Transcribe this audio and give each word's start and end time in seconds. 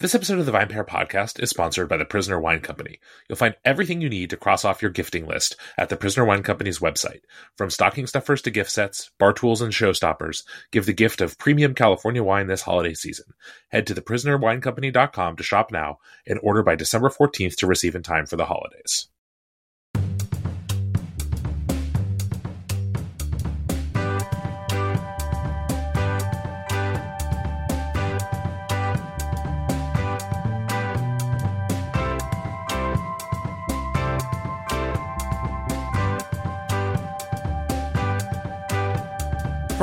This 0.00 0.14
episode 0.14 0.38
of 0.38 0.46
the 0.46 0.52
VinePair 0.52 0.86
podcast 0.86 1.42
is 1.42 1.50
sponsored 1.50 1.88
by 1.88 1.96
the 1.96 2.04
Prisoner 2.04 2.38
Wine 2.38 2.60
Company. 2.60 3.00
You'll 3.28 3.34
find 3.34 3.56
everything 3.64 4.00
you 4.00 4.08
need 4.08 4.30
to 4.30 4.36
cross 4.36 4.64
off 4.64 4.80
your 4.80 4.92
gifting 4.92 5.26
list 5.26 5.56
at 5.76 5.88
the 5.88 5.96
Prisoner 5.96 6.24
Wine 6.24 6.44
Company's 6.44 6.78
website. 6.78 7.22
From 7.56 7.68
stocking 7.68 8.06
stuffers 8.06 8.40
to 8.42 8.52
gift 8.52 8.70
sets, 8.70 9.10
bar 9.18 9.32
tools, 9.32 9.60
and 9.60 9.72
showstoppers, 9.72 10.44
give 10.70 10.86
the 10.86 10.92
gift 10.92 11.20
of 11.20 11.36
premium 11.36 11.74
California 11.74 12.22
wine 12.22 12.46
this 12.46 12.62
holiday 12.62 12.94
season. 12.94 13.26
Head 13.70 13.88
to 13.88 13.94
theprisonerwinecompany.com 13.96 15.34
to 15.34 15.42
shop 15.42 15.72
now 15.72 15.98
and 16.28 16.38
order 16.44 16.62
by 16.62 16.76
December 16.76 17.08
14th 17.08 17.56
to 17.56 17.66
receive 17.66 17.96
in 17.96 18.04
time 18.04 18.26
for 18.26 18.36
the 18.36 18.46
holidays. 18.46 19.08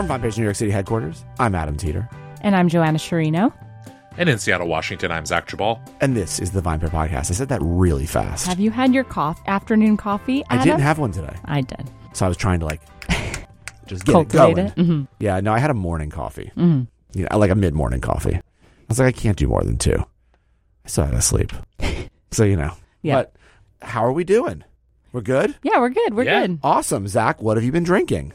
From 0.05 0.21
VinePair's 0.21 0.37
New 0.37 0.43
York 0.43 0.55
City 0.55 0.69
headquarters, 0.71 1.25
I'm 1.39 1.55
Adam 1.55 1.77
Teeter, 1.77 2.07
And 2.41 2.55
I'm 2.55 2.69
Joanna 2.69 2.99
Sciarrino. 2.99 3.51
And 4.17 4.29
in 4.29 4.37
Seattle, 4.37 4.67
Washington, 4.67 5.11
I'm 5.11 5.25
Zach 5.25 5.47
Geballe. 5.47 5.79
and 5.99 6.15
this 6.15 6.39
is 6.39 6.51
the 6.51 6.61
VinePair 6.61 6.89
podcast. 6.89 7.31
I 7.31 7.33
said 7.33 7.49
that 7.49 7.59
really 7.63 8.05
fast. 8.05 8.45
Have 8.45 8.59
you 8.59 8.69
had 8.71 8.93
your 8.93 9.03
cough 9.03 9.41
afternoon 9.47 9.97
coffee? 9.97 10.43
I 10.49 10.63
didn't 10.63 10.81
have 10.81 10.99
one 10.99 11.11
today, 11.11 11.35
I 11.45 11.61
did. 11.61 11.89
so 12.13 12.25
I 12.25 12.27
was 12.27 12.37
trying 12.37 12.59
to 12.59 12.65
like 12.67 12.81
just 13.87 14.05
get 14.05 14.11
it 14.11 14.29
Cultivate 14.29 14.35
going. 14.35 14.57
it. 14.67 14.75
Mm-hmm. 14.75 15.03
Yeah, 15.19 15.39
no, 15.39 15.53
I 15.53 15.59
had 15.59 15.71
a 15.71 15.75
morning 15.75 16.11
coffee. 16.11 16.51
Mm-hmm. 16.55 16.83
You 17.19 17.27
know, 17.31 17.37
like 17.39 17.49
a 17.51 17.55
mid 17.55 17.73
morning 17.73 18.01
coffee. 18.01 18.35
I 18.35 18.41
was 18.89 18.99
like, 18.99 19.07
I 19.07 19.19
can't 19.19 19.37
do 19.37 19.47
more 19.47 19.63
than 19.63 19.77
two. 19.77 19.97
I 19.97 20.87
still 20.87 21.05
had 21.05 21.11
to 21.15 21.21
sleep. 21.21 21.51
so 22.31 22.43
you 22.43 22.57
know. 22.57 22.73
Yeah. 23.01 23.15
But 23.15 23.35
how 23.81 24.05
are 24.05 24.11
we 24.13 24.23
doing? 24.23 24.63
We're 25.13 25.21
good. 25.21 25.55
Yeah, 25.63 25.79
we're 25.79 25.89
good. 25.89 26.13
We're 26.13 26.25
Yeah. 26.25 26.45
good. 26.47 26.59
Awesome, 26.63 27.07
Zach. 27.07 27.41
What 27.41 27.57
have 27.57 27.63
you 27.63 27.71
been 27.71 27.83
drinking? 27.83 28.33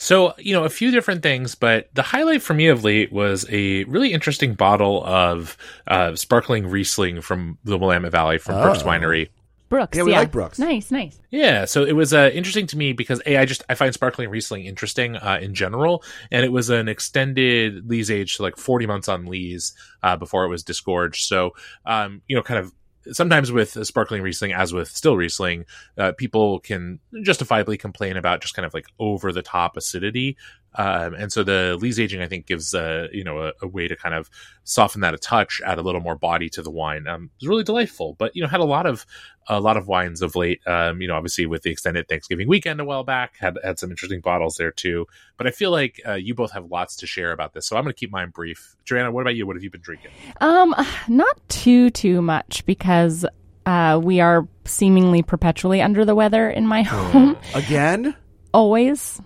So, 0.00 0.32
you 0.38 0.52
know, 0.54 0.62
a 0.64 0.68
few 0.70 0.92
different 0.92 1.22
things, 1.24 1.56
but 1.56 1.88
the 1.92 2.02
highlight 2.02 2.40
for 2.40 2.54
me 2.54 2.68
of 2.68 2.84
late 2.84 3.12
was 3.12 3.44
a 3.50 3.82
really 3.84 4.12
interesting 4.12 4.54
bottle 4.54 5.04
of 5.04 5.56
uh, 5.88 6.14
sparkling 6.14 6.68
Riesling 6.68 7.20
from 7.20 7.58
the 7.64 7.76
Willamette 7.76 8.12
Valley 8.12 8.38
from 8.38 8.62
Brooks 8.62 8.82
Oh. 8.82 8.86
Winery. 8.86 9.28
Brooks. 9.68 9.98
Yeah, 9.98 10.04
we 10.04 10.12
like 10.12 10.30
Brooks. 10.30 10.58
Nice, 10.58 10.90
nice. 10.90 11.18
Yeah, 11.30 11.66
so 11.66 11.84
it 11.84 11.92
was 11.92 12.14
uh, 12.14 12.30
interesting 12.32 12.66
to 12.68 12.78
me 12.78 12.94
because 12.94 13.20
a 13.26 13.36
I 13.36 13.44
just 13.44 13.62
I 13.68 13.74
find 13.74 13.92
sparkling 13.92 14.30
Riesling 14.30 14.64
interesting 14.64 15.16
uh, 15.16 15.40
in 15.42 15.52
general, 15.52 16.02
and 16.30 16.42
it 16.42 16.50
was 16.50 16.70
an 16.70 16.88
extended 16.88 17.86
lees 17.86 18.10
age, 18.10 18.36
so 18.36 18.44
like 18.44 18.56
forty 18.56 18.86
months 18.86 19.08
on 19.08 19.26
lees 19.26 19.74
uh, 20.02 20.16
before 20.16 20.46
it 20.46 20.48
was 20.48 20.62
disgorged. 20.62 21.26
So, 21.26 21.50
um, 21.84 22.22
you 22.28 22.34
know, 22.34 22.42
kind 22.42 22.58
of 22.58 22.72
sometimes 23.12 23.52
with 23.52 23.86
sparkling 23.86 24.22
Riesling, 24.22 24.52
as 24.52 24.72
with 24.72 24.88
still 24.88 25.16
Riesling, 25.16 25.64
uh, 25.96 26.12
people 26.12 26.60
can 26.60 27.00
justifiably 27.22 27.76
complain 27.76 28.16
about 28.16 28.40
just 28.40 28.54
kind 28.54 28.66
of 28.66 28.74
like 28.74 28.86
over 28.98 29.32
the 29.32 29.42
top 29.42 29.76
acidity. 29.76 30.36
Um, 30.78 31.14
and 31.14 31.32
so 31.32 31.42
the 31.42 31.76
lees 31.80 31.98
aging, 31.98 32.22
I 32.22 32.28
think, 32.28 32.46
gives 32.46 32.72
uh, 32.72 33.08
you 33.12 33.24
know 33.24 33.42
a, 33.42 33.52
a 33.62 33.66
way 33.66 33.88
to 33.88 33.96
kind 33.96 34.14
of 34.14 34.30
soften 34.62 35.00
that 35.00 35.12
a 35.12 35.18
touch, 35.18 35.60
add 35.66 35.78
a 35.78 35.82
little 35.82 36.00
more 36.00 36.14
body 36.14 36.48
to 36.50 36.62
the 36.62 36.70
wine. 36.70 37.08
Um, 37.08 37.24
it 37.24 37.42
was 37.42 37.48
really 37.48 37.64
delightful, 37.64 38.14
but 38.16 38.34
you 38.36 38.42
know 38.42 38.48
had 38.48 38.60
a 38.60 38.64
lot 38.64 38.86
of 38.86 39.04
a 39.48 39.60
lot 39.60 39.76
of 39.76 39.88
wines 39.88 40.22
of 40.22 40.36
late. 40.36 40.60
Um, 40.66 41.02
you 41.02 41.08
know, 41.08 41.16
obviously 41.16 41.46
with 41.46 41.62
the 41.62 41.70
extended 41.70 42.08
Thanksgiving 42.08 42.46
weekend 42.46 42.80
a 42.80 42.84
while 42.84 43.02
back, 43.02 43.36
had 43.38 43.58
had 43.64 43.80
some 43.80 43.90
interesting 43.90 44.20
bottles 44.20 44.56
there 44.56 44.70
too. 44.70 45.06
But 45.36 45.48
I 45.48 45.50
feel 45.50 45.72
like 45.72 46.00
uh, 46.06 46.14
you 46.14 46.34
both 46.34 46.52
have 46.52 46.66
lots 46.66 46.94
to 46.96 47.08
share 47.08 47.32
about 47.32 47.54
this, 47.54 47.66
so 47.66 47.76
I'm 47.76 47.82
going 47.82 47.92
to 47.92 47.98
keep 47.98 48.12
mine 48.12 48.30
brief. 48.30 48.76
Joanna, 48.84 49.10
what 49.10 49.22
about 49.22 49.34
you? 49.34 49.48
What 49.48 49.56
have 49.56 49.64
you 49.64 49.70
been 49.70 49.80
drinking? 49.80 50.12
Um, 50.40 50.74
not 51.08 51.48
too 51.48 51.90
too 51.90 52.22
much 52.22 52.64
because 52.66 53.26
uh, 53.66 54.00
we 54.02 54.20
are 54.20 54.46
seemingly 54.64 55.22
perpetually 55.22 55.82
under 55.82 56.04
the 56.04 56.14
weather 56.14 56.48
in 56.48 56.68
my 56.68 56.82
home. 56.82 57.36
Again? 57.54 58.14
Always. 58.54 59.20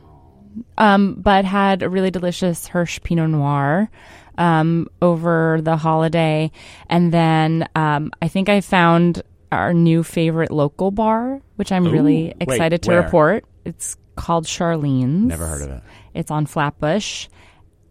Um, 0.79 1.15
but 1.15 1.45
had 1.45 1.83
a 1.83 1.89
really 1.89 2.11
delicious 2.11 2.67
Hirsch 2.67 3.01
Pinot 3.03 3.31
Noir 3.31 3.91
um, 4.39 4.89
over 5.01 5.61
the 5.63 5.77
holiday, 5.77 6.51
and 6.89 7.13
then 7.13 7.69
um, 7.75 8.11
I 8.21 8.29
think 8.29 8.49
I 8.49 8.61
found 8.61 9.23
our 9.51 9.75
new 9.75 10.03
favorite 10.03 10.51
local 10.51 10.91
bar, 10.91 11.41
which 11.57 11.71
I'm 11.73 11.85
really 11.87 12.35
excited 12.41 12.73
Wait, 12.81 12.83
to 12.85 12.91
where? 12.91 13.03
report. 13.03 13.45
It's 13.65 13.97
called 14.17 14.47
Charlene's. 14.47 15.25
Never 15.27 15.47
heard 15.47 15.63
of 15.63 15.71
it. 15.71 15.83
It's 16.15 16.31
on 16.31 16.47
Flatbush 16.47 17.29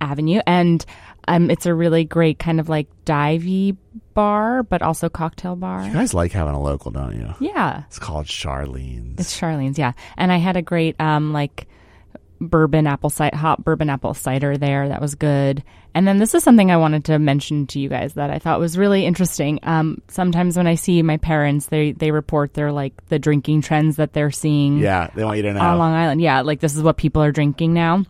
Avenue, 0.01 0.41
and 0.47 0.83
um, 1.27 1.51
it's 1.51 1.65
a 1.67 1.73
really 1.73 2.03
great 2.03 2.39
kind 2.39 2.59
of 2.59 2.67
like 2.69 2.87
divey 3.05 3.77
bar, 4.15 4.63
but 4.63 4.81
also 4.81 5.07
cocktail 5.09 5.55
bar. 5.55 5.85
You 5.85 5.93
guys 5.93 6.13
like 6.13 6.31
having 6.31 6.55
a 6.55 6.61
local, 6.61 6.89
don't 6.91 7.15
you? 7.15 7.33
Yeah, 7.39 7.83
It's 7.87 7.99
called 7.99 8.25
Charlene's. 8.25 9.19
it's 9.19 9.39
Charlene's. 9.39 9.77
Yeah, 9.77 9.93
and 10.17 10.31
I 10.31 10.37
had 10.37 10.57
a 10.57 10.61
great 10.63 10.99
um 10.99 11.31
like 11.33 11.67
bourbon 12.41 12.87
apple 12.87 13.09
cider, 13.09 13.37
hot 13.37 13.63
bourbon 13.63 13.89
apple 13.89 14.13
cider 14.13 14.57
there. 14.57 14.89
That 14.89 14.99
was 14.99 15.15
good. 15.15 15.63
And 15.93 16.07
then 16.07 16.17
this 16.17 16.33
is 16.33 16.43
something 16.43 16.71
I 16.71 16.77
wanted 16.77 17.05
to 17.05 17.19
mention 17.19 17.67
to 17.67 17.79
you 17.79 17.87
guys 17.89 18.13
that 18.15 18.29
I 18.29 18.39
thought 18.39 18.59
was 18.59 18.77
really 18.77 19.05
interesting. 19.05 19.59
Um, 19.63 20.01
sometimes 20.07 20.57
when 20.57 20.65
I 20.67 20.75
see 20.75 21.01
my 21.03 21.17
parents, 21.17 21.67
they 21.67 21.91
they 21.91 22.11
report 22.11 22.53
their 22.53 22.71
like 22.71 22.93
the 23.09 23.19
drinking 23.19 23.61
trends 23.61 23.97
that 23.97 24.13
they're 24.13 24.31
seeing 24.31 24.79
yeah, 24.79 25.09
they 25.15 25.23
want 25.23 25.37
you 25.37 25.43
to 25.43 25.53
know. 25.53 25.59
on 25.61 25.77
Long 25.77 25.93
Island. 25.93 26.21
Yeah, 26.21 26.41
like 26.41 26.59
this 26.59 26.75
is 26.75 26.81
what 26.83 26.97
people 26.97 27.21
are 27.21 27.31
drinking 27.31 27.73
now. 27.73 28.05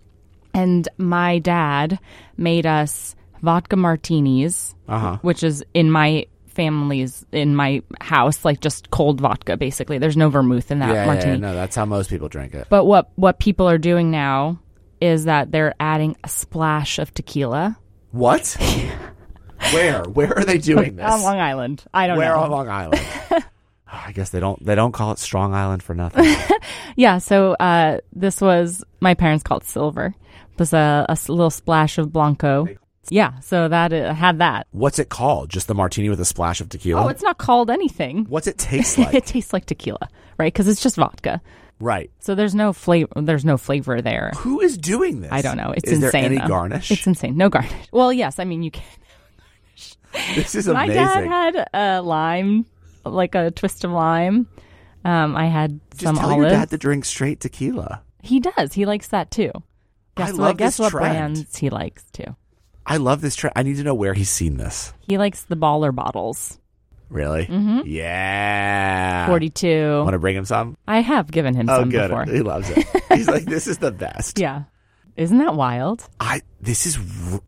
And 0.54 0.88
my 0.98 1.40
dad 1.40 2.00
made 2.38 2.66
us 2.66 3.16
vodka 3.42 3.76
martinis, 3.76 4.76
Uh-huh. 4.88 5.18
which 5.22 5.44
is 5.44 5.64
in 5.74 5.90
my 5.90 6.28
family's 6.52 7.26
in 7.32 7.56
my 7.56 7.82
house, 8.00 8.46
like 8.46 8.60
just 8.62 8.90
cold 8.92 9.20
vodka. 9.22 9.58
Basically, 9.58 9.98
there's 9.98 10.18
no 10.18 10.30
vermouth 10.30 10.72
in 10.72 10.80
that 10.80 10.94
yeah, 10.94 11.06
martini. 11.06 11.34
yeah, 11.34 11.38
no, 11.40 11.54
that's 11.54 11.76
how 11.76 11.86
most 11.86 12.10
people 12.10 12.30
drink 12.30 12.54
it. 12.54 12.68
But 12.70 12.86
what 12.86 13.10
what 13.16 13.40
people 13.40 13.68
are 13.70 13.78
doing 13.78 14.12
now 14.12 14.60
is 15.00 15.26
that 15.26 15.52
they're 15.52 15.74
adding 15.80 16.16
a 16.24 16.30
splash 16.30 17.00
of 17.00 17.14
tequila 17.14 17.78
What? 18.12 18.56
Where? 19.74 20.04
Where 20.04 20.38
are 20.38 20.44
they 20.44 20.58
doing 20.58 20.96
this? 20.96 21.06
on 21.06 21.22
Long 21.22 21.40
Island. 21.40 21.84
I 21.94 22.08
don't 22.08 22.18
Where 22.18 22.34
know. 22.34 22.42
on 22.42 22.52
Long 22.52 22.68
Island? 22.70 23.02
I 23.94 24.12
guess 24.14 24.30
they 24.30 24.40
don't 24.40 24.64
they 24.66 24.76
don't 24.76 24.92
call 24.92 25.12
it 25.12 25.20
Strong 25.20 25.54
Island 25.54 25.84
for 25.84 25.94
nothing. 25.96 26.36
Yeah, 26.98 27.20
so 27.20 27.54
uh, 27.54 28.00
this 28.14 28.42
was 28.42 28.84
my 29.00 29.14
parents 29.14 29.44
called 29.44 29.64
silver. 29.64 30.14
It 30.54 30.60
was 30.60 30.74
a 30.74 31.06
little 31.30 31.50
splash 31.50 31.98
of 31.98 32.12
blanco. 32.12 32.68
Yeah, 33.10 33.40
so 33.40 33.68
that 33.68 33.92
uh, 33.92 34.14
had 34.14 34.40
that. 34.40 34.68
What's 34.72 35.00
it 35.00 35.10
called? 35.10 35.50
Just 35.50 35.68
the 35.68 35.74
martini 35.74 36.08
with 36.10 36.20
a 36.20 36.26
splash 36.26 36.62
of 36.62 36.70
tequila? 36.70 37.04
Oh, 37.06 37.08
it's 37.08 37.24
not 37.24 37.38
called 37.38 37.70
anything. 37.70 38.26
What's 38.26 38.48
it 38.48 38.58
taste 38.60 38.98
like? 38.98 39.14
it 39.14 39.26
tastes 39.26 39.54
like 39.54 39.66
tequila, 39.66 40.08
right? 40.38 40.54
Because 40.54 40.68
it's 40.68 40.82
just 40.82 40.96
vodka. 40.98 41.42
right. 41.80 42.12
So 42.20 42.36
there's 42.36 42.54
no 42.56 42.74
flavor. 42.74 43.10
There's 43.16 43.44
no 43.44 43.58
flavor 43.58 44.02
there. 44.02 44.32
Who 44.38 44.62
is 44.62 44.78
doing 44.78 45.22
this? 45.22 45.32
I 45.32 45.42
don't 45.42 45.58
know. 45.58 45.74
It's 45.76 45.90
is 45.90 46.02
insane. 46.04 46.12
there 46.12 46.26
any 46.32 46.38
though. 46.38 46.48
garnish? 46.48 46.92
It's 46.92 47.08
insane. 47.08 47.36
No 47.38 47.50
garnish. 47.50 47.74
Well, 47.92 48.14
yes. 48.14 48.38
I 48.40 48.46
mean, 48.46 48.62
you 48.64 48.72
can. 48.72 48.84
this 50.36 50.56
is 50.56 50.68
My 50.68 50.86
amazing. 50.86 51.04
dad 51.04 51.26
had 51.26 51.68
a 51.74 52.02
lime, 52.02 52.66
like 53.06 53.34
a 53.36 53.50
twist 53.52 53.84
of 53.84 53.92
lime. 53.92 54.48
Um, 55.04 55.36
I 55.36 55.48
had 55.48 55.80
Just 55.92 56.04
some 56.04 56.16
tell 56.18 56.30
olives. 56.32 56.42
your 56.42 56.50
dad 56.52 56.70
to 56.70 56.78
drink 56.78 57.06
straight 57.06 57.40
tequila. 57.40 58.04
He 58.22 58.40
does. 58.40 58.74
He 58.74 58.86
likes 58.86 59.08
that 59.08 59.32
too. 59.32 59.52
Guess 60.16 60.30
I 60.32 60.34
what? 60.34 60.58
guess 60.58 60.78
what 60.78 60.92
trend. 60.92 61.36
brands 61.36 61.58
he 61.58 61.70
likes 61.72 62.04
too. 62.14 62.36
I 62.92 62.98
love 62.98 63.22
this 63.22 63.36
trend. 63.36 63.54
I 63.56 63.64
need 63.64 63.78
to 63.78 63.84
know 63.84 63.94
where 63.96 64.14
he's 64.14 64.30
seen 64.30 64.58
this. 64.58 64.94
He 65.08 65.18
likes 65.18 65.44
the 65.44 65.56
baller 65.56 65.94
bottles. 65.96 66.60
Really? 67.10 67.46
Mhm. 67.46 67.84
Yeah. 67.86 69.28
Forty-two. 69.28 70.00
Want 70.04 70.14
to 70.14 70.20
bring 70.20 70.36
him 70.36 70.46
some? 70.46 70.78
I 70.88 71.00
have 71.02 71.30
given 71.32 71.56
him 71.56 71.70
Oh, 71.70 71.80
some 71.80 71.90
good. 71.90 72.10
before. 72.10 72.26
He 72.26 72.42
loves 72.42 72.70
it. 72.70 72.86
He's 73.14 73.28
like, 73.28 73.46
this 73.46 73.68
is 73.68 73.78
the 73.80 73.92
best. 73.92 74.40
Yeah. 74.46 74.64
Isn't 75.18 75.38
that 75.40 75.56
wild? 75.56 76.08
I. 76.20 76.42
This 76.62 76.86
is. 76.86 76.98
r- 77.32 77.42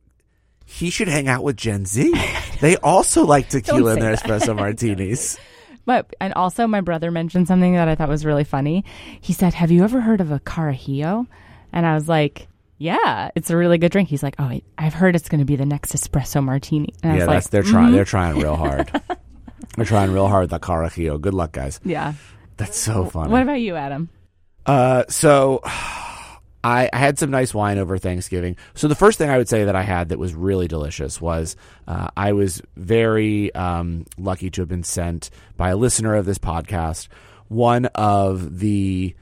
He 0.65 0.89
should 0.89 1.07
hang 1.07 1.27
out 1.27 1.43
with 1.43 1.55
Gen 1.57 1.85
Z. 1.85 2.13
They 2.61 2.75
also 2.77 3.25
like 3.25 3.49
tequila 3.53 3.93
in 3.93 3.99
their 3.99 4.15
that. 4.15 4.23
espresso 4.23 4.55
martinis. 4.55 5.37
But 5.85 6.13
and 6.21 6.33
also 6.35 6.65
my 6.65 6.79
brother 6.79 7.11
mentioned 7.11 7.47
something 7.49 7.73
that 7.73 7.89
I 7.89 7.95
thought 7.95 8.07
was 8.07 8.23
really 8.25 8.45
funny. 8.45 8.85
He 9.19 9.33
said, 9.33 9.53
"Have 9.53 9.69
you 9.69 9.83
ever 9.83 9.99
heard 9.99 10.21
of 10.21 10.31
a 10.31 10.39
carajillo?" 10.39 11.27
And 11.73 11.85
I 11.85 11.93
was 11.95 12.07
like, 12.07 12.47
"Yeah, 12.77 13.31
it's 13.35 13.49
a 13.49 13.57
really 13.57 13.77
good 13.77 13.91
drink." 13.91 14.09
He's 14.09 14.23
like, 14.23 14.35
"Oh, 14.39 14.45
I- 14.45 14.61
I've 14.77 14.93
heard 14.93 15.15
it's 15.15 15.29
going 15.29 15.39
to 15.39 15.45
be 15.45 15.55
the 15.55 15.65
next 15.65 15.93
espresso 15.95 16.43
martini." 16.43 16.89
And 17.03 17.17
yeah, 17.17 17.25
that's 17.25 17.45
like, 17.45 17.51
they're 17.51 17.63
trying. 17.63 17.91
They're 17.93 18.05
trying 18.05 18.37
real 18.39 18.55
hard. 18.55 18.89
they're 19.75 19.85
trying 19.85 20.11
real 20.11 20.27
hard. 20.27 20.43
with 20.43 20.51
The 20.51 20.59
Carajillo. 20.59 21.19
Good 21.19 21.33
luck, 21.33 21.51
guys. 21.51 21.79
"Yeah." 21.83 22.13
That's 22.57 22.77
so 22.77 23.05
funny. 23.05 23.31
What 23.31 23.41
about 23.41 23.61
you, 23.61 23.75
Adam? 23.75 24.09
Uh, 24.65 25.03
so 25.09 25.59
I, 26.63 26.89
I 26.93 26.97
had 26.97 27.17
some 27.19 27.31
nice 27.31 27.53
wine 27.53 27.77
over 27.77 27.97
Thanksgiving. 27.97 28.55
So 28.75 28.87
the 28.87 28.95
first 28.95 29.17
thing 29.17 29.29
I 29.29 29.37
would 29.37 29.49
say 29.49 29.65
that 29.65 29.75
I 29.75 29.81
had 29.81 30.09
that 30.09 30.19
was 30.19 30.33
really 30.33 30.67
delicious 30.67 31.19
was 31.19 31.55
uh, 31.87 32.09
I 32.15 32.33
was 32.33 32.61
very 32.77 33.53
um, 33.55 34.05
lucky 34.17 34.49
to 34.51 34.61
have 34.61 34.69
been 34.69 34.83
sent 34.83 35.29
by 35.57 35.69
a 35.69 35.75
listener 35.75 36.15
of 36.15 36.25
this 36.25 36.37
podcast 36.37 37.07
one 37.49 37.85
of 37.87 38.59
the 38.59 39.15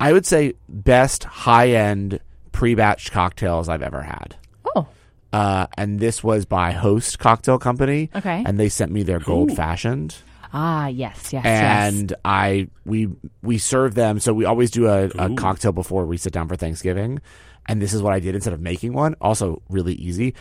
I 0.00 0.12
would 0.12 0.24
say 0.24 0.54
best 0.68 1.24
high 1.24 1.70
end 1.70 2.20
pre 2.58 2.74
batched 2.74 3.12
cocktails 3.12 3.68
I've 3.68 3.82
ever 3.82 4.02
had. 4.02 4.34
Oh, 4.74 4.88
uh, 5.32 5.68
and 5.76 6.00
this 6.00 6.24
was 6.24 6.44
by 6.44 6.72
Hoste 6.72 7.16
Cocktail 7.20 7.58
Company, 7.60 8.10
Okay. 8.16 8.42
and 8.44 8.58
they 8.58 8.68
sent 8.68 8.90
me 8.90 9.04
their 9.04 9.20
gold 9.20 9.54
fashioned. 9.54 10.16
ah, 10.52 10.88
yes, 10.88 11.32
yes, 11.32 11.44
yes. 11.44 11.94
and 11.94 12.14
I 12.24 12.66
we 12.84 13.08
we 13.42 13.58
serve 13.58 13.94
them. 13.94 14.18
So 14.18 14.34
we 14.34 14.44
always 14.44 14.72
do 14.72 14.88
a, 14.88 15.04
a 15.04 15.34
cocktail 15.36 15.70
before 15.70 16.04
we 16.04 16.16
sit 16.16 16.32
down 16.32 16.48
for 16.48 16.56
Thanksgiving, 16.56 17.20
and 17.66 17.80
this 17.80 17.92
is 17.94 18.02
what 18.02 18.12
I 18.12 18.18
did 18.18 18.34
instead 18.34 18.54
of 18.54 18.60
making 18.60 18.92
one. 18.92 19.14
Also, 19.20 19.62
really 19.68 19.94
easy. 19.94 20.34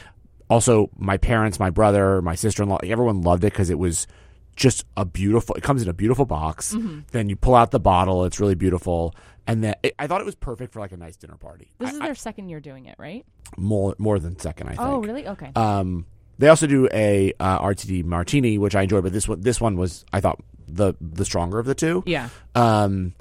Also, 0.49 0.89
my 0.97 1.17
parents, 1.17 1.59
my 1.59 1.69
brother, 1.69 2.19
my 2.23 2.33
sister 2.33 2.63
in 2.63 2.69
law, 2.69 2.79
everyone 2.83 3.21
loved 3.21 3.43
it 3.43 3.53
because 3.53 3.69
it 3.69 3.77
was 3.77 4.07
just 4.57 4.85
a 4.97 5.05
beautiful. 5.05 5.55
It 5.55 5.63
comes 5.63 5.81
in 5.81 5.87
a 5.87 5.93
beautiful 5.93 6.25
box. 6.25 6.73
Mm-hmm. 6.75 6.99
Then 7.11 7.29
you 7.29 7.37
pull 7.37 7.55
out 7.55 7.71
the 7.71 7.79
bottle. 7.79 8.25
It's 8.25 8.39
really 8.41 8.55
beautiful. 8.55 9.15
And 9.47 9.63
then 9.63 9.75
it, 9.83 9.95
I 9.97 10.07
thought 10.07 10.19
it 10.19 10.25
was 10.25 10.35
perfect 10.35 10.73
for 10.73 10.81
like 10.81 10.91
a 10.91 10.97
nice 10.97 11.15
dinner 11.15 11.37
party. 11.37 11.71
This 11.79 11.91
I- 11.91 11.93
is 11.93 11.99
I- 12.01 12.05
their 12.07 12.15
second 12.15 12.49
year 12.49 12.59
doing 12.59 12.85
it, 12.87 12.95
right? 12.97 13.25
more 13.55 13.95
more 13.97 14.19
than 14.19 14.37
second. 14.37 14.67
I 14.67 14.71
think. 14.71 14.81
Oh, 14.81 14.99
really? 14.99 15.25
Okay. 15.25 15.51
Um, 15.55 16.05
they 16.37 16.49
also 16.49 16.67
do 16.67 16.89
a 16.91 17.31
uh, 17.39 17.59
RTD 17.59 18.03
martini, 18.03 18.57
which 18.57 18.75
I 18.75 18.81
enjoy, 18.81 18.99
but 19.01 19.13
this 19.13 19.27
one 19.27 19.39
this 19.39 19.61
one 19.61 19.77
was 19.77 20.03
I 20.11 20.19
thought 20.19 20.39
the 20.67 20.93
the 20.99 21.23
stronger 21.23 21.59
of 21.59 21.65
the 21.65 21.75
two. 21.75 22.03
yeah. 22.05 22.27
Um, 22.55 23.13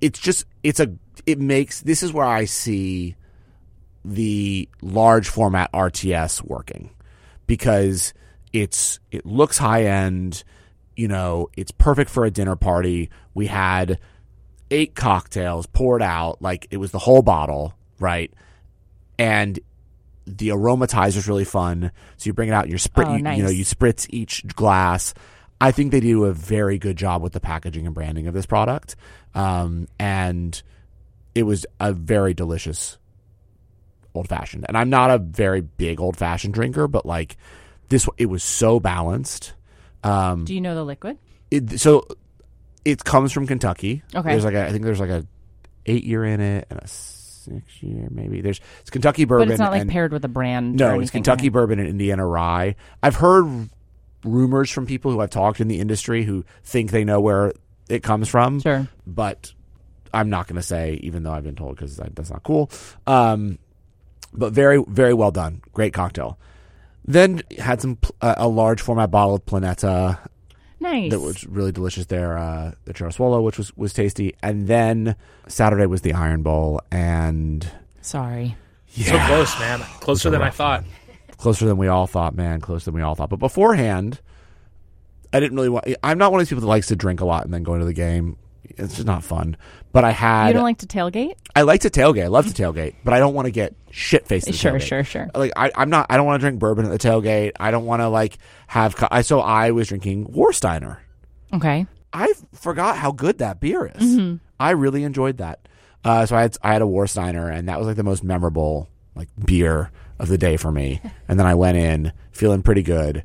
it's 0.00 0.18
just 0.18 0.46
it's 0.62 0.80
a 0.80 0.94
it 1.26 1.38
makes 1.38 1.80
this 1.82 2.02
is 2.02 2.12
where 2.12 2.24
I 2.26 2.44
see 2.46 3.16
the 4.04 4.68
large 4.82 5.28
format 5.28 5.70
RTS 5.72 6.42
working 6.42 6.90
because 7.46 8.14
it's 8.52 8.98
it 9.10 9.26
looks 9.26 9.58
high 9.58 9.84
end, 9.84 10.42
you 10.96 11.08
know, 11.08 11.48
it's 11.56 11.70
perfect 11.70 12.10
for 12.10 12.24
a 12.24 12.30
dinner 12.30 12.56
party. 12.56 13.10
We 13.34 13.46
had 13.46 13.98
eight 14.70 14.94
cocktails 14.94 15.66
poured 15.66 16.02
out 16.02 16.42
like 16.42 16.66
it 16.70 16.78
was 16.78 16.90
the 16.90 16.98
whole 16.98 17.22
bottle, 17.22 17.74
right? 18.00 18.32
And 19.18 19.58
the 20.26 20.48
aromatizer 20.48 21.16
is 21.16 21.28
really 21.28 21.44
fun. 21.44 21.92
So 22.16 22.28
you 22.28 22.32
bring 22.32 22.48
it 22.48 22.52
out, 22.52 22.68
you're 22.68 22.78
sprit, 22.78 23.06
Oh, 23.08 23.16
you, 23.16 23.30
you 23.30 23.42
know, 23.42 23.50
you 23.50 23.64
spritz 23.64 24.06
each 24.10 24.46
glass. 24.48 25.14
I 25.60 25.70
think 25.70 25.92
they 25.92 26.00
do 26.00 26.24
a 26.24 26.32
very 26.32 26.78
good 26.78 26.96
job 26.96 27.22
with 27.22 27.32
the 27.32 27.40
packaging 27.40 27.86
and 27.86 27.94
branding 27.94 28.26
of 28.26 28.34
this 28.34 28.44
product, 28.44 28.96
um, 29.34 29.88
and 29.98 30.60
it 31.34 31.44
was 31.44 31.64
a 31.80 31.92
very 31.92 32.34
delicious 32.34 32.98
old 34.14 34.28
fashioned. 34.28 34.66
And 34.68 34.76
I'm 34.76 34.90
not 34.90 35.10
a 35.10 35.18
very 35.18 35.60
big 35.60 36.00
old 36.00 36.16
fashioned 36.16 36.54
drinker, 36.54 36.88
but 36.88 37.06
like 37.06 37.36
this, 37.88 38.08
it 38.18 38.26
was 38.26 38.42
so 38.42 38.80
balanced. 38.80 39.54
Um, 40.08 40.44
Do 40.44 40.54
you 40.54 40.60
know 40.60 40.74
the 40.74 40.84
liquid? 40.84 41.18
it, 41.50 41.80
so 41.80 42.06
it 42.84 43.04
comes 43.04 43.32
from 43.32 43.46
Kentucky. 43.46 44.02
Okay. 44.14 44.30
There's 44.30 44.44
like 44.44 44.54
a, 44.54 44.66
I 44.66 44.72
think 44.72 44.84
there's 44.84 45.00
like 45.00 45.10
a 45.10 45.26
eight 45.86 46.04
year 46.04 46.24
in 46.24 46.40
it 46.40 46.66
and 46.70 46.80
a 46.80 46.86
six 46.86 47.82
year 47.82 48.08
maybe. 48.10 48.40
There's 48.40 48.60
it's 48.80 48.90
Kentucky 48.90 49.24
bourbon. 49.24 49.48
But 49.48 49.52
it's 49.52 49.60
not 49.60 49.72
like 49.72 49.82
and, 49.82 49.90
paired 49.90 50.12
with 50.12 50.24
a 50.24 50.28
brand. 50.28 50.76
no, 50.76 51.00
it's 51.00 51.10
Kentucky 51.10 51.48
right? 51.48 51.52
bourbon 51.52 51.78
and 51.78 51.88
Indiana 51.88 52.26
rye. 52.26 52.76
I've 53.02 53.16
heard 53.16 53.68
rumors 54.24 54.70
from 54.70 54.86
people 54.86 55.10
who 55.12 55.20
I've 55.20 55.30
talked 55.30 55.60
in 55.60 55.68
the 55.68 55.80
industry 55.80 56.24
who 56.24 56.44
think 56.64 56.90
they 56.90 57.04
know 57.04 57.20
where 57.20 57.52
it 57.88 58.02
comes 58.02 58.28
from, 58.28 58.60
Sure. 58.60 58.88
but 59.06 59.52
I'm 60.12 60.30
not 60.30 60.46
going 60.48 60.56
to 60.56 60.62
say, 60.62 60.94
even 61.02 61.22
though 61.22 61.32
I've 61.32 61.44
been 61.44 61.54
told 61.54 61.76
because 61.76 61.96
that's 61.96 62.30
not 62.30 62.42
cool. 62.42 62.70
Um, 63.06 63.58
but 64.32 64.52
very, 64.52 64.82
very 64.88 65.14
well 65.14 65.30
done. 65.30 65.62
Great 65.72 65.92
cocktail. 65.92 66.38
Then 67.06 67.42
had 67.58 67.80
some 67.80 67.98
uh, 68.20 68.34
a 68.36 68.48
large 68.48 68.80
format 68.80 69.10
bottle 69.10 69.36
of 69.36 69.46
Planeta 69.46 70.18
Nice. 70.80 71.10
that 71.10 71.20
was 71.20 71.46
really 71.46 71.72
delicious 71.72 72.06
there. 72.06 72.36
Uh, 72.36 72.72
the 72.84 72.92
Churro 72.92 73.12
Swallow, 73.12 73.40
which 73.42 73.58
was 73.58 73.76
was 73.76 73.92
tasty, 73.92 74.34
and 74.42 74.66
then 74.66 75.14
Saturday 75.46 75.86
was 75.86 76.02
the 76.02 76.12
Iron 76.12 76.42
Bowl, 76.42 76.80
and 76.90 77.68
Sorry. 78.00 78.56
So 78.88 79.18
close, 79.26 79.58
man. 79.58 79.80
Closer 80.00 80.30
than 80.30 80.42
I 80.42 80.50
thought. 80.50 80.84
closer 81.36 81.66
than 81.66 81.76
we 81.76 81.86
all 81.88 82.06
thought, 82.06 82.34
man, 82.34 82.60
closer 82.60 82.86
than 82.86 82.94
we 82.94 83.02
all 83.02 83.14
thought. 83.14 83.28
But 83.30 83.40
beforehand, 83.40 84.20
I 85.32 85.40
didn't 85.40 85.56
really 85.56 85.68
want. 85.68 85.86
I'm 86.02 86.16
not 86.18 86.32
one 86.32 86.40
of 86.40 86.46
these 86.46 86.50
people 86.50 86.62
that 86.62 86.68
likes 86.68 86.86
to 86.88 86.96
drink 86.96 87.20
a 87.20 87.24
lot 87.26 87.44
and 87.44 87.52
then 87.52 87.62
go 87.62 87.74
into 87.74 87.84
the 87.86 87.92
game. 87.92 88.36
It's 88.76 88.94
just 88.94 89.06
not 89.06 89.24
fun. 89.24 89.56
But 89.92 90.04
I 90.04 90.10
had. 90.10 90.48
You 90.48 90.54
don't 90.54 90.62
like 90.62 90.78
to 90.78 90.86
tailgate? 90.86 91.34
I 91.54 91.62
like 91.62 91.82
to 91.82 91.90
tailgate. 91.90 92.24
I 92.24 92.28
love 92.28 92.52
to 92.52 92.62
tailgate, 92.62 92.96
but 93.04 93.14
I 93.14 93.18
don't 93.18 93.34
want 93.34 93.46
to 93.46 93.50
get 93.52 93.74
shit 93.90 94.26
faced. 94.26 94.52
Sure, 94.54 94.78
sure, 94.80 95.04
sure. 95.04 95.30
Like 95.34 95.52
I, 95.56 95.70
I'm 95.74 95.90
not. 95.90 96.06
I 96.10 96.16
don't 96.16 96.26
want 96.26 96.40
to 96.40 96.44
drink 96.44 96.58
bourbon 96.58 96.84
at 96.84 96.90
the 96.90 96.98
tailgate. 97.08 97.52
I 97.58 97.70
don't 97.70 97.86
want 97.86 98.02
to 98.02 98.08
like 98.08 98.38
have. 98.66 98.96
co- 98.96 99.08
I 99.10 99.22
so 99.22 99.40
I 99.40 99.70
was 99.70 99.88
drinking 99.88 100.26
Warsteiner. 100.28 100.98
Okay. 101.54 101.86
I 102.12 102.32
forgot 102.54 102.96
how 102.96 103.12
good 103.12 103.38
that 103.38 103.60
beer 103.60 103.90
is. 103.94 104.38
I 104.58 104.70
really 104.70 105.04
enjoyed 105.04 105.38
that. 105.38 105.68
Uh, 106.04 106.24
so 106.24 106.36
I 106.36 106.42
had 106.42 106.56
I 106.62 106.72
had 106.72 106.82
a 106.82 106.86
Warsteiner, 106.86 107.52
and 107.52 107.68
that 107.68 107.78
was 107.78 107.86
like 107.86 107.96
the 107.96 108.02
most 108.04 108.22
memorable 108.24 108.88
like 109.14 109.28
beer 109.44 109.90
of 110.18 110.28
the 110.28 110.38
day 110.38 110.56
for 110.56 110.70
me. 110.72 111.00
and 111.28 111.38
then 111.38 111.46
I 111.46 111.54
went 111.54 111.76
in 111.76 112.12
feeling 112.32 112.62
pretty 112.62 112.82
good. 112.82 113.24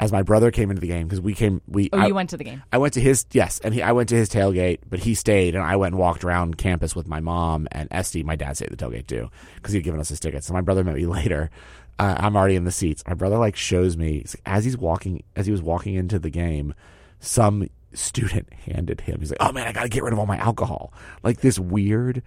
As 0.00 0.12
my 0.12 0.22
brother 0.22 0.52
came 0.52 0.70
into 0.70 0.80
the 0.80 0.86
game 0.86 1.08
because 1.08 1.20
we 1.20 1.34
came 1.34 1.60
we 1.66 1.90
Oh, 1.92 1.98
I, 1.98 2.06
you 2.06 2.14
went 2.14 2.30
to 2.30 2.36
the 2.36 2.44
game. 2.44 2.62
I 2.72 2.78
went 2.78 2.94
to 2.94 3.00
his 3.00 3.26
yes, 3.32 3.58
and 3.64 3.74
he, 3.74 3.82
I 3.82 3.90
went 3.92 4.08
to 4.10 4.14
his 4.14 4.28
tailgate, 4.28 4.78
but 4.88 5.00
he 5.00 5.14
stayed, 5.14 5.56
and 5.56 5.64
I 5.64 5.74
went 5.74 5.94
and 5.94 6.00
walked 6.00 6.22
around 6.22 6.56
campus 6.56 6.94
with 6.94 7.08
my 7.08 7.18
mom 7.18 7.66
and 7.72 7.88
Esty. 7.90 8.22
My 8.22 8.36
dad 8.36 8.56
stayed 8.56 8.70
at 8.70 8.78
the 8.78 8.84
tailgate 8.84 9.08
too 9.08 9.28
because 9.56 9.72
he'd 9.72 9.82
given 9.82 9.98
us 9.98 10.08
his 10.08 10.20
tickets. 10.20 10.46
So 10.46 10.52
my 10.52 10.60
brother 10.60 10.84
met 10.84 10.94
me 10.94 11.06
later. 11.18 11.50
Uh, 11.98 12.14
I'm 12.16 12.36
already 12.36 12.54
in 12.54 12.62
the 12.62 12.70
seats. 12.70 13.02
My 13.08 13.14
brother 13.14 13.38
like 13.38 13.56
shows 13.56 13.96
me 13.96 14.24
as 14.46 14.64
he's 14.64 14.78
walking 14.78 15.24
as 15.34 15.46
he 15.46 15.52
was 15.52 15.62
walking 15.62 15.94
into 15.94 16.20
the 16.20 16.30
game, 16.30 16.74
some 17.18 17.68
student 17.92 18.52
handed 18.66 19.00
him. 19.00 19.18
He's 19.18 19.30
like, 19.30 19.38
"Oh 19.40 19.50
man, 19.50 19.66
I 19.66 19.72
gotta 19.72 19.88
get 19.88 20.04
rid 20.04 20.12
of 20.12 20.20
all 20.20 20.26
my 20.26 20.38
alcohol." 20.38 20.92
Like 21.24 21.40
this 21.40 21.58
weird 21.58 22.22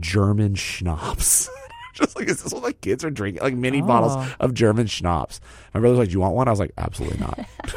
German 0.00 0.56
schnapps. 0.56 1.48
Just 1.94 2.16
like 2.16 2.28
is 2.28 2.42
this 2.42 2.52
what 2.52 2.62
like 2.62 2.80
kids 2.80 3.04
are 3.04 3.10
drinking? 3.10 3.42
Like 3.42 3.54
mini 3.54 3.82
Oh. 3.82 3.86
bottles 3.86 4.32
of 4.40 4.54
German 4.54 4.86
schnapps. 4.86 5.40
My 5.74 5.80
brother's 5.80 5.98
like, 5.98 6.08
"Do 6.08 6.12
you 6.14 6.20
want 6.20 6.34
one?" 6.34 6.48
I 6.48 6.50
was 6.50 6.60
like, 6.60 6.72
"Absolutely 6.78 7.18
not." 7.18 7.38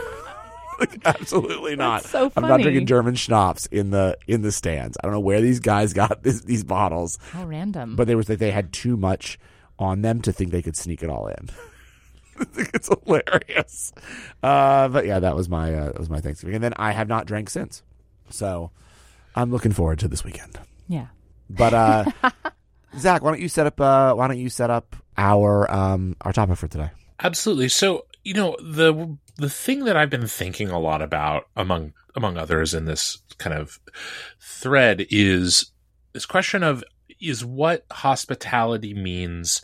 like, 0.80 1.00
absolutely 1.06 1.76
not. 1.78 2.02
That's 2.04 2.12
so 2.12 2.32
I'm 2.36 2.48
not 2.48 2.62
drinking 2.62 2.86
German 2.86 3.16
schnapps 3.16 3.66
in 3.68 3.92
the 3.92 4.18
in 4.28 4.42
the 4.42 4.52
stands. 4.52 4.98
I 5.02 5.08
don't 5.08 5.14
know 5.14 5.20
where 5.22 5.40
these 5.42 5.60
guys 5.62 5.94
got 5.94 6.24
this, 6.24 6.42
these 6.42 6.64
bottles, 6.66 7.18
How 7.32 7.46
random. 7.46 7.96
but 7.96 8.08
they 8.08 8.16
was 8.16 8.28
that 8.28 8.40
they 8.40 8.52
had 8.52 8.74
too 8.74 8.98
much 8.98 9.40
on 9.80 10.02
them 10.02 10.22
to 10.24 10.32
think 10.34 10.52
they 10.52 10.62
could 10.62 10.76
sneak 10.76 11.02
it 11.04 11.10
all 11.10 11.28
in. 11.28 11.50
I 12.40 12.44
think 12.44 12.72
it's 12.74 12.90
hilarious. 12.90 13.94
Uh, 14.44 14.90
but 14.90 15.06
yeah, 15.06 15.20
that 15.20 15.36
was 15.36 15.48
my 15.48 15.74
uh, 15.74 15.86
that 15.88 16.00
was 16.00 16.10
my 16.10 16.20
Thanksgiving, 16.20 16.56
and 16.56 16.64
then 16.64 16.74
I 16.76 16.92
have 16.92 17.08
not 17.08 17.26
drank 17.26 17.50
since. 17.50 17.82
So 18.30 18.72
I'm 19.36 19.52
looking 19.52 19.72
forward 19.72 20.00
to 20.00 20.08
this 20.10 20.24
weekend. 20.26 20.60
yeah. 20.90 21.08
But 21.50 21.74
uh, 21.74 22.06
Zach, 22.98 23.22
why 23.22 23.32
don't 23.32 23.42
you 23.42 23.50
set 23.50 23.68
up? 23.68 23.80
Uh, 23.80 24.14
why 24.14 24.28
don't 24.28 24.38
you 24.38 24.50
set 24.50 24.70
up 24.70 24.96
our 25.18 25.70
um, 25.72 26.16
our 26.22 26.34
topic 26.34 26.58
for 26.58 26.68
today? 26.68 26.90
Absolutely. 27.22 27.70
So, 27.70 28.06
you 28.24 28.34
know, 28.34 28.56
the 28.62 29.18
the 29.38 29.50
thing 29.50 29.86
that 29.86 29.98
I've 29.98 30.10
been 30.10 30.28
thinking 30.28 30.70
a 30.70 30.80
lot 30.80 31.02
about 31.02 31.48
among 31.56 31.94
among 32.16 32.38
others 32.38 32.74
in 32.74 32.86
this 32.86 33.18
kind 33.38 33.58
of 33.58 33.80
thread 34.40 35.06
is 35.10 35.72
this 36.14 36.26
question 36.26 36.64
of 36.64 36.84
is 37.20 37.44
what 37.44 37.86
hospitality 37.92 38.94
means 38.94 39.62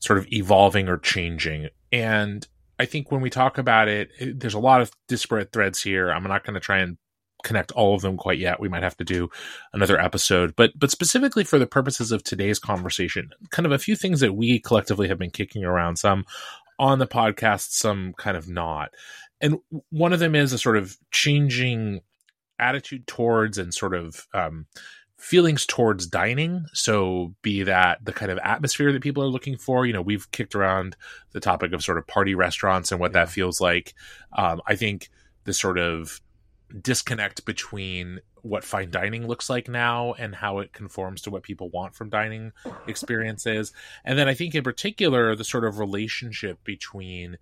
sort 0.00 0.18
of 0.18 0.26
evolving 0.32 0.88
or 0.88 0.98
changing. 0.98 1.68
And 1.92 2.46
I 2.78 2.86
think 2.86 3.12
when 3.12 3.20
we 3.20 3.30
talk 3.30 3.58
about 3.58 3.88
it, 3.88 4.10
it 4.18 4.40
there's 4.40 4.54
a 4.54 4.60
lot 4.60 4.80
of 4.80 4.90
disparate 5.06 5.52
threads 5.52 5.82
here. 5.82 6.10
I'm 6.10 6.24
not 6.24 6.44
going 6.44 6.54
to 6.54 6.60
try 6.60 6.78
and 6.78 6.96
connect 7.42 7.72
all 7.72 7.94
of 7.94 8.02
them 8.02 8.16
quite 8.16 8.38
yet. 8.38 8.60
We 8.60 8.68
might 8.68 8.82
have 8.82 8.96
to 8.98 9.04
do 9.04 9.30
another 9.72 10.00
episode, 10.00 10.54
but 10.56 10.72
but 10.78 10.90
specifically 10.90 11.44
for 11.44 11.58
the 11.58 11.66
purposes 11.66 12.12
of 12.12 12.22
today's 12.22 12.58
conversation, 12.58 13.30
kind 13.50 13.66
of 13.66 13.72
a 13.72 13.78
few 13.78 13.96
things 13.96 14.20
that 14.20 14.34
we 14.34 14.58
collectively 14.58 15.08
have 15.08 15.18
been 15.18 15.30
kicking 15.30 15.64
around 15.64 15.96
some 15.96 16.24
on 16.78 16.98
the 16.98 17.06
podcast, 17.06 17.70
some 17.72 18.12
kind 18.18 18.36
of 18.36 18.48
not. 18.48 18.90
And 19.40 19.58
one 19.90 20.12
of 20.12 20.20
them 20.20 20.34
is 20.34 20.52
a 20.52 20.58
sort 20.58 20.76
of 20.76 20.96
changing 21.10 22.00
attitude 22.58 23.06
towards 23.06 23.58
and 23.58 23.74
sort 23.74 23.94
of 23.94 24.26
um, 24.32 24.66
feelings 25.18 25.66
towards 25.66 26.06
dining. 26.06 26.66
So, 26.72 27.34
be 27.42 27.62
that 27.64 28.04
the 28.04 28.12
kind 28.12 28.30
of 28.30 28.38
atmosphere 28.42 28.92
that 28.92 29.02
people 29.02 29.22
are 29.22 29.28
looking 29.28 29.56
for. 29.56 29.84
You 29.84 29.92
know, 29.92 30.02
we've 30.02 30.30
kicked 30.30 30.54
around 30.54 30.96
the 31.32 31.40
topic 31.40 31.72
of 31.72 31.82
sort 31.82 31.98
of 31.98 32.06
party 32.06 32.34
restaurants 32.34 32.90
and 32.90 33.00
what 33.00 33.12
that 33.12 33.30
feels 33.30 33.60
like. 33.60 33.94
Um, 34.36 34.60
I 34.66 34.76
think 34.76 35.10
the 35.44 35.52
sort 35.52 35.78
of 35.78 36.20
disconnect 36.80 37.44
between 37.44 38.20
what 38.42 38.64
fine 38.64 38.90
dining 38.90 39.26
looks 39.26 39.48
like 39.48 39.68
now 39.68 40.14
and 40.14 40.34
how 40.34 40.58
it 40.58 40.72
conforms 40.72 41.22
to 41.22 41.30
what 41.30 41.42
people 41.42 41.70
want 41.70 41.94
from 41.94 42.08
dining 42.08 42.52
experiences. 42.86 43.72
And 44.04 44.18
then 44.18 44.28
I 44.28 44.34
think 44.34 44.54
in 44.54 44.64
particular 44.64 45.36
the 45.36 45.44
sort 45.44 45.64
of 45.64 45.78
relationship 45.78 46.62
between 46.64 47.38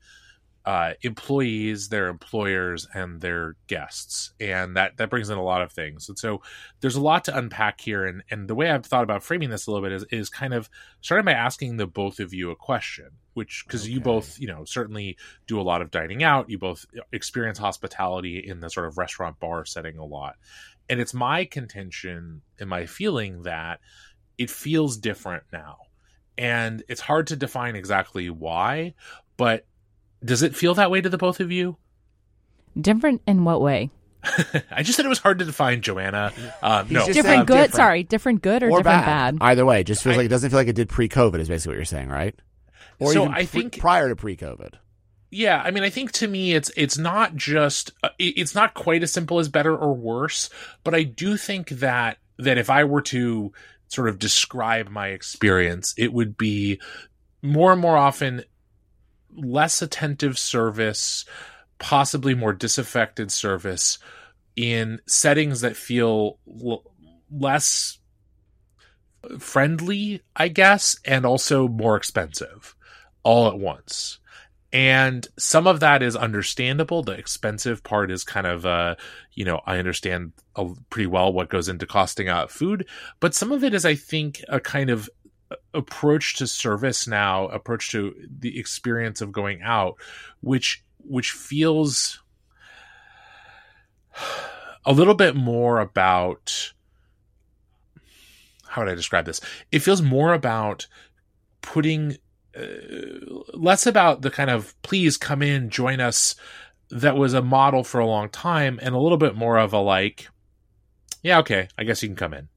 uh, 0.66 0.92
employees, 1.02 1.88
their 1.88 2.08
employers, 2.08 2.86
and 2.92 3.20
their 3.20 3.56
guests, 3.66 4.32
and 4.38 4.76
that 4.76 4.98
that 4.98 5.08
brings 5.08 5.30
in 5.30 5.38
a 5.38 5.42
lot 5.42 5.62
of 5.62 5.72
things. 5.72 6.08
And 6.08 6.18
so 6.18 6.42
there's 6.80 6.96
a 6.96 7.00
lot 7.00 7.24
to 7.24 7.36
unpack 7.36 7.80
here. 7.80 8.04
And 8.04 8.22
and 8.30 8.46
the 8.46 8.54
way 8.54 8.70
I've 8.70 8.84
thought 8.84 9.02
about 9.04 9.22
framing 9.22 9.48
this 9.48 9.66
a 9.66 9.70
little 9.70 9.88
bit 9.88 9.94
is 9.94 10.04
is 10.10 10.28
kind 10.28 10.52
of 10.52 10.68
starting 11.00 11.24
by 11.24 11.32
asking 11.32 11.76
the 11.76 11.86
both 11.86 12.20
of 12.20 12.34
you 12.34 12.50
a 12.50 12.56
question, 12.56 13.08
which 13.32 13.64
because 13.66 13.88
you 13.88 14.00
both 14.00 14.38
you 14.38 14.48
know 14.48 14.64
certainly 14.64 15.16
do 15.46 15.58
a 15.58 15.62
lot 15.62 15.80
of 15.80 15.90
dining 15.90 16.22
out, 16.22 16.50
you 16.50 16.58
both 16.58 16.84
experience 17.10 17.58
hospitality 17.58 18.38
in 18.38 18.60
the 18.60 18.68
sort 18.68 18.86
of 18.86 18.98
restaurant 18.98 19.40
bar 19.40 19.64
setting 19.64 19.96
a 19.96 20.04
lot, 20.04 20.36
and 20.90 21.00
it's 21.00 21.14
my 21.14 21.46
contention 21.46 22.42
and 22.58 22.68
my 22.68 22.84
feeling 22.84 23.42
that 23.44 23.80
it 24.36 24.50
feels 24.50 24.98
different 24.98 25.44
now. 25.52 25.78
And 26.36 26.82
it's 26.88 27.00
hard 27.02 27.26
to 27.28 27.36
define 27.36 27.76
exactly 27.76 28.30
why, 28.30 28.94
but 29.36 29.66
does 30.24 30.42
it 30.42 30.54
feel 30.56 30.74
that 30.74 30.90
way 30.90 31.00
to 31.00 31.08
the 31.08 31.18
both 31.18 31.40
of 31.40 31.50
you? 31.52 31.76
Different 32.80 33.22
in 33.26 33.44
what 33.44 33.60
way? 33.60 33.90
I 34.70 34.82
just 34.82 34.96
said 34.96 35.06
it 35.06 35.08
was 35.08 35.18
hard 35.18 35.38
to 35.38 35.44
define, 35.44 35.80
Joanna. 35.80 36.32
Um, 36.62 36.86
no, 36.90 37.06
different 37.06 37.24
saying 37.26 37.40
good. 37.46 37.54
different. 37.54 37.74
Sorry, 37.74 38.02
different 38.02 38.42
good 38.42 38.62
or, 38.62 38.66
or 38.66 38.78
different 38.78 38.84
bad. 39.04 39.38
bad. 39.38 39.44
Either 39.50 39.64
way, 39.64 39.80
it 39.80 39.84
just 39.84 40.02
feels 40.02 40.14
I- 40.14 40.18
like 40.18 40.26
it 40.26 40.28
doesn't 40.28 40.50
feel 40.50 40.58
like 40.58 40.68
it 40.68 40.76
did 40.76 40.88
pre-COVID. 40.88 41.38
Is 41.38 41.48
basically 41.48 41.70
what 41.72 41.76
you're 41.76 41.84
saying, 41.86 42.08
right? 42.10 42.34
Or 42.98 43.12
So 43.12 43.22
even 43.22 43.32
I 43.34 43.36
pre- 43.46 43.46
think- 43.62 43.78
prior 43.78 44.08
to 44.10 44.16
pre-COVID. 44.16 44.74
yeah. 45.30 45.60
I 45.64 45.70
mean, 45.70 45.82
I 45.84 45.90
think 45.90 46.12
to 46.12 46.28
me, 46.28 46.52
it's 46.52 46.70
it's 46.76 46.98
not 46.98 47.34
just 47.34 47.92
uh, 48.04 48.10
it's 48.18 48.54
not 48.54 48.74
quite 48.74 49.02
as 49.02 49.10
simple 49.10 49.38
as 49.38 49.48
better 49.48 49.74
or 49.74 49.94
worse, 49.94 50.50
but 50.84 50.94
I 50.94 51.02
do 51.04 51.36
think 51.38 51.70
that 51.70 52.18
that 52.38 52.58
if 52.58 52.68
I 52.68 52.84
were 52.84 53.02
to 53.02 53.52
sort 53.88 54.08
of 54.10 54.18
describe 54.18 54.90
my 54.90 55.08
experience, 55.08 55.94
it 55.96 56.12
would 56.12 56.36
be 56.36 56.78
more 57.42 57.72
and 57.72 57.80
more 57.80 57.96
often 57.96 58.44
less 59.36 59.82
attentive 59.82 60.38
service, 60.38 61.24
possibly 61.78 62.34
more 62.34 62.52
disaffected 62.52 63.30
service 63.32 63.98
in 64.56 65.00
settings 65.06 65.60
that 65.62 65.76
feel 65.76 66.38
l- 66.62 66.84
less 67.30 67.98
friendly, 69.38 70.22
I 70.34 70.48
guess, 70.48 70.98
and 71.04 71.24
also 71.24 71.68
more 71.68 71.96
expensive 71.96 72.74
all 73.22 73.48
at 73.48 73.58
once. 73.58 74.18
And 74.72 75.26
some 75.36 75.66
of 75.66 75.80
that 75.80 76.02
is 76.02 76.14
understandable. 76.14 77.02
The 77.02 77.12
expensive 77.12 77.82
part 77.82 78.10
is 78.10 78.22
kind 78.22 78.46
of, 78.46 78.64
uh, 78.64 78.94
you 79.32 79.44
know, 79.44 79.60
I 79.66 79.78
understand 79.78 80.32
pretty 80.90 81.08
well 81.08 81.32
what 81.32 81.48
goes 81.48 81.68
into 81.68 81.86
costing 81.86 82.28
out 82.28 82.52
food, 82.52 82.86
but 83.18 83.34
some 83.34 83.50
of 83.50 83.64
it 83.64 83.74
is, 83.74 83.84
I 83.84 83.96
think, 83.96 84.42
a 84.48 84.60
kind 84.60 84.90
of 84.90 85.10
approach 85.74 86.36
to 86.36 86.46
service 86.46 87.06
now, 87.06 87.46
approach 87.48 87.90
to 87.90 88.14
the 88.38 88.58
experience 88.58 89.20
of 89.20 89.32
going 89.32 89.62
out, 89.62 89.96
which 90.40 90.82
which 90.98 91.30
feels 91.32 92.20
a 94.84 94.92
little 94.92 95.14
bit 95.14 95.34
more 95.34 95.80
about 95.80 96.72
how 98.66 98.82
would 98.82 98.90
I 98.90 98.94
describe 98.94 99.24
this? 99.24 99.40
It 99.72 99.80
feels 99.80 100.00
more 100.00 100.32
about 100.32 100.86
putting 101.60 102.16
uh, 102.56 102.62
less 103.52 103.86
about 103.86 104.22
the 104.22 104.30
kind 104.30 104.50
of 104.50 104.80
please 104.82 105.16
come 105.16 105.42
in, 105.42 105.70
join 105.70 106.00
us 106.00 106.36
that 106.90 107.16
was 107.16 107.34
a 107.34 107.42
model 107.42 107.84
for 107.84 108.00
a 108.00 108.06
long 108.06 108.28
time, 108.28 108.78
and 108.82 108.94
a 108.94 108.98
little 108.98 109.18
bit 109.18 109.34
more 109.34 109.58
of 109.58 109.72
a 109.72 109.78
like, 109.78 110.28
yeah, 111.22 111.38
okay, 111.38 111.68
I 111.76 111.84
guess 111.84 112.02
you 112.02 112.08
can 112.08 112.16
come 112.16 112.34
in. 112.34 112.48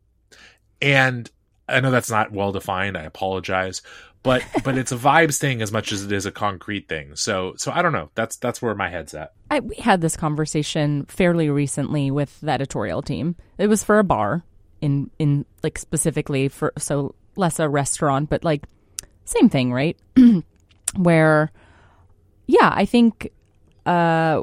And 0.81 1.29
I 1.67 1.79
know 1.79 1.91
that's 1.91 2.11
not 2.11 2.31
well 2.31 2.51
defined. 2.51 2.97
I 2.97 3.03
apologize, 3.03 3.81
but 4.23 4.43
but 4.63 4.77
it's 4.77 4.91
a 4.91 4.97
vibes 4.97 5.37
thing 5.37 5.61
as 5.61 5.71
much 5.71 5.91
as 5.91 6.03
it 6.03 6.11
is 6.11 6.25
a 6.25 6.31
concrete 6.31 6.87
thing. 6.87 7.15
So 7.15 7.53
so 7.57 7.71
I 7.71 7.81
don't 7.81 7.93
know. 7.93 8.09
That's 8.15 8.37
that's 8.37 8.61
where 8.61 8.75
my 8.75 8.89
head's 8.89 9.13
at. 9.13 9.33
I, 9.51 9.59
we 9.59 9.75
had 9.75 10.01
this 10.01 10.17
conversation 10.17 11.05
fairly 11.05 11.49
recently 11.49 12.09
with 12.11 12.39
the 12.41 12.51
editorial 12.51 13.01
team. 13.01 13.35
It 13.57 13.67
was 13.67 13.83
for 13.83 13.99
a 13.99 14.03
bar 14.03 14.43
in 14.81 15.09
in 15.19 15.45
like 15.61 15.77
specifically 15.77 16.47
for 16.47 16.73
so 16.77 17.15
less 17.35 17.59
a 17.59 17.69
restaurant, 17.69 18.29
but 18.29 18.43
like 18.43 18.65
same 19.25 19.49
thing, 19.49 19.71
right? 19.71 19.97
Where 20.95 21.51
yeah, 22.47 22.71
I 22.73 22.85
think 22.85 23.31
uh 23.85 24.41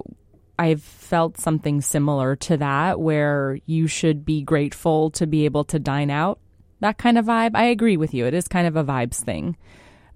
I've 0.59 0.83
felt 0.83 1.39
something 1.39 1.81
similar 1.81 2.37
to 2.37 2.59
that 2.59 3.01
where 3.01 3.59
you 3.65 3.87
should 3.87 4.27
be 4.27 4.43
grateful 4.43 5.11
to 5.13 5.27
be 5.27 5.47
able 5.47 5.65
to 5.65 5.79
dine 5.79 6.11
out. 6.11 6.39
That 6.81 6.99
kind 6.99 7.19
of 7.19 7.27
vibe. 7.27 7.53
I 7.55 7.65
agree 7.65 7.97
with 7.97 8.15
you. 8.15 8.27
It 8.27 8.35
is 8.35 8.49
kind 8.49 8.67
of 8.67 8.77
a 8.77 8.85
vibes 8.85 9.17
thing. 9.23 9.57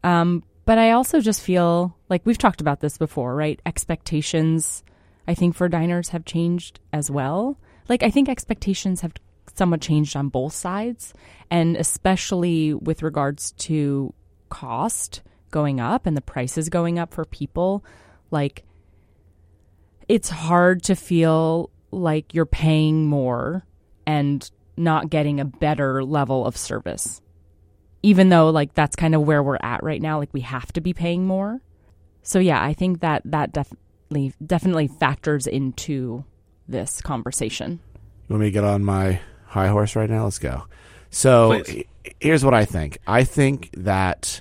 Um, 0.02 0.42
but 0.64 0.78
I 0.78 0.92
also 0.92 1.20
just 1.20 1.42
feel 1.42 1.96
like 2.08 2.24
we've 2.24 2.38
talked 2.38 2.60
about 2.60 2.80
this 2.80 2.96
before, 2.98 3.34
right? 3.34 3.60
Expectations, 3.66 4.82
I 5.28 5.34
think, 5.34 5.54
for 5.54 5.68
diners 5.68 6.10
have 6.10 6.24
changed 6.24 6.80
as 6.92 7.10
well. 7.10 7.58
Like, 7.88 8.02
I 8.02 8.10
think 8.10 8.28
expectations 8.28 9.02
have 9.02 9.12
somewhat 9.54 9.82
changed 9.82 10.16
on 10.16 10.28
both 10.28 10.54
sides, 10.54 11.12
and 11.50 11.76
especially 11.76 12.72
with 12.72 13.02
regards 13.02 13.52
to 13.52 14.14
cost 14.48 15.22
going 15.50 15.80
up 15.80 16.06
and 16.06 16.16
the 16.16 16.22
prices 16.22 16.68
going 16.68 16.98
up 16.98 17.12
for 17.12 17.24
people. 17.24 17.84
Like, 18.30 18.64
it's 20.08 20.28
hard 20.28 20.82
to 20.84 20.96
feel 20.96 21.70
like 21.90 22.34
you're 22.34 22.46
paying 22.46 23.06
more 23.06 23.64
and 24.06 24.50
not 24.76 25.10
getting 25.10 25.40
a 25.40 25.44
better 25.44 26.02
level 26.04 26.44
of 26.46 26.56
service 26.56 27.20
even 28.02 28.28
though 28.28 28.50
like 28.50 28.74
that's 28.74 28.96
kind 28.96 29.14
of 29.14 29.22
where 29.22 29.42
we're 29.42 29.58
at 29.62 29.82
right 29.82 30.02
now 30.02 30.18
like 30.18 30.32
we 30.32 30.40
have 30.40 30.72
to 30.72 30.80
be 30.80 30.92
paying 30.92 31.26
more 31.26 31.60
so 32.22 32.38
yeah 32.38 32.62
i 32.62 32.72
think 32.72 33.00
that 33.00 33.22
that 33.24 33.52
definitely 33.52 34.32
definitely 34.44 34.86
factors 34.86 35.46
into 35.46 36.24
this 36.68 37.00
conversation 37.00 37.80
You 38.28 38.34
want 38.34 38.40
me 38.40 38.46
to 38.46 38.50
get 38.52 38.64
on 38.64 38.84
my 38.84 39.20
high 39.46 39.68
horse 39.68 39.94
right 39.94 40.10
now? 40.10 40.24
Let's 40.24 40.38
go. 40.40 40.64
So 41.10 41.62
Please. 41.62 41.84
here's 42.20 42.44
what 42.44 42.54
I 42.54 42.64
think. 42.64 42.98
I 43.06 43.22
think 43.22 43.70
that 43.76 44.40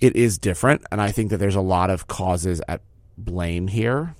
it 0.00 0.16
is 0.16 0.38
different, 0.38 0.82
and 0.90 1.00
I 1.00 1.12
think 1.12 1.30
that 1.30 1.36
there's 1.36 1.56
a 1.56 1.60
lot 1.60 1.90
of 1.90 2.06
causes 2.06 2.62
at 2.68 2.80
blame 3.18 3.68
here. 3.68 4.14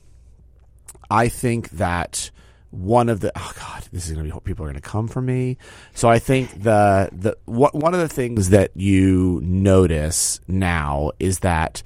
I 1.10 1.28
think 1.28 1.70
that 1.70 2.30
one 2.70 3.08
of 3.08 3.20
the 3.20 3.32
oh 3.34 3.52
god, 3.58 3.84
this 3.92 4.06
is 4.06 4.12
gonna 4.12 4.24
be 4.24 4.40
people 4.44 4.64
are 4.64 4.68
gonna 4.68 4.80
come 4.80 5.08
for 5.08 5.22
me. 5.22 5.56
So 5.94 6.08
I 6.08 6.18
think 6.18 6.62
the 6.62 7.08
the 7.12 7.36
what 7.46 7.74
one 7.74 7.94
of 7.94 8.00
the 8.00 8.08
things 8.08 8.50
that 8.50 8.72
you 8.76 9.40
notice 9.42 10.40
now 10.46 11.12
is 11.18 11.38
that 11.40 11.82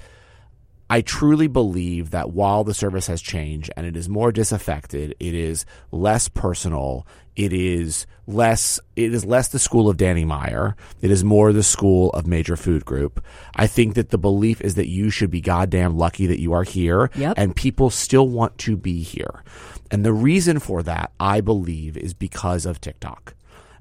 I 0.89 1.01
truly 1.01 1.47
believe 1.47 2.11
that 2.11 2.31
while 2.31 2.63
the 2.63 2.73
service 2.73 3.07
has 3.07 3.21
changed 3.21 3.71
and 3.75 3.85
it 3.87 3.95
is 3.95 4.09
more 4.09 4.31
disaffected, 4.31 5.15
it 5.19 5.33
is 5.33 5.65
less 5.91 6.27
personal, 6.27 7.07
it 7.35 7.51
is 7.53 8.05
less 8.27 8.79
it 8.95 9.13
is 9.13 9.25
less 9.25 9.47
the 9.47 9.59
school 9.59 9.89
of 9.89 9.97
Danny 9.97 10.23
Meyer, 10.25 10.75
it 11.01 11.09
is 11.09 11.23
more 11.23 11.51
the 11.51 11.63
school 11.63 12.09
of 12.11 12.27
Major 12.27 12.55
Food 12.55 12.85
Group. 12.85 13.23
I 13.55 13.65
think 13.67 13.95
that 13.95 14.09
the 14.09 14.17
belief 14.19 14.61
is 14.61 14.75
that 14.75 14.87
you 14.89 15.09
should 15.09 15.31
be 15.31 15.41
goddamn 15.41 15.97
lucky 15.97 16.27
that 16.27 16.41
you 16.41 16.53
are 16.53 16.63
here 16.63 17.09
Yep. 17.15 17.33
and 17.37 17.55
people 17.55 17.89
still 17.89 18.27
want 18.27 18.57
to 18.59 18.75
be 18.77 19.01
here. 19.01 19.43
And 19.93 20.03
the 20.03 20.11
reason 20.11 20.57
for 20.59 20.81
that, 20.81 21.11
I 21.19 21.39
believe, 21.39 21.95
is 21.95 22.15
because 22.15 22.65
of 22.65 22.81
TikTok 22.81 23.35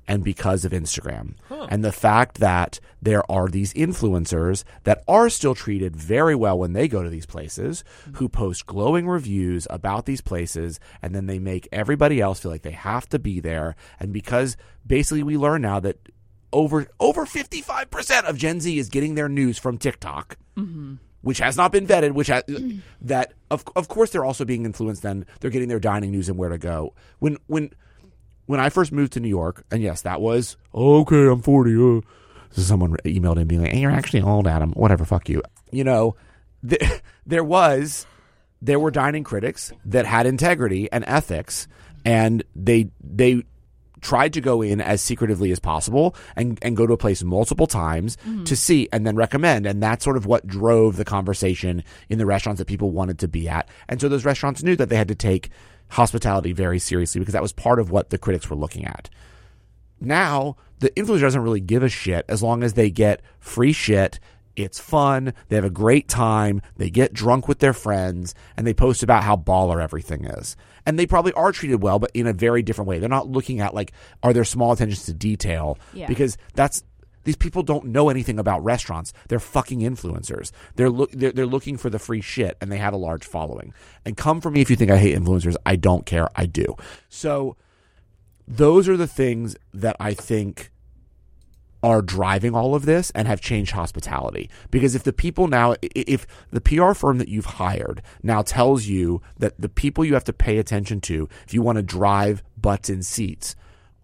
and 0.07 0.23
because 0.23 0.67
of 0.67 0.73
Instagram. 0.73 1.37
And 1.71 1.83
the 1.83 1.91
fact 1.91 2.39
that 2.39 2.81
there 3.01 3.29
are 3.33 3.49
these 3.49 3.73
influencers 3.73 4.63
that 4.85 5.03
are 5.09 5.31
still 5.31 5.55
treated 5.55 5.97
very 5.97 6.35
well 6.35 6.59
when 6.59 6.75
they 6.75 6.87
go 6.87 7.03
to 7.03 7.09
these 7.09 7.25
places, 7.25 7.83
hmm. 8.05 8.17
who 8.17 8.29
post 8.29 8.67
glowing 8.67 9.09
reviews 9.09 9.67
about 9.71 10.05
these 10.05 10.21
places, 10.21 10.79
and 11.01 11.15
then 11.15 11.29
they 11.29 11.39
make 11.39 11.67
everybody 11.73 12.21
else 12.21 12.41
feel 12.41 12.51
like 12.51 12.61
they 12.61 12.73
have 12.73 13.09
to 13.09 13.19
be 13.19 13.41
there. 13.41 13.75
And 13.99 14.13
because 14.13 14.59
basically 14.87 15.23
we 15.23 15.39
learn 15.39 15.63
now 15.63 15.81
that 15.81 16.11
over 16.53 16.89
over 17.01 17.25
55% 17.25 18.25
of 18.25 18.37
Gen 18.37 18.61
Z 18.61 18.79
is 18.79 18.91
getting 18.91 19.15
their 19.15 19.31
news 19.31 19.57
from 19.57 19.79
TikTok 19.79 20.37
mm-hmm. 20.59 20.97
Which 21.23 21.39
has 21.39 21.57
not 21.57 21.73
been 21.73 21.87
vetted, 21.87 22.13
which 22.13 22.29
has, 22.29 22.43
that 23.01 23.33
of 23.51 23.65
of 23.75 23.89
course 23.89 24.11
they're 24.11 24.25
also 24.25 24.45
being 24.45 24.65
influenced. 24.65 25.03
Then 25.03 25.27
they're 25.41 25.51
getting 25.51 25.69
their 25.69 25.81
dining 25.81 26.11
news 26.11 26.29
and 26.29 26.37
where 26.37 26.51
to 26.51 26.59
go. 26.59 26.95
When 27.19 27.39
when 27.47 27.71
when 28.47 28.61
I 28.61 28.69
first 28.69 28.93
moved 28.93 29.15
to 29.15 29.21
New 29.21 29.29
York, 29.29 29.65
and 29.71 29.83
yes, 29.83 30.03
that 30.03 30.21
was 30.21 30.57
okay. 30.75 31.27
I'm 31.27 31.41
40. 31.41 31.99
Uh, 31.99 32.01
someone 32.51 32.97
emailed 33.05 33.39
in 33.39 33.47
being 33.47 33.63
like, 33.63 33.73
"Hey, 33.73 33.81
you're 33.81 33.91
actually 33.91 34.23
old, 34.23 34.47
Adam. 34.47 34.73
Whatever, 34.73 35.05
fuck 35.05 35.29
you." 35.29 35.43
You 35.71 35.85
know, 35.85 36.17
th- 36.69 37.01
there 37.27 37.45
was 37.45 38.07
there 38.61 38.79
were 38.79 38.91
dining 38.91 39.25
critics 39.25 39.73
that 39.87 40.07
had 40.07 40.27
integrity 40.27 40.91
and 40.93 41.05
ethics, 41.07 41.67
and 42.05 42.43
they 42.55 42.91
they 43.03 43.45
tried 44.03 44.33
to 44.35 44.41
go 44.41 44.61
in 44.61 44.81
as 44.81 45.01
secretively 45.01 45.51
as 45.53 45.59
possible 45.59 46.15
and, 46.37 46.59
and 46.61 46.77
go 46.77 46.87
to 46.87 46.93
a 46.93 46.99
place 46.99 47.23
multiple 47.23 47.67
times 47.67 48.17
mm-hmm. 48.19 48.45
to 48.45 48.57
see 48.57 48.89
and 48.93 49.07
then 49.07 49.17
recommend. 49.17 49.65
And 49.65 49.83
that's 49.83 50.05
sort 50.05 50.17
of 50.17 50.27
what 50.27 50.47
drove 50.47 50.97
the 50.97 51.05
conversation 51.05 51.83
in 52.11 52.19
the 52.19 52.27
restaurants 52.27 52.59
that 52.59 52.67
people 52.67 52.91
wanted 52.91 53.19
to 53.21 53.29
be 53.29 53.49
at. 53.49 53.69
And 53.89 54.01
so 54.01 54.09
those 54.09 54.25
restaurants 54.25 54.63
knew 54.63 54.77
that 54.77 54.89
they 54.89 54.97
had 54.97 55.09
to 55.09 55.15
take 55.15 55.51
hospitality 55.89 56.53
very 56.53 56.79
seriously 56.79 57.21
because 57.21 57.33
that 57.33 57.43
was 57.43 57.53
part 57.53 57.79
of 57.79 57.91
what 57.91 58.11
the 58.11 58.19
critics 58.19 58.51
were 58.51 58.57
looking 58.57 58.85
at. 58.85 59.09
Now, 60.01 60.57
the 60.81 60.91
influencer 60.91 61.21
doesn't 61.21 61.43
really 61.43 61.61
give 61.61 61.85
a 61.85 61.89
shit 61.89 62.25
as 62.29 62.43
long 62.43 62.65
as 62.65 62.75
they 62.75 62.91
get 62.91 63.23
free 63.39 63.73
shit. 63.73 64.19
It's 64.57 64.81
fun. 64.81 65.33
They 65.49 65.57
have 65.57 65.65
a 65.65 65.71
great 65.71 66.09
time. 66.09 66.61
They 66.77 66.91
get 66.91 67.13
drunk 67.13 67.47
with 67.47 67.61
their 67.61 67.73
friends 67.73 68.35
and 68.57 68.67
they 68.67 68.75
post 68.75 69.03
about 69.03 69.23
how 69.23 69.37
baller 69.37 69.83
everything 69.83 70.25
is. 70.25 70.57
And 70.85 70.99
they 70.99 71.07
probably 71.07 71.33
are 71.35 71.53
treated 71.53 71.83
well, 71.83 71.99
but 71.99 72.11
in 72.15 72.27
a 72.27 72.33
very 72.33 72.63
different 72.63 72.89
way. 72.89 72.99
They're 72.99 73.09
not 73.09 73.29
looking 73.29 73.61
at 73.61 73.75
like, 73.75 73.93
are 74.23 74.33
there 74.33 74.45
small 74.45 74.73
attentions 74.73 75.05
to 75.07 75.15
detail? 75.15 75.79
Yeah. 75.93 76.07
Because 76.07 76.37
that's, 76.55 76.83
these 77.25 77.37
people 77.37 77.63
don't 77.63 77.87
know 77.87 78.09
anything 78.09 78.39
about 78.41 78.65
restaurants. 78.65 79.13
They're 79.29 79.39
fucking 79.39 79.79
influencers. 79.79 80.51
They're, 80.75 80.91
look, 80.91 81.13
they're 81.13 81.31
they're 81.31 81.47
looking 81.47 81.77
for 81.77 81.89
the 81.89 82.01
free 82.01 82.21
shit, 82.21 82.57
and 82.61 82.73
they 82.73 82.79
have 82.79 82.95
a 82.95 82.97
large 82.97 83.25
following. 83.25 83.73
And 84.05 84.17
come 84.17 84.41
for 84.41 84.51
me 84.51 84.61
if 84.61 84.71
you 84.71 84.75
think 84.75 84.91
I 84.91 84.97
hate 84.97 85.17
influencers. 85.17 85.55
I 85.65 85.77
don't 85.77 86.05
care. 86.05 86.29
I 86.35 86.47
do. 86.47 86.75
So 87.09 87.57
those 88.49 88.89
are 88.89 88.97
the 88.97 89.07
things 89.07 89.57
that 89.73 89.95
I 90.01 90.15
think 90.15 90.73
are 91.83 92.03
driving 92.03 92.55
all 92.55 92.75
of 92.75 92.87
this 92.87 93.11
and 93.11 93.27
have 93.27 93.41
changed 93.41 93.73
hospitality. 93.73 94.49
Because 94.71 94.95
if 94.95 95.03
the 95.03 95.13
people 95.13 95.49
now, 95.49 95.75
if 95.83 96.27
the 96.51 96.61
PR 96.61 96.93
firm 96.93 97.19
that 97.19 97.29
you've 97.29 97.45
hired 97.45 98.03
now 98.23 98.43
tells 98.43 98.87
you 98.87 99.21
that 99.39 99.61
the 99.61 99.69
people 99.69 100.05
you 100.05 100.15
have 100.15 100.25
to 100.25 100.33
pay 100.33 100.59
attention 100.59 101.01
to, 101.03 101.29
if 101.47 101.53
you 101.53 101.63
want 101.63 101.77
to 101.77 101.83
drive 101.83 102.43
butts 102.57 102.89
in 102.89 103.03
seats, 103.03 103.57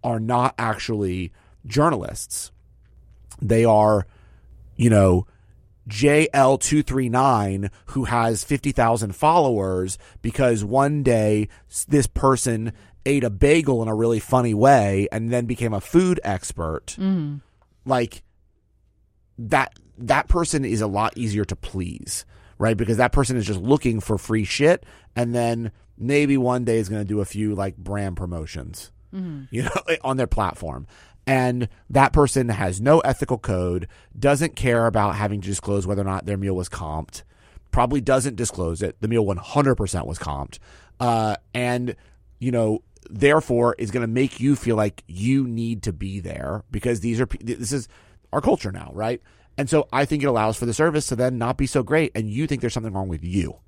are 0.03 0.19
not 0.19 0.55
actually 0.57 1.31
journalists, 1.65 2.51
they 3.41 3.65
are, 3.65 4.05
you 4.75 4.89
know, 4.89 5.25
JL239 5.89 7.69
who 7.87 8.03
has 8.05 8.43
50,000 8.43 9.15
followers 9.15 9.97
because 10.21 10.63
one 10.63 11.03
day 11.03 11.49
this 11.87 12.07
person 12.07 12.73
ate 13.05 13.23
a 13.23 13.29
bagel 13.29 13.81
in 13.81 13.87
a 13.87 13.95
really 13.95 14.19
funny 14.19 14.53
way 14.53 15.07
and 15.11 15.31
then 15.31 15.45
became 15.45 15.73
a 15.73 15.81
food 15.81 16.19
expert. 16.23 16.95
Mm-hmm. 16.99 17.37
Like 17.89 18.23
that 19.37 19.73
that 19.97 20.29
person 20.29 20.63
is 20.63 20.79
a 20.79 20.87
lot 20.87 21.17
easier 21.17 21.43
to 21.45 21.55
please, 21.55 22.25
right? 22.57 22.77
Because 22.77 22.97
that 22.97 23.11
person 23.11 23.35
is 23.35 23.45
just 23.45 23.59
looking 23.59 23.99
for 23.99 24.17
free 24.17 24.45
shit 24.45 24.85
and 25.15 25.35
then 25.35 25.71
maybe 25.97 26.37
one 26.37 26.63
day 26.63 26.77
is 26.77 26.87
going 26.87 27.01
to 27.01 27.07
do 27.07 27.19
a 27.19 27.25
few 27.25 27.55
like 27.55 27.75
brand 27.75 28.15
promotions. 28.15 28.91
Mm-hmm. 29.13 29.45
You 29.49 29.63
know, 29.63 29.71
on 30.03 30.17
their 30.17 30.27
platform 30.27 30.87
and 31.29 31.69
that 31.91 32.11
person 32.11 32.49
has 32.49 32.81
no 32.81 33.01
ethical 33.01 33.37
code, 33.37 33.87
doesn't 34.17 34.55
care 34.55 34.87
about 34.87 35.15
having 35.15 35.41
to 35.41 35.47
disclose 35.47 35.85
whether 35.85 36.01
or 36.01 36.05
not 36.05 36.25
their 36.25 36.37
meal 36.37 36.55
was 36.55 36.69
comped, 36.69 37.21
probably 37.69 38.01
doesn't 38.01 38.35
disclose 38.35 38.81
it. 38.81 38.99
The 38.99 39.07
meal 39.07 39.23
100% 39.23 40.07
was 40.07 40.17
comped. 40.17 40.57
Uh, 40.99 41.35
and, 41.53 41.95
you 42.39 42.51
know, 42.51 42.81
therefore 43.09 43.75
is 43.77 43.91
going 43.91 44.01
to 44.01 44.07
make 44.07 44.39
you 44.39 44.55
feel 44.55 44.75
like 44.75 45.03
you 45.07 45.47
need 45.47 45.83
to 45.83 45.93
be 45.93 46.19
there 46.19 46.63
because 46.71 46.99
these 46.99 47.19
are, 47.19 47.27
this 47.41 47.71
is 47.71 47.87
our 48.31 48.41
culture 48.41 48.71
now, 48.71 48.91
right? 48.93 49.21
And 49.57 49.69
so 49.69 49.87
I 49.91 50.05
think 50.05 50.23
it 50.23 50.27
allows 50.27 50.57
for 50.57 50.65
the 50.65 50.73
service 50.73 51.07
to 51.07 51.15
then 51.15 51.37
not 51.37 51.57
be 51.57 51.67
so 51.67 51.83
great 51.83 52.11
and 52.15 52.29
you 52.29 52.47
think 52.47 52.61
there's 52.61 52.73
something 52.73 52.93
wrong 52.93 53.09
with 53.09 53.23
you. 53.23 53.59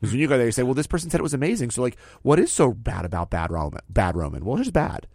Because 0.00 0.12
when 0.12 0.20
you 0.20 0.28
go 0.28 0.38
there, 0.38 0.46
you 0.46 0.52
say, 0.52 0.62
well, 0.62 0.74
this 0.74 0.86
person 0.86 1.10
said 1.10 1.20
it 1.20 1.22
was 1.22 1.34
amazing. 1.34 1.70
So, 1.70 1.82
like, 1.82 1.98
what 2.22 2.38
is 2.38 2.50
so 2.50 2.72
bad 2.72 3.04
about 3.04 3.28
Bad 3.28 3.50
Roman? 3.50 3.82
Bad 3.90 4.16
Roman? 4.16 4.46
Well, 4.46 4.58
it's 4.58 4.70
bad. 4.70 5.06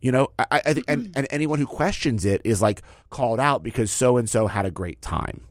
You 0.00 0.10
know, 0.10 0.28
I, 0.36 0.60
I 0.66 0.74
think, 0.74 0.84
and, 0.88 1.12
and 1.14 1.28
anyone 1.30 1.60
who 1.60 1.66
questions 1.66 2.24
it 2.24 2.40
is 2.44 2.60
like 2.60 2.82
called 3.08 3.38
out 3.38 3.62
because 3.62 3.90
so 3.92 4.16
and 4.16 4.28
so 4.28 4.48
had 4.48 4.66
a 4.66 4.70
great 4.70 5.00
time. 5.00 5.42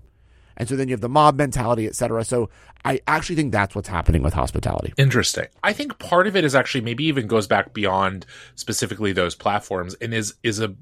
And 0.58 0.70
so 0.70 0.76
then 0.76 0.88
you 0.88 0.94
have 0.94 1.02
the 1.02 1.10
mob 1.10 1.38
mentality, 1.38 1.88
et 1.88 1.96
cetera. 1.96 2.24
So 2.24 2.50
I 2.86 3.00
actually 3.08 3.36
think 3.38 3.52
that's 3.52 3.76
what's 3.76 3.88
happening 3.88 4.24
with 4.24 4.34
hospitality. 4.34 4.94
Interesting. 4.98 5.48
I 5.64 5.74
think 5.74 6.00
part 6.00 6.28
of 6.28 6.36
it 6.36 6.44
is 6.44 6.54
actually 6.54 6.82
maybe 6.82 7.06
even 7.06 7.28
goes 7.28 7.48
back 7.48 7.74
beyond 7.74 8.26
specifically 8.56 9.14
those 9.14 9.36
platforms 9.36 9.96
and 9.96 10.14
is 10.14 10.34
is 10.44 10.60
a 10.60 10.76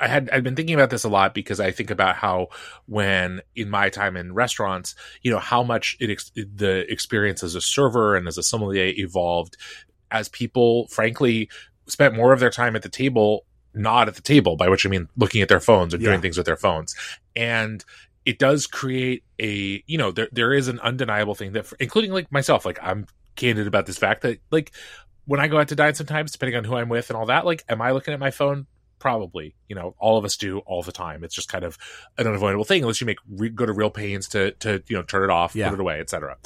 I 0.00 0.08
had 0.08 0.28
I've 0.30 0.42
been 0.42 0.56
thinking 0.56 0.74
about 0.74 0.90
this 0.90 1.04
a 1.04 1.08
lot 1.08 1.34
because 1.34 1.60
I 1.60 1.70
think 1.70 1.90
about 1.90 2.16
how 2.16 2.48
when 2.86 3.40
in 3.54 3.70
my 3.70 3.88
time 3.88 4.16
in 4.16 4.34
restaurants, 4.34 4.94
you 5.22 5.30
know, 5.30 5.38
how 5.38 5.62
much 5.62 5.96
it 6.00 6.30
the 6.34 6.90
experience 6.90 7.42
as 7.42 7.54
a 7.54 7.60
server 7.60 8.16
and 8.16 8.26
as 8.26 8.38
a 8.38 8.42
sommelier 8.42 8.92
evolved 8.96 9.56
as 10.10 10.28
people 10.28 10.86
frankly 10.88 11.48
spent 11.86 12.14
more 12.14 12.32
of 12.32 12.40
their 12.40 12.50
time 12.50 12.76
at 12.76 12.82
the 12.82 12.88
table 12.88 13.44
not 13.74 14.06
at 14.06 14.14
the 14.14 14.22
table 14.22 14.56
by 14.56 14.68
which 14.68 14.86
i 14.86 14.88
mean 14.88 15.08
looking 15.16 15.42
at 15.42 15.48
their 15.48 15.60
phones 15.60 15.92
or 15.92 15.98
doing 15.98 16.20
things 16.20 16.36
with 16.36 16.46
their 16.46 16.56
phones 16.56 16.94
and 17.34 17.84
it 18.24 18.38
does 18.38 18.66
create 18.66 19.22
a 19.40 19.82
you 19.86 19.98
know 19.98 20.10
there 20.10 20.28
there 20.32 20.52
is 20.52 20.68
an 20.68 20.80
undeniable 20.80 21.34
thing 21.34 21.52
that 21.52 21.70
including 21.80 22.12
like 22.12 22.30
myself 22.32 22.64
like 22.64 22.78
i'm 22.82 23.06
candid 23.36 23.66
about 23.66 23.86
this 23.86 23.98
fact 23.98 24.22
that 24.22 24.38
like 24.50 24.70
when 25.26 25.40
i 25.40 25.48
go 25.48 25.58
out 25.58 25.68
to 25.68 25.74
dine 25.74 25.94
sometimes 25.94 26.32
depending 26.32 26.56
on 26.56 26.64
who 26.64 26.74
i'm 26.76 26.88
with 26.88 27.10
and 27.10 27.16
all 27.16 27.26
that 27.26 27.44
like 27.44 27.64
am 27.68 27.82
i 27.82 27.90
looking 27.90 28.14
at 28.14 28.20
my 28.20 28.30
phone? 28.30 28.66
Probably 29.00 29.54
you 29.68 29.76
know 29.76 29.94
all 29.98 30.16
of 30.16 30.24
us 30.24 30.34
do 30.38 30.60
all 30.60 30.82
the 30.82 30.92
time. 30.92 31.24
It's 31.24 31.34
just 31.34 31.50
kind 31.50 31.62
of 31.62 31.76
an 32.16 32.26
unavoidable 32.26 32.64
thing 32.64 32.80
unless 32.82 33.02
you 33.02 33.06
make 33.06 33.18
re- 33.28 33.50
go 33.50 33.66
to 33.66 33.72
real 33.74 33.90
pains 33.90 34.28
to 34.28 34.52
to 34.52 34.82
you 34.88 34.96
know 34.96 35.02
turn 35.02 35.24
it 35.24 35.30
off 35.30 35.54
Yeah. 35.54 35.68
put 35.68 35.74
it 35.74 35.80
away 35.80 36.00
etc 36.00 36.38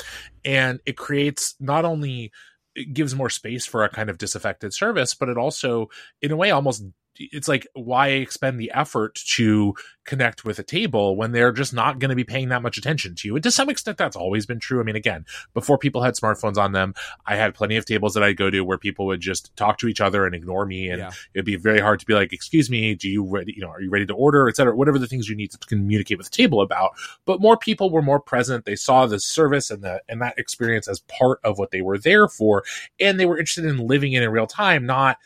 and 0.44 0.80
it 0.85 0.97
creates 0.97 1.54
not 1.61 1.85
only 1.85 2.32
it 2.75 2.92
gives 2.94 3.14
more 3.14 3.30
space 3.30 3.64
for 3.64 3.85
a 3.85 3.88
kind 3.88 4.11
of 4.11 4.18
disaffected 4.18 4.75
service 4.75 5.14
but 5.14 5.28
it 5.28 5.37
also 5.38 5.88
in 6.20 6.32
a 6.32 6.36
way 6.36 6.50
almost 6.50 6.82
it's 7.19 7.49
like 7.49 7.67
why 7.75 8.09
expend 8.09 8.59
the 8.61 8.71
effort 8.75 9.17
to 9.37 9.75
connect 10.04 10.45
with 10.45 10.59
a 10.59 10.63
table 10.63 11.17
when 11.17 11.33
they're 11.33 11.52
just 11.52 11.75
not 11.75 11.99
going 11.99 12.09
to 12.09 12.17
be 12.17 12.25
paying 12.25 12.49
that 12.49 12.63
much 12.63 12.78
attention 12.78 13.15
to 13.17 13.28
you? 13.28 13.35
And 13.37 13.43
to 13.43 13.50
some 13.50 13.69
extent 13.69 13.99
that's 13.99 14.17
always 14.17 14.47
been 14.47 14.61
true. 14.61 14.81
I 14.81 14.83
mean 14.85 14.97
again 14.97 15.25
before 15.54 15.78
people 15.78 16.02
had 16.02 16.15
smartphones 16.15 16.57
on 16.57 16.73
them 16.73 16.95
i 17.26 17.37
had 17.37 17.54
plenty 17.54 17.76
of 17.76 17.85
tables 17.85 18.15
that 18.15 18.23
i'd 18.23 18.37
go 18.37 18.49
to 18.50 18.63
where 18.63 18.78
people 18.78 19.07
would 19.07 19.21
just 19.21 19.54
talk 19.57 19.78
to 19.78 19.89
each 19.89 20.00
other 20.00 20.25
and 20.25 20.35
ignore 20.35 20.65
me 20.65 20.89
and 20.89 20.99
Yeah. 20.99 21.11
it'd 21.35 21.45
be 21.45 21.57
very 21.57 21.81
hard 21.81 22.00
to 22.00 22.07
be 22.07 22.15
like 22.15 22.33
excuse 22.33 22.71
me 22.71 22.95
do 22.95 23.09
you 23.09 23.25
ready 23.25 23.52
you 23.54 23.63
know 23.63 23.69
are 23.71 23.81
you 23.81 23.91
ready 23.91 24.07
to 24.07 24.15
order? 24.15 24.49
etc 24.49 24.75
whatever 24.75 24.99
the 24.99 25.07
things 25.07 25.28
you 25.28 25.37
need 25.37 25.50
to 25.50 25.59
communicate 25.59 26.17
with 26.19 26.31
the 26.31 26.37
table 26.37 26.61
about. 26.61 26.93
But 27.25 27.41
more 27.41 27.57
people 27.57 27.91
were 27.91 28.02
more 28.02 28.21
present. 28.21 28.65
They 28.65 28.76
saw 28.76 29.07
the 29.07 29.21
service 29.21 29.71
and 29.71 29.83
the 29.83 30.00
and 30.09 30.21
that 30.23 30.39
experience 30.39 30.89
as 30.89 31.00
part 31.00 31.41
of 31.45 31.59
what 31.59 31.71
they 31.71 31.83
were 31.83 31.99
there 31.99 32.28
for 32.28 32.65
and 33.00 33.19
they 33.19 33.26
were 33.26 33.39
interested 33.39 33.65
in 33.65 33.78
living 33.78 34.13
it 34.13 34.23
in 34.23 34.31
real 34.31 34.47
time 34.47 34.87
not 34.87 35.19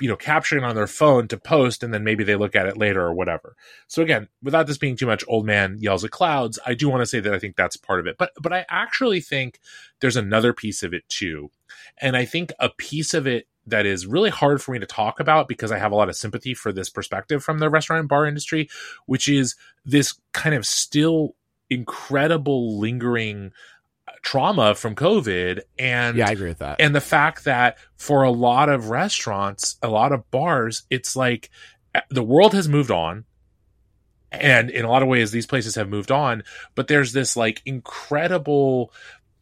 you 0.00 0.08
know 0.08 0.16
capturing 0.16 0.64
on 0.64 0.74
their 0.74 0.86
phone 0.86 1.28
to 1.28 1.36
post 1.36 1.82
and 1.82 1.94
then 1.94 2.04
maybe 2.04 2.24
they 2.24 2.36
look 2.36 2.56
at 2.56 2.66
it 2.66 2.76
later 2.76 3.02
or 3.02 3.14
whatever. 3.14 3.56
So 3.86 4.02
again 4.02 4.28
without 4.42 4.66
this 4.66 4.78
being 4.78 4.96
too 4.96 5.06
much 5.06 5.24
old 5.28 5.46
man 5.46 5.78
yells 5.80 6.04
at 6.04 6.10
clouds. 6.10 6.58
I 6.66 6.74
do 6.74 6.88
want 6.88 7.02
to 7.02 7.06
say 7.06 7.20
that 7.20 7.34
i 7.34 7.38
think 7.38 7.56
that's 7.56 7.76
part 7.76 8.00
of 8.00 8.06
it. 8.06 8.16
But 8.18 8.32
but 8.40 8.52
i 8.52 8.66
actually 8.68 9.20
think 9.20 9.60
there's 10.00 10.16
another 10.16 10.52
piece 10.52 10.82
of 10.82 10.94
it 10.94 11.08
too. 11.08 11.50
And 11.98 12.16
i 12.16 12.24
think 12.24 12.52
a 12.58 12.70
piece 12.70 13.14
of 13.14 13.26
it 13.26 13.46
that 13.66 13.86
is 13.86 14.06
really 14.06 14.30
hard 14.30 14.60
for 14.60 14.72
me 14.72 14.78
to 14.78 14.86
talk 14.86 15.20
about 15.20 15.48
because 15.48 15.72
i 15.72 15.78
have 15.78 15.92
a 15.92 15.94
lot 15.94 16.08
of 16.08 16.16
sympathy 16.16 16.54
for 16.54 16.72
this 16.72 16.90
perspective 16.90 17.42
from 17.42 17.58
the 17.58 17.70
restaurant 17.70 18.00
and 18.00 18.08
bar 18.08 18.26
industry 18.26 18.68
which 19.06 19.26
is 19.26 19.56
this 19.86 20.20
kind 20.32 20.54
of 20.54 20.66
still 20.66 21.34
incredible 21.70 22.78
lingering 22.78 23.52
trauma 24.24 24.74
from 24.74 24.94
covid 24.94 25.60
and 25.78 26.16
Yeah, 26.16 26.28
I 26.28 26.32
agree 26.32 26.48
with 26.48 26.58
that. 26.58 26.80
and 26.80 26.94
the 26.94 27.00
fact 27.00 27.44
that 27.44 27.76
for 27.96 28.22
a 28.22 28.30
lot 28.30 28.68
of 28.68 28.88
restaurants, 28.88 29.76
a 29.82 29.88
lot 29.88 30.12
of 30.12 30.28
bars, 30.30 30.84
it's 30.88 31.14
like 31.14 31.50
uh, 31.94 32.00
the 32.10 32.22
world 32.24 32.54
has 32.54 32.68
moved 32.68 32.90
on. 32.90 33.24
And 34.32 34.68
in 34.70 34.84
a 34.84 34.90
lot 34.90 35.02
of 35.02 35.08
ways, 35.08 35.30
these 35.30 35.46
places 35.46 35.76
have 35.76 35.88
moved 35.88 36.10
on, 36.10 36.42
but 36.74 36.88
there's 36.88 37.12
this 37.12 37.36
like 37.36 37.62
incredible, 37.66 38.92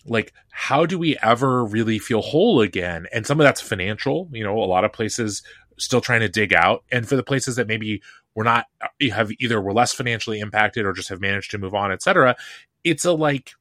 like, 0.05 0.35
how 0.51 0.85
do 0.85 0.99
we 0.99 1.17
ever 1.23 1.65
really 1.65 1.99
feel 1.99 2.21
whole 2.21 2.61
again? 2.61 3.07
And 3.11 3.27
some 3.27 3.41
of 3.41 3.45
that's 3.45 3.63
financial, 3.63 4.29
you 4.33 4.45
know, 4.45 4.59
a 4.59 4.67
lot 4.67 4.85
of 4.85 4.93
places 4.93 5.43
still 5.79 6.03
trying 6.03 6.21
to 6.21 6.29
dig 6.29 6.53
out. 6.53 6.85
And 6.93 7.09
for 7.09 7.17
the 7.17 7.23
places 7.23 7.57
that 7.57 7.69
maybe 7.69 8.03
we're 8.35 8.45
not, 8.45 8.67
uh, 8.83 8.89
have 9.15 9.31
either 9.41 9.63
were 9.63 9.73
less 9.73 9.95
financially 9.95 10.41
impacted 10.41 10.85
or 10.85 10.93
just 10.93 11.09
have 11.09 11.23
managed 11.23 11.53
to 11.53 11.59
move 11.59 11.75
on, 11.75 11.91
et 11.91 12.03
cetera, 12.03 12.37
it's 12.85 13.07
a 13.07 13.13
like, 13.13 13.53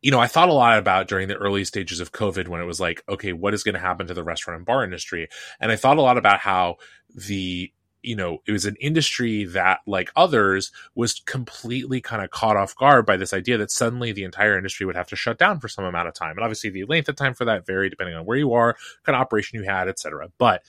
you 0.00 0.10
know, 0.10 0.20
I 0.20 0.28
thought 0.28 0.48
a 0.48 0.52
lot 0.52 0.78
about 0.78 1.08
during 1.08 1.28
the 1.28 1.36
early 1.36 1.64
stages 1.64 2.00
of 2.00 2.12
COVID 2.12 2.48
when 2.48 2.60
it 2.60 2.66
was 2.66 2.80
like, 2.80 3.02
okay, 3.08 3.32
what 3.32 3.54
is 3.54 3.64
going 3.64 3.74
to 3.74 3.80
happen 3.80 4.06
to 4.06 4.14
the 4.14 4.22
restaurant 4.22 4.58
and 4.58 4.66
bar 4.66 4.84
industry? 4.84 5.28
And 5.60 5.72
I 5.72 5.76
thought 5.76 5.98
a 5.98 6.02
lot 6.02 6.18
about 6.18 6.38
how 6.38 6.76
the, 7.14 7.72
you 8.00 8.14
know, 8.14 8.38
it 8.46 8.52
was 8.52 8.64
an 8.64 8.76
industry 8.80 9.44
that, 9.44 9.80
like 9.86 10.10
others, 10.14 10.70
was 10.94 11.20
completely 11.26 12.00
kind 12.00 12.22
of 12.22 12.30
caught 12.30 12.56
off 12.56 12.76
guard 12.76 13.06
by 13.06 13.16
this 13.16 13.32
idea 13.32 13.58
that 13.58 13.72
suddenly 13.72 14.12
the 14.12 14.22
entire 14.22 14.56
industry 14.56 14.86
would 14.86 14.94
have 14.94 15.08
to 15.08 15.16
shut 15.16 15.36
down 15.36 15.58
for 15.58 15.66
some 15.66 15.84
amount 15.84 16.06
of 16.06 16.14
time. 16.14 16.36
And 16.36 16.44
obviously, 16.44 16.70
the 16.70 16.84
length 16.84 17.08
of 17.08 17.16
time 17.16 17.34
for 17.34 17.44
that 17.46 17.66
varied 17.66 17.90
depending 17.90 18.14
on 18.14 18.24
where 18.24 18.38
you 18.38 18.52
are, 18.52 18.76
kind 19.04 19.16
of 19.16 19.20
operation 19.20 19.60
you 19.60 19.68
had, 19.68 19.88
et 19.88 19.98
cetera. 19.98 20.28
But 20.38 20.62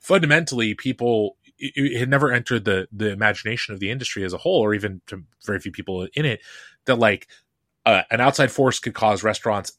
fundamentally, 0.00 0.74
people 0.74 1.36
it, 1.58 1.72
it 1.76 1.98
had 1.98 2.08
never 2.08 2.32
entered 2.32 2.64
the 2.64 2.88
the 2.90 3.10
imagination 3.10 3.74
of 3.74 3.80
the 3.80 3.90
industry 3.90 4.24
as 4.24 4.32
a 4.32 4.38
whole, 4.38 4.60
or 4.62 4.72
even 4.72 5.02
to 5.08 5.24
very 5.44 5.60
few 5.60 5.70
people 5.70 6.08
in 6.14 6.24
it, 6.24 6.40
that 6.86 6.98
like 6.98 7.28
uh, 7.84 8.02
an 8.10 8.20
outside 8.20 8.50
force 8.50 8.78
could 8.78 8.94
cause 8.94 9.22
restaurants, 9.22 9.72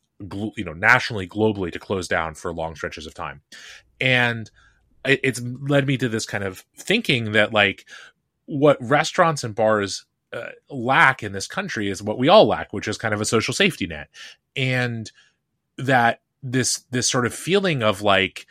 you 0.55 0.63
know, 0.63 0.73
nationally, 0.73 1.27
globally, 1.27 1.71
to 1.71 1.79
close 1.79 2.07
down 2.07 2.35
for 2.35 2.53
long 2.53 2.75
stretches 2.75 3.07
of 3.07 3.13
time, 3.13 3.41
and 3.99 4.49
it, 5.05 5.19
it's 5.23 5.41
led 5.41 5.87
me 5.87 5.97
to 5.97 6.09
this 6.09 6.25
kind 6.25 6.43
of 6.43 6.63
thinking 6.77 7.31
that 7.33 7.53
like 7.53 7.85
what 8.45 8.77
restaurants 8.81 9.43
and 9.43 9.55
bars 9.55 10.05
uh, 10.33 10.49
lack 10.69 11.23
in 11.23 11.31
this 11.31 11.47
country 11.47 11.89
is 11.89 12.01
what 12.01 12.17
we 12.17 12.27
all 12.27 12.47
lack, 12.47 12.73
which 12.73 12.87
is 12.87 12.97
kind 12.97 13.13
of 13.13 13.21
a 13.21 13.25
social 13.25 13.53
safety 13.53 13.87
net, 13.87 14.09
and 14.55 15.11
that 15.77 16.21
this 16.41 16.83
this 16.91 17.09
sort 17.09 17.25
of 17.25 17.33
feeling 17.33 17.81
of 17.81 18.01
like 18.01 18.45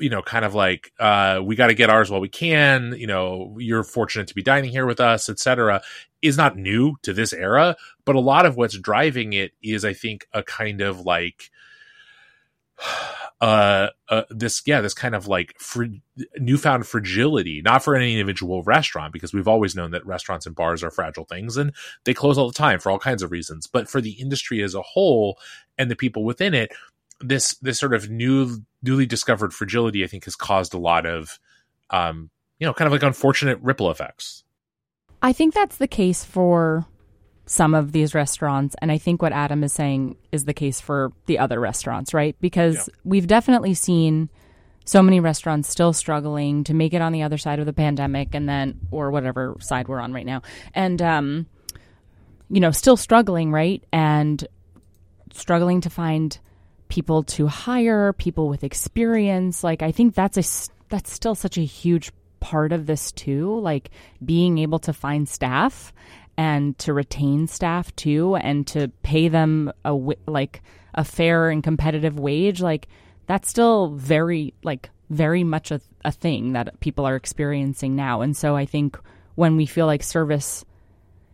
you 0.00 0.08
know 0.08 0.22
kind 0.22 0.44
of 0.44 0.54
like 0.54 0.92
uh 1.00 1.40
we 1.42 1.56
got 1.56 1.66
to 1.66 1.74
get 1.74 1.90
ours 1.90 2.10
while 2.10 2.20
we 2.20 2.28
can 2.28 2.94
you 2.96 3.06
know 3.06 3.56
you're 3.58 3.82
fortunate 3.82 4.28
to 4.28 4.34
be 4.34 4.42
dining 4.42 4.70
here 4.70 4.86
with 4.86 5.00
us 5.00 5.28
etc 5.28 5.82
is 6.22 6.36
not 6.36 6.56
new 6.56 6.96
to 7.02 7.12
this 7.12 7.32
era 7.32 7.76
but 8.04 8.16
a 8.16 8.20
lot 8.20 8.46
of 8.46 8.56
what's 8.56 8.78
driving 8.78 9.32
it 9.32 9.52
is 9.62 9.84
i 9.84 9.92
think 9.92 10.26
a 10.32 10.42
kind 10.42 10.80
of 10.80 11.00
like 11.00 11.50
uh, 13.40 13.88
uh 14.08 14.22
this 14.30 14.62
yeah 14.66 14.80
this 14.80 14.94
kind 14.94 15.14
of 15.14 15.28
like 15.28 15.54
fr- 15.60 15.84
newfound 16.38 16.84
fragility 16.84 17.62
not 17.62 17.84
for 17.84 17.94
any 17.94 18.12
individual 18.12 18.64
restaurant 18.64 19.12
because 19.12 19.32
we've 19.32 19.46
always 19.46 19.76
known 19.76 19.92
that 19.92 20.04
restaurants 20.04 20.44
and 20.44 20.56
bars 20.56 20.82
are 20.82 20.90
fragile 20.90 21.24
things 21.24 21.56
and 21.56 21.72
they 22.02 22.12
close 22.12 22.36
all 22.36 22.48
the 22.48 22.52
time 22.52 22.80
for 22.80 22.90
all 22.90 22.98
kinds 22.98 23.22
of 23.22 23.30
reasons 23.30 23.68
but 23.68 23.88
for 23.88 24.00
the 24.00 24.12
industry 24.12 24.60
as 24.60 24.74
a 24.74 24.82
whole 24.82 25.38
and 25.76 25.88
the 25.88 25.94
people 25.94 26.24
within 26.24 26.52
it 26.52 26.72
this 27.20 27.54
this 27.58 27.78
sort 27.78 27.94
of 27.94 28.10
new 28.10 28.60
newly 28.82 29.06
discovered 29.06 29.54
fragility 29.54 30.02
i 30.02 30.08
think 30.08 30.24
has 30.24 30.34
caused 30.34 30.74
a 30.74 30.78
lot 30.78 31.06
of 31.06 31.38
um 31.90 32.30
you 32.58 32.66
know, 32.66 32.74
kind 32.74 32.86
of 32.86 32.92
like 32.92 33.02
unfortunate 33.02 33.58
ripple 33.60 33.90
effects. 33.90 34.44
I 35.22 35.32
think 35.32 35.54
that's 35.54 35.76
the 35.76 35.88
case 35.88 36.24
for 36.24 36.86
some 37.46 37.74
of 37.74 37.92
these 37.92 38.14
restaurants. 38.14 38.76
And 38.80 38.92
I 38.92 38.98
think 38.98 39.22
what 39.22 39.32
Adam 39.32 39.64
is 39.64 39.72
saying 39.72 40.16
is 40.30 40.44
the 40.44 40.54
case 40.54 40.80
for 40.80 41.12
the 41.26 41.38
other 41.38 41.58
restaurants, 41.58 42.12
right? 42.12 42.36
Because 42.40 42.76
yeah. 42.76 42.94
we've 43.04 43.26
definitely 43.26 43.74
seen 43.74 44.28
so 44.84 45.02
many 45.02 45.20
restaurants 45.20 45.68
still 45.68 45.92
struggling 45.92 46.64
to 46.64 46.74
make 46.74 46.94
it 46.94 47.02
on 47.02 47.12
the 47.12 47.22
other 47.22 47.38
side 47.38 47.58
of 47.58 47.66
the 47.66 47.72
pandemic 47.72 48.34
and 48.34 48.48
then, 48.48 48.80
or 48.90 49.10
whatever 49.10 49.56
side 49.60 49.88
we're 49.88 50.00
on 50.00 50.12
right 50.12 50.26
now. 50.26 50.42
And, 50.74 51.00
um, 51.02 51.46
you 52.50 52.60
know, 52.60 52.70
still 52.70 52.96
struggling, 52.96 53.50
right? 53.50 53.82
And 53.92 54.46
struggling 55.32 55.82
to 55.82 55.90
find 55.90 56.38
people 56.88 57.22
to 57.22 57.46
hire, 57.46 58.12
people 58.14 58.48
with 58.48 58.64
experience. 58.64 59.62
Like, 59.62 59.82
I 59.82 59.92
think 59.92 60.14
that's 60.14 60.38
a, 60.38 60.72
that's 60.88 61.12
still 61.12 61.34
such 61.34 61.58
a 61.58 61.64
huge 61.64 62.10
part 62.40 62.72
of 62.72 62.86
this 62.86 63.12
too, 63.12 63.58
like 63.60 63.90
being 64.24 64.58
able 64.58 64.78
to 64.80 64.92
find 64.92 65.28
staff 65.28 65.92
and 66.38 66.78
to 66.78 66.94
retain 66.94 67.48
staff 67.48 67.94
too 67.96 68.36
and 68.36 68.66
to 68.68 68.88
pay 69.02 69.28
them 69.28 69.72
a 69.84 69.92
like 70.26 70.62
a 70.94 71.04
fair 71.04 71.50
and 71.50 71.64
competitive 71.64 72.18
wage 72.18 72.62
like 72.62 72.86
that's 73.26 73.50
still 73.50 73.88
very 73.88 74.54
like 74.62 74.88
very 75.10 75.42
much 75.42 75.70
a, 75.70 75.80
a 76.04 76.12
thing 76.12 76.52
that 76.52 76.78
people 76.80 77.06
are 77.06 77.16
experiencing 77.16 77.96
now. 77.96 78.20
And 78.20 78.36
so 78.36 78.56
i 78.56 78.64
think 78.64 78.98
when 79.34 79.56
we 79.56 79.66
feel 79.66 79.86
like 79.86 80.02
service 80.02 80.64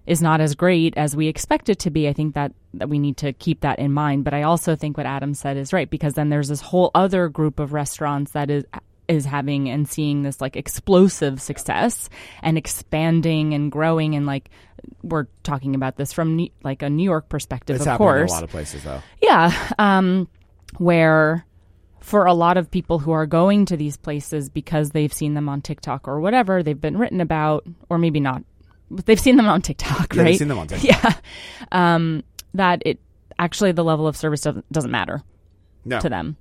is 0.06 0.20
not 0.20 0.40
as 0.40 0.54
great 0.54 0.94
as 0.96 1.16
we 1.16 1.28
expect 1.28 1.68
it 1.68 1.78
to 1.78 1.90
be 1.90 2.08
i 2.08 2.12
think 2.12 2.34
that 2.34 2.52
that 2.74 2.88
we 2.88 2.98
need 2.98 3.16
to 3.18 3.32
keep 3.34 3.60
that 3.60 3.78
in 3.78 3.92
mind. 3.92 4.24
But 4.24 4.34
i 4.34 4.42
also 4.42 4.74
think 4.74 4.96
what 4.96 5.06
adam 5.06 5.34
said 5.34 5.58
is 5.58 5.72
right 5.72 5.88
because 5.88 6.14
then 6.14 6.30
there's 6.30 6.48
this 6.48 6.62
whole 6.62 6.90
other 6.94 7.28
group 7.28 7.60
of 7.60 7.74
restaurants 7.74 8.32
that 8.32 8.50
is 8.50 8.64
is 9.08 9.24
having 9.24 9.68
and 9.68 9.88
seeing 9.88 10.22
this 10.22 10.40
like 10.40 10.56
explosive 10.56 11.40
success 11.40 12.08
and 12.42 12.56
expanding 12.56 13.54
and 13.54 13.70
growing 13.70 14.14
and 14.14 14.26
like 14.26 14.50
we're 15.02 15.26
talking 15.42 15.74
about 15.74 15.96
this 15.96 16.12
from 16.12 16.48
like 16.62 16.82
a 16.82 16.90
New 16.90 17.04
York 17.04 17.28
perspective, 17.28 17.76
it's 17.76 17.86
of 17.86 17.98
course. 17.98 18.30
a 18.30 18.34
lot 18.34 18.42
of 18.42 18.50
places, 18.50 18.82
though. 18.84 19.02
Yeah, 19.20 19.52
um, 19.78 20.28
where 20.78 21.46
for 22.00 22.26
a 22.26 22.34
lot 22.34 22.56
of 22.56 22.70
people 22.70 22.98
who 22.98 23.12
are 23.12 23.26
going 23.26 23.64
to 23.66 23.76
these 23.76 23.96
places 23.96 24.50
because 24.50 24.90
they've 24.90 25.12
seen 25.12 25.34
them 25.34 25.48
on 25.48 25.62
TikTok 25.62 26.06
or 26.06 26.20
whatever, 26.20 26.62
they've 26.62 26.80
been 26.80 26.98
written 26.98 27.20
about, 27.20 27.66
or 27.88 27.98
maybe 27.98 28.20
not. 28.20 28.42
They've 28.90 29.18
seen 29.18 29.36
them 29.36 29.48
on 29.48 29.62
TikTok, 29.62 30.14
yeah, 30.14 30.20
right? 30.20 30.28
They've 30.28 30.38
seen 30.38 30.48
them 30.48 30.58
on 30.58 30.68
TikTok. 30.68 30.84
Yeah, 30.84 31.14
um, 31.72 32.22
that 32.52 32.82
it 32.84 33.00
actually 33.38 33.72
the 33.72 33.84
level 33.84 34.06
of 34.06 34.16
service 34.16 34.42
doesn't, 34.42 34.70
doesn't 34.70 34.90
matter 34.90 35.22
no. 35.84 36.00
to 36.00 36.08
them. 36.08 36.36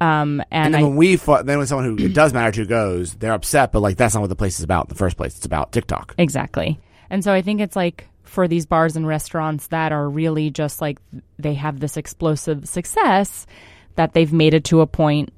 Um, 0.00 0.42
and, 0.50 0.66
and 0.66 0.74
then 0.74 0.80
I, 0.82 0.84
when 0.84 0.96
we 0.96 1.16
fought, 1.16 1.46
then 1.46 1.58
when 1.58 1.66
someone 1.66 1.86
who 1.86 2.04
it 2.04 2.12
does 2.12 2.34
matter 2.34 2.52
to 2.52 2.66
goes, 2.66 3.14
they're 3.14 3.32
upset, 3.32 3.72
but 3.72 3.80
like 3.80 3.96
that's 3.96 4.14
not 4.14 4.20
what 4.20 4.28
the 4.28 4.36
place 4.36 4.58
is 4.58 4.64
about 4.64 4.86
in 4.86 4.88
the 4.90 4.94
first 4.94 5.16
place. 5.16 5.36
It's 5.36 5.46
about 5.46 5.72
TikTok. 5.72 6.14
Exactly. 6.18 6.78
And 7.08 7.24
so 7.24 7.32
I 7.32 7.42
think 7.42 7.60
it's 7.60 7.76
like 7.76 8.08
for 8.24 8.48
these 8.48 8.66
bars 8.66 8.96
and 8.96 9.06
restaurants 9.06 9.68
that 9.68 9.92
are 9.92 10.08
really 10.08 10.50
just 10.50 10.80
like 10.80 10.98
they 11.38 11.54
have 11.54 11.80
this 11.80 11.96
explosive 11.96 12.68
success 12.68 13.46
that 13.94 14.12
they've 14.12 14.32
made 14.32 14.52
it 14.52 14.64
to 14.64 14.80
a 14.80 14.86
point 14.86 15.32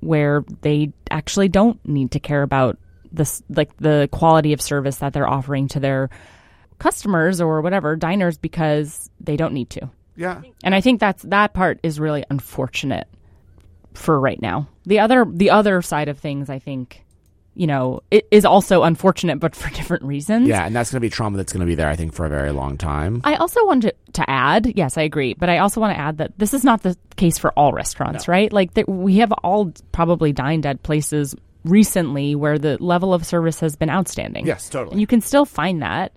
where 0.00 0.44
they 0.60 0.92
actually 1.10 1.48
don't 1.48 1.82
need 1.86 2.10
to 2.10 2.20
care 2.20 2.42
about 2.42 2.76
this 3.12 3.42
like 3.48 3.74
the 3.78 4.08
quality 4.12 4.52
of 4.52 4.60
service 4.60 4.96
that 4.96 5.12
they're 5.12 5.28
offering 5.28 5.68
to 5.68 5.80
their 5.80 6.10
customers 6.78 7.40
or 7.40 7.60
whatever 7.60 7.94
diners 7.94 8.36
because 8.36 9.08
they 9.20 9.36
don't 9.36 9.54
need 9.54 9.70
to. 9.70 9.88
Yeah. 10.16 10.42
And 10.64 10.74
I 10.74 10.80
think 10.80 11.00
that's 11.00 11.22
that 11.22 11.54
part 11.54 11.78
is 11.82 12.00
really 12.00 12.24
unfortunate 12.28 13.08
for 13.94 14.18
right 14.18 14.40
now. 14.40 14.68
The 14.84 15.00
other 15.00 15.24
the 15.28 15.50
other 15.50 15.82
side 15.82 16.08
of 16.08 16.18
things 16.18 16.50
I 16.50 16.58
think 16.58 17.04
you 17.54 17.66
know, 17.66 18.00
it 18.10 18.26
is 18.30 18.44
also 18.44 18.82
unfortunate, 18.82 19.38
but 19.38 19.54
for 19.54 19.68
different 19.74 20.04
reasons. 20.04 20.48
Yeah, 20.48 20.64
and 20.64 20.74
that's 20.74 20.90
going 20.90 20.96
to 20.96 21.00
be 21.00 21.10
trauma 21.10 21.36
that's 21.36 21.52
going 21.52 21.60
to 21.60 21.66
be 21.66 21.74
there, 21.74 21.88
I 21.88 21.96
think, 21.96 22.14
for 22.14 22.24
a 22.24 22.28
very 22.28 22.52
long 22.52 22.78
time. 22.78 23.20
I 23.24 23.34
also 23.34 23.64
want 23.66 23.82
to, 23.82 23.94
to 24.14 24.30
add, 24.30 24.72
yes, 24.76 24.96
I 24.96 25.02
agree, 25.02 25.34
but 25.34 25.48
I 25.48 25.58
also 25.58 25.80
want 25.80 25.94
to 25.94 26.00
add 26.00 26.18
that 26.18 26.38
this 26.38 26.54
is 26.54 26.64
not 26.64 26.82
the 26.82 26.96
case 27.16 27.38
for 27.38 27.52
all 27.52 27.72
restaurants, 27.72 28.26
no. 28.26 28.32
right? 28.32 28.52
Like, 28.52 28.70
we 28.86 29.16
have 29.16 29.32
all 29.32 29.72
probably 29.92 30.32
dined 30.32 30.66
at 30.66 30.82
places 30.82 31.34
recently 31.64 32.34
where 32.34 32.58
the 32.58 32.82
level 32.82 33.14
of 33.14 33.24
service 33.24 33.60
has 33.60 33.76
been 33.76 33.90
outstanding. 33.90 34.46
Yes, 34.46 34.68
totally. 34.68 34.92
And 34.92 35.00
you 35.00 35.06
can 35.06 35.20
still 35.20 35.44
find 35.44 35.82
that, 35.82 36.12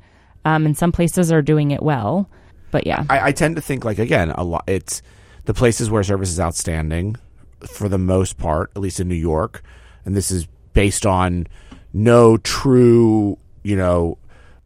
um, 0.45 0.65
and 0.65 0.77
some 0.77 0.91
places 0.91 1.31
are 1.31 1.41
doing 1.41 1.71
it 1.71 1.83
well, 1.83 2.29
but 2.71 2.88
yeah. 2.88 3.03
I, 3.09 3.27
I 3.27 3.31
tend 3.31 3.57
to 3.57 3.61
think, 3.61 3.83
like, 3.83 3.99
again, 3.99 4.31
a 4.31 4.43
lot, 4.43 4.63
it's 4.67 5.01
the 5.43 5.53
places 5.53 5.89
where 5.89 6.01
service 6.03 6.29
is 6.29 6.39
outstanding 6.39 7.17
for 7.61 7.89
the 7.89 7.97
most 7.97 8.37
part, 8.37 8.71
at 8.75 8.81
least 8.81 8.99
in 8.99 9.07
New 9.07 9.15
York, 9.15 9.63
and 10.03 10.15
this 10.15 10.31
is 10.31 10.47
based 10.73 11.05
on 11.05 11.47
no 11.93 12.37
true, 12.37 13.37
you 13.63 13.75
know, 13.75 14.17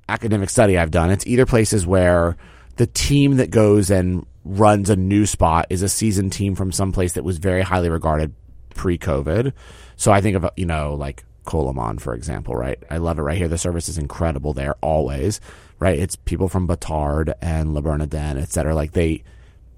academic 0.08 0.50
study 0.50 0.78
I've 0.78 0.92
done. 0.92 1.12
It's 1.12 1.28
either 1.28 1.46
places 1.46 1.86
where 1.86 2.36
the 2.78 2.88
team 2.88 3.38
that 3.38 3.52
goes 3.52 3.92
and 3.92 4.26
runs 4.44 4.90
a 4.90 4.96
new 4.96 5.26
spot 5.26 5.68
is 5.70 5.82
a 5.84 5.90
seasoned 5.90 6.34
team 6.34 6.56
from 6.56 6.72
some 6.72 6.92
place 6.92 7.14
that 7.14 7.24
was 7.24 7.38
very 7.38 7.62
highly 7.62 7.90
regarded 7.90 8.34
pre-COVID. 8.74 9.54
So 9.96 10.12
I 10.12 10.22
think 10.22 10.36
of 10.38 10.50
you 10.56 10.66
know 10.66 10.96
like 10.96 11.24
Koloman, 11.46 12.00
for 12.00 12.14
example, 12.14 12.56
right? 12.56 12.82
I 12.90 12.98
love 12.98 13.20
it 13.20 13.24
right 13.24 13.38
here. 13.38 13.48
The 13.48 13.58
service 13.58 13.90
is 13.90 13.98
incredible 13.98 14.54
there 14.54 14.76
always, 14.82 15.42
right? 15.80 15.98
It's 15.98 16.16
people 16.16 16.48
from 16.48 16.68
Batard 16.68 17.34
and 17.42 17.74
Le 17.74 17.82
Bernardin, 17.82 18.38
et 18.38 18.50
cetera. 18.50 18.76
Like 18.76 18.92
they, 18.92 19.24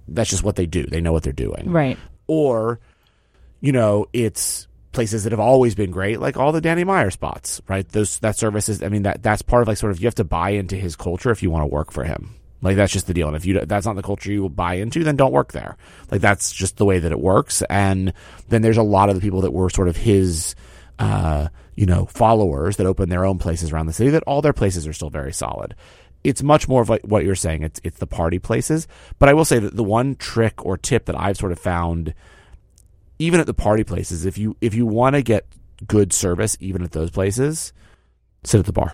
that's 0.08 0.30
just 0.30 0.44
what 0.44 0.58
they 0.58 0.66
do. 0.66 0.86
They 0.86 1.00
know 1.00 1.14
what 1.14 1.24
they're 1.24 1.32
doing, 1.32 1.72
right? 1.72 1.98
Or, 2.28 2.80
you 3.62 3.72
know, 3.72 4.08
it's 4.12 4.68
places 4.92 5.24
that 5.24 5.32
have 5.32 5.40
always 5.40 5.76
been 5.76 5.92
great, 5.92 6.20
like 6.20 6.38
all 6.38 6.52
the 6.52 6.62
Danny 6.62 6.84
Meyer 6.84 7.12
spots, 7.12 7.62
right? 7.68 7.88
Those 7.88 8.20
that 8.20 8.38
service 8.38 8.68
is, 8.68 8.84
I 8.84 8.90
mean, 8.90 9.04
that 9.04 9.24
that's 9.24 9.42
part 9.42 9.62
of 9.62 9.68
like 9.68 9.78
sort 9.78 9.92
of 9.92 10.02
you 10.02 10.08
have 10.08 10.16
to 10.16 10.24
buy 10.24 10.52
into 10.52 10.76
his 10.76 10.96
culture 10.96 11.32
if 11.32 11.42
you 11.42 11.50
want 11.50 11.64
to 11.64 11.74
work 11.74 11.92
for 11.92 12.04
him. 12.04 12.36
Like 12.62 12.76
that's 12.76 12.94
just 12.94 13.08
the 13.08 13.14
deal. 13.14 13.28
And 13.28 13.36
if 13.36 13.46
you 13.46 13.60
that's 13.66 13.86
not 13.86 13.96
the 13.96 14.04
culture 14.04 14.32
you 14.32 14.48
buy 14.50 14.76
into, 14.76 15.04
then 15.04 15.16
don't 15.16 15.32
work 15.32 15.52
there. 15.52 15.78
Like 16.12 16.22
that's 16.22 16.52
just 16.52 16.78
the 16.78 16.86
way 16.86 17.00
that 17.00 17.12
it 17.12 17.20
works. 17.20 17.64
And 17.70 18.14
then 18.50 18.62
there's 18.62 18.78
a 18.78 18.84
lot 18.84 19.10
of 19.10 19.16
the 19.16 19.22
people 19.22 19.42
that 19.42 19.52
were 19.52 19.70
sort 19.70 19.88
of 19.88 19.98
his, 19.98 20.56
uh, 21.00 21.48
you 21.76 21.86
know, 21.86 22.06
followers 22.06 22.78
that 22.78 22.86
open 22.86 23.10
their 23.10 23.26
own 23.26 23.40
places 23.40 23.72
around 23.72 23.88
the 23.88 23.94
city. 23.94 24.12
That 24.12 24.24
all 24.24 24.42
their 24.42 24.54
places 24.54 24.88
are 24.88 24.94
still 24.94 25.10
very 25.10 25.34
solid. 25.34 25.76
It's 26.24 26.44
much 26.44 26.68
more 26.68 26.84
of 26.84 26.90
like 26.90 27.02
what 27.02 27.24
you're 27.24 27.36
saying. 27.36 27.64
It's 27.64 27.82
it's 27.84 27.98
the 27.98 28.08
party 28.08 28.38
places. 28.38 28.88
But 29.18 29.30
I 29.30 29.34
will 29.34 29.46
say 29.46 29.58
that 29.58 29.76
the 29.76 29.84
one 29.84 30.16
trick 30.16 30.64
or 30.64 30.78
tip 30.78 31.06
that 31.06 31.20
I've 31.20 31.38
sort 31.38 31.52
of 31.52 31.60
found 31.60 32.14
even 33.22 33.40
at 33.40 33.46
the 33.46 33.54
party 33.54 33.84
places, 33.84 34.26
if 34.26 34.38
you 34.38 34.58
if 34.62 34.74
you 34.74 34.86
want 34.86 35.16
to 35.16 35.22
get 35.22 35.46
good 35.86 36.12
service, 36.12 36.58
even 36.60 36.84
at 36.84 36.92
those 36.92 37.12
places, 37.12 37.72
sit 38.44 38.60
at 38.60 38.66
the 38.66 38.74
bar. 38.74 38.94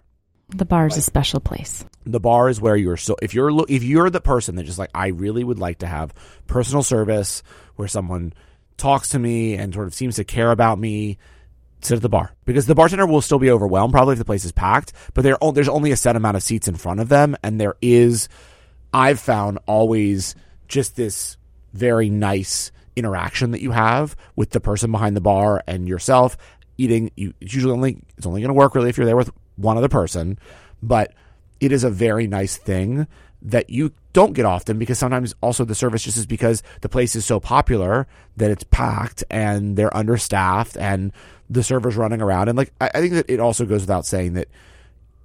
The 0.50 0.66
bar 0.66 0.88
is 0.88 0.94
like, 0.94 1.00
a 1.00 1.04
special 1.04 1.40
place. 1.40 1.86
The 2.06 2.20
bar 2.20 2.50
is 2.50 2.60
where 2.60 2.76
you're 2.76 2.98
so 2.98 3.16
if 3.22 3.34
you're 3.34 3.52
if 3.70 3.84
you're 3.84 4.10
the 4.10 4.22
person 4.22 4.56
that 4.56 4.66
just 4.66 4.80
like 4.80 4.92
I 4.94 5.08
really 5.08 5.44
would 5.44 5.60
like 5.60 5.80
to 5.80 5.88
have 5.88 6.14
personal 6.46 6.84
service 6.84 7.42
where 7.78 7.88
someone 7.88 8.34
talks 8.76 9.10
to 9.10 9.20
me 9.20 9.56
and 9.56 9.74
sort 9.74 9.88
of 9.88 9.94
seems 9.94 10.18
to 10.18 10.24
care 10.24 10.52
about 10.52 10.78
me 10.78 11.18
sit 11.82 11.96
at 11.96 12.02
the 12.02 12.10
bar 12.10 12.34
because 12.46 12.66
the 12.66 12.76
bartender 12.76 13.06
will 13.06 13.22
still 13.22 13.40
be 13.40 13.52
overwhelmed 13.52 13.94
probably 13.94 14.14
if 14.14 14.20
the 14.20 14.26
place 14.26 14.46
is 14.46 14.52
packed 14.52 14.94
but 15.14 15.24
there 15.24 15.38
there's 15.54 15.70
only 15.70 15.92
a 15.92 15.96
set 15.96 16.16
amount 16.16 16.36
of 16.36 16.42
seats 16.42 16.68
in 16.68 16.76
front 16.76 17.00
of 17.00 17.08
them 17.08 17.36
and 17.44 17.62
there 17.62 17.76
is 17.82 18.30
I've 18.92 19.20
found 19.20 19.60
always 19.68 20.36
just 20.68 20.96
this 20.96 21.38
very 21.74 22.10
nice 22.10 22.72
interaction 22.98 23.52
that 23.52 23.62
you 23.62 23.72
have 23.72 24.16
with 24.36 24.50
the 24.50 24.60
person 24.60 24.92
behind 24.92 25.16
the 25.16 25.22
bar 25.22 25.64
and 25.68 25.88
yourself 25.88 26.38
eating 26.78 27.12
you 27.16 27.34
it's 27.42 27.54
usually 27.54 27.74
only 27.74 28.02
it's 28.18 28.26
only 28.26 28.42
going 28.42 28.50
to 28.50 28.54
work 28.54 28.76
really 28.76 28.90
if 28.90 28.98
you're 28.98 29.06
there 29.06 29.16
with 29.16 29.32
one 29.56 29.78
other 29.78 29.90
person 29.90 30.38
but 30.82 31.14
it 31.60 31.72
is 31.72 31.84
a 31.84 31.90
very 31.90 32.28
nice 32.28 32.58
thing 32.58 33.08
that 33.42 33.70
you 33.70 33.92
don't 34.14 34.34
get 34.34 34.46
often 34.46 34.80
because 34.80 34.98
sometimes 34.98 35.36
also 35.42 35.64
the 35.64 35.76
service 35.76 36.04
just 36.04 36.18
is 36.18 36.26
because 36.26 36.64
the 36.82 36.90
place 36.90 37.16
is 37.16 37.26
so 37.26 37.40
popular 37.40 38.08
that 38.36 38.50
it's 38.50 38.64
packed 38.66 39.24
and 39.30 39.78
they're 39.78 39.96
understaffed 39.96 40.76
and 40.78 41.12
the 41.50 41.64
server's 41.64 41.96
running 41.96 42.22
around 42.22 42.50
and 42.50 42.58
like 42.58 42.74
I, 42.82 42.90
I 42.96 43.02
think 43.02 43.14
that 43.14 43.30
it 43.30 43.40
also 43.40 43.66
goes 43.66 43.82
without 43.82 44.06
saying 44.06 44.34
that 44.34 44.48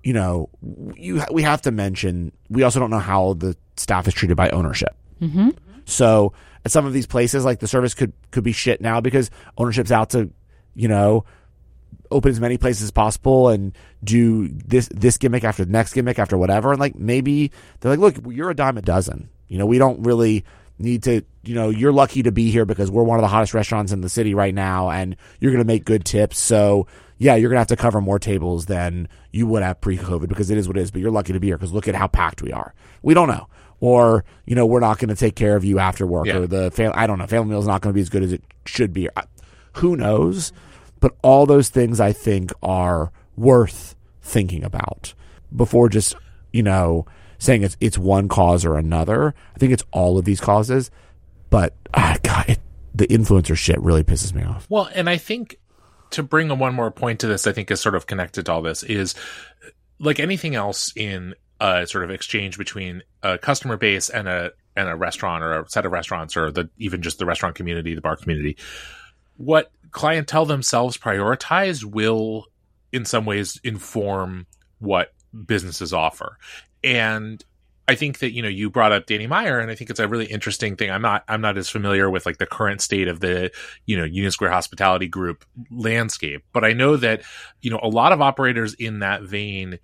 you 0.02 0.12
know 0.12 0.48
you 0.96 1.22
we 1.30 1.42
have 1.42 1.62
to 1.62 1.70
mention 1.70 2.32
we 2.50 2.62
also 2.62 2.80
don't 2.80 2.90
know 2.90 2.98
how 2.98 3.35
the 3.35 3.56
staff 3.76 4.06
is 4.06 4.14
treated 4.14 4.37
by 4.37 4.50
ownership 4.50 4.94
mm-hmm. 5.20 5.50
so 5.85 6.32
at 6.64 6.70
some 6.70 6.87
of 6.87 6.92
these 6.92 7.07
places, 7.07 7.44
like 7.44 7.61
the 7.61 7.68
service 7.68 7.94
could 7.94 8.12
could 8.31 8.44
be 8.44 8.53
shit 8.53 8.81
now 8.81 9.01
because 9.01 9.31
ownership's 9.59 9.92
out 9.92 10.11
to, 10.11 10.31
you 10.75 10.88
know, 10.88 11.25
open 12.11 12.31
as 12.31 12.40
many 12.40 12.59
places 12.59 12.85
as 12.85 12.90
possible 12.90 13.48
and 13.48 13.77
do 14.05 14.48
this 14.48 14.88
this 14.94 15.18
gimmick 15.18 15.44
after 15.44 15.64
the 15.64 15.72
next 15.72 15.92
gimmick 15.92 16.18
after 16.18 16.38
whatever. 16.38 16.70
And 16.70 16.81
like 16.81 16.94
maybe 16.94 17.51
they're 17.81 17.96
like, 17.96 18.01
look, 18.01 18.35
you're 18.35 18.51
a 18.51 18.55
dime 18.55 18.79
a 18.79 18.83
dozen. 18.83 19.29
You 19.48 19.59
know, 19.59 19.66
we 19.66 19.79
don't 19.79 20.03
really 20.03 20.44
need 20.79 21.03
to. 21.05 21.22
You 21.44 21.57
know, 21.57 21.70
you're 21.70 21.92
lucky 21.92 22.22
to 22.22 22.33
be 22.33 22.53
here 22.53 22.64
because 22.64 22.90
we're 22.90 23.03
one 23.03 23.18
of 23.18 23.22
the 23.22 23.29
hottest 23.29 23.55
restaurants 23.55 23.90
in 23.90 24.01
the 24.01 24.09
city 24.09 24.33
right 24.33 24.55
now, 24.55 24.90
and 24.90 25.16
you're 25.40 25.51
going 25.51 25.64
to 25.64 25.66
make 25.66 25.85
good 25.85 26.05
tips. 26.05 26.38
So 26.38 26.87
yeah, 27.18 27.35
you're 27.35 27.51
going 27.51 27.57
to 27.57 27.61
have 27.61 27.68
to 27.68 27.77
cover 27.77 28.01
more 28.01 28.18
tables 28.18 28.66
than 28.66 29.09
you 29.33 29.46
would 29.46 29.62
have 29.62 29.81
pre-COVID 29.81 30.29
because 30.29 30.51
it 30.51 30.59
is 30.59 30.68
what 30.68 30.77
it 30.77 30.83
is. 30.83 30.90
But 30.92 31.01
you're 31.01 31.11
lucky 31.11 31.33
to 31.33 31.40
be 31.40 31.48
here 31.48 31.57
because 31.57 31.72
look 31.72 31.88
at 31.88 31.96
how 31.96 32.07
packed 32.07 32.42
we 32.42 32.53
are. 32.53 32.75
We 33.03 33.14
don't 33.14 33.29
know 33.29 33.48
or 33.83 34.25
you 34.47 34.55
know 34.55 34.64
we're 34.64 34.81
not 34.81 34.99
going 34.99 35.09
to 35.09 35.16
take 35.16 35.35
care 35.35 35.57
of 35.57 35.64
you 35.64 35.81
after 35.81 36.07
work 36.07 36.27
yeah. 36.27 36.37
or 36.37 36.47
the 36.47 36.71
family 36.71 36.95
I 36.97 37.07
don't 37.09 37.18
know 37.18 37.27
family 37.27 37.51
meal 37.51 37.59
is 37.59 37.66
not 37.66 37.83
going 37.83 37.92
to 37.92 37.95
be 37.95 38.01
as 38.01 38.09
good 38.09 38.23
as 38.23 38.33
it 38.33 38.42
should 38.64 38.92
be. 38.92 39.09
Who 39.75 39.97
knows? 39.97 40.53
But 41.01 41.16
all 41.23 41.47
those 41.47 41.68
things 41.68 41.99
I 41.99 42.12
think 42.12 42.53
are 42.62 43.11
worth 43.37 43.97
thinking 44.23 44.62
about 44.62 45.14
before 45.55 45.88
just, 45.88 46.14
you 46.53 46.62
know, 46.62 47.07
saying 47.38 47.64
it's 47.64 47.77
it's 47.81 47.99
one 47.99 48.29
cause 48.29 48.64
or 48.64 48.79
another. 48.79 49.35
I 49.55 49.59
think 49.59 49.73
it's 49.73 49.85
all 49.90 50.16
of 50.16 50.25
these 50.25 50.40
causes, 50.40 50.92
but 51.51 51.75
ah, 51.92 52.16
God, 52.23 52.45
it, 52.49 52.61
the 52.95 53.09
influencer 53.09 53.57
shit 53.57 53.81
really 53.81 54.05
pisses 54.05 54.33
me 54.33 54.45
off. 54.45 54.64
Well, 54.71 54.88
and 54.95 55.11
I 55.11 55.16
think 55.16 55.59
to 56.11 56.23
bring 56.23 56.57
one 56.57 56.75
more 56.75 56.92
point 56.92 57.18
to 57.21 57.27
this, 57.27 57.49
I 57.49 57.53
think 57.53 57.68
is 57.73 57.81
sort 57.81 57.97
of 57.97 58.07
connected 58.07 58.47
to 58.47 58.53
all 58.53 58.62
this 58.62 58.85
is 58.85 59.16
like 59.99 60.21
anything 60.21 60.55
else 60.55 60.92
in 60.95 61.35
a 61.62 61.87
sort 61.87 62.03
of 62.03 62.11
exchange 62.11 62.59
between 62.59 63.03
a 63.22 63.38
customer 63.38 63.77
base 63.77 64.11
and 64.11 64.29
a 64.29 64.51
and 64.75 64.88
a 64.88 64.96
restaurant 64.96 65.44
or 65.44 65.61
a 65.61 65.68
set 65.68 65.87
of 65.87 65.92
restaurants 65.92 66.37
or 66.37 66.51
the 66.51 66.68
even 66.79 67.03
just 67.03 67.18
the 67.18 67.27
restaurant 67.27 67.55
community, 67.55 67.94
the 67.94 68.01
bar 68.01 68.16
community. 68.16 68.57
What 69.37 69.70
clientele 69.92 70.44
themselves 70.44 70.96
prioritize 70.96 71.85
will 71.85 72.46
in 72.92 73.05
some 73.05 73.25
ways 73.25 73.61
inform 73.62 74.46
what 74.81 75.12
businesses 75.46 75.92
offer. 75.92 76.37
And 76.83 77.42
I 77.87 77.94
think 77.94 78.18
that 78.18 78.33
you 78.33 78.42
know 78.42 78.48
you 78.48 78.68
brought 78.68 78.92
up 78.92 79.07
Danny 79.07 79.29
Meyer, 79.29 79.61
and 79.61 79.70
I 79.70 79.77
think 79.77 79.90
it's 79.90 80.01
a 80.01 80.09
really 80.09 80.27
interesting 80.27 80.77
thing. 80.77 80.90
I'm 80.90 81.03
not 81.03 81.22
I'm 81.29 81.40
not 81.40 81.59
as 81.59 81.68
familiar 81.68 82.11
with 82.11 82.27
like 82.27 82.38
the 82.38 82.46
current 82.46 82.81
state 82.81 83.07
of 83.07 83.20
the 83.20 83.53
you 83.87 83.96
know 83.96 84.05
Union 84.05 84.33
Square 84.33 84.51
Hospitality 84.51 85.07
Group 85.07 85.44
landscape, 85.70 86.44
but 86.53 86.64
I 86.64 86.72
know 86.72 86.96
that 86.96 87.22
you 87.61 87.70
know 87.70 87.81
a 87.83 87.88
lot 87.88 88.12
of 88.12 88.20
operators 88.20 88.75
in 88.75 89.01
that 89.01 89.22
vein 89.22 89.79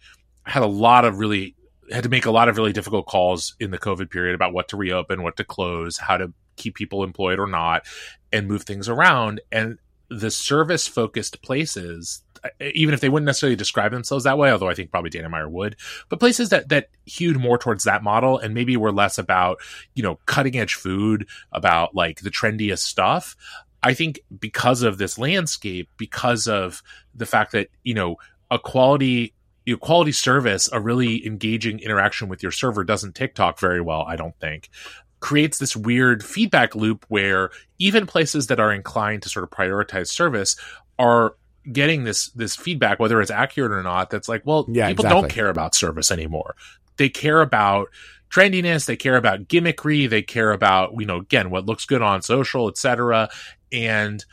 had 0.44 0.62
a 0.62 0.66
lot 0.66 1.04
of 1.04 1.18
really 1.18 1.54
had 1.90 2.04
to 2.04 2.08
make 2.08 2.26
a 2.26 2.30
lot 2.30 2.48
of 2.48 2.56
really 2.56 2.72
difficult 2.72 3.06
calls 3.06 3.54
in 3.60 3.70
the 3.70 3.78
COVID 3.78 4.10
period 4.10 4.34
about 4.34 4.52
what 4.52 4.68
to 4.68 4.76
reopen, 4.76 5.22
what 5.22 5.36
to 5.36 5.44
close, 5.44 5.96
how 5.96 6.16
to 6.16 6.32
keep 6.56 6.74
people 6.74 7.04
employed 7.04 7.38
or 7.38 7.46
not, 7.46 7.86
and 8.32 8.48
move 8.48 8.62
things 8.62 8.88
around. 8.88 9.40
And 9.50 9.78
the 10.10 10.30
service 10.30 10.86
focused 10.86 11.42
places 11.42 12.22
even 12.60 12.94
if 12.94 13.00
they 13.00 13.08
wouldn't 13.08 13.26
necessarily 13.26 13.56
describe 13.56 13.92
themselves 13.92 14.24
that 14.24 14.38
way, 14.38 14.50
although 14.50 14.68
I 14.68 14.74
think 14.74 14.90
probably 14.90 15.10
Danny 15.10 15.28
Meyer 15.28 15.48
would, 15.48 15.76
but 16.08 16.20
places 16.20 16.50
that 16.50 16.68
that 16.68 16.88
hewed 17.04 17.38
more 17.38 17.58
towards 17.58 17.84
that 17.84 18.02
model 18.02 18.38
and 18.38 18.54
maybe 18.54 18.76
were 18.76 18.92
less 18.92 19.18
about, 19.18 19.58
you 19.94 20.02
know, 20.02 20.18
cutting 20.26 20.56
edge 20.56 20.74
food, 20.74 21.26
about 21.52 21.94
like 21.94 22.20
the 22.20 22.30
trendiest 22.30 22.80
stuff. 22.80 23.36
I 23.82 23.94
think 23.94 24.20
because 24.38 24.82
of 24.82 24.98
this 24.98 25.18
landscape, 25.18 25.88
because 25.96 26.48
of 26.48 26.82
the 27.14 27.26
fact 27.26 27.52
that, 27.52 27.68
you 27.84 27.94
know, 27.94 28.16
a 28.50 28.58
quality 28.58 29.34
you 29.68 29.74
know, 29.74 29.78
quality 29.78 30.12
service, 30.12 30.70
a 30.72 30.80
really 30.80 31.26
engaging 31.26 31.78
interaction 31.80 32.26
with 32.28 32.42
your 32.42 32.50
server 32.50 32.84
doesn't 32.84 33.14
TikTok 33.14 33.60
very 33.60 33.82
well, 33.82 34.02
I 34.08 34.16
don't 34.16 34.34
think 34.40 34.70
creates 35.20 35.58
this 35.58 35.76
weird 35.76 36.24
feedback 36.24 36.74
loop 36.74 37.04
where 37.08 37.50
even 37.78 38.06
places 38.06 38.46
that 38.46 38.58
are 38.58 38.72
inclined 38.72 39.22
to 39.24 39.28
sort 39.28 39.42
of 39.42 39.50
prioritize 39.50 40.06
service 40.08 40.56
are 40.98 41.34
getting 41.70 42.04
this 42.04 42.30
this 42.30 42.56
feedback, 42.56 42.98
whether 42.98 43.20
it's 43.20 43.30
accurate 43.30 43.72
or 43.72 43.82
not, 43.82 44.08
that's 44.08 44.26
like, 44.26 44.40
well, 44.46 44.64
yeah, 44.68 44.88
people 44.88 45.04
exactly. 45.04 45.20
don't 45.20 45.30
care 45.30 45.50
about 45.50 45.74
service 45.74 46.10
anymore. 46.10 46.56
They 46.96 47.10
care 47.10 47.42
about 47.42 47.88
trendiness, 48.30 48.86
they 48.86 48.96
care 48.96 49.16
about 49.16 49.48
gimmickry, 49.48 50.08
they 50.08 50.22
care 50.22 50.52
about, 50.52 50.94
you 50.98 51.04
know, 51.04 51.18
again, 51.18 51.50
what 51.50 51.66
looks 51.66 51.84
good 51.84 52.00
on 52.00 52.22
social, 52.22 52.68
etc. 52.68 53.28
And 53.70 54.24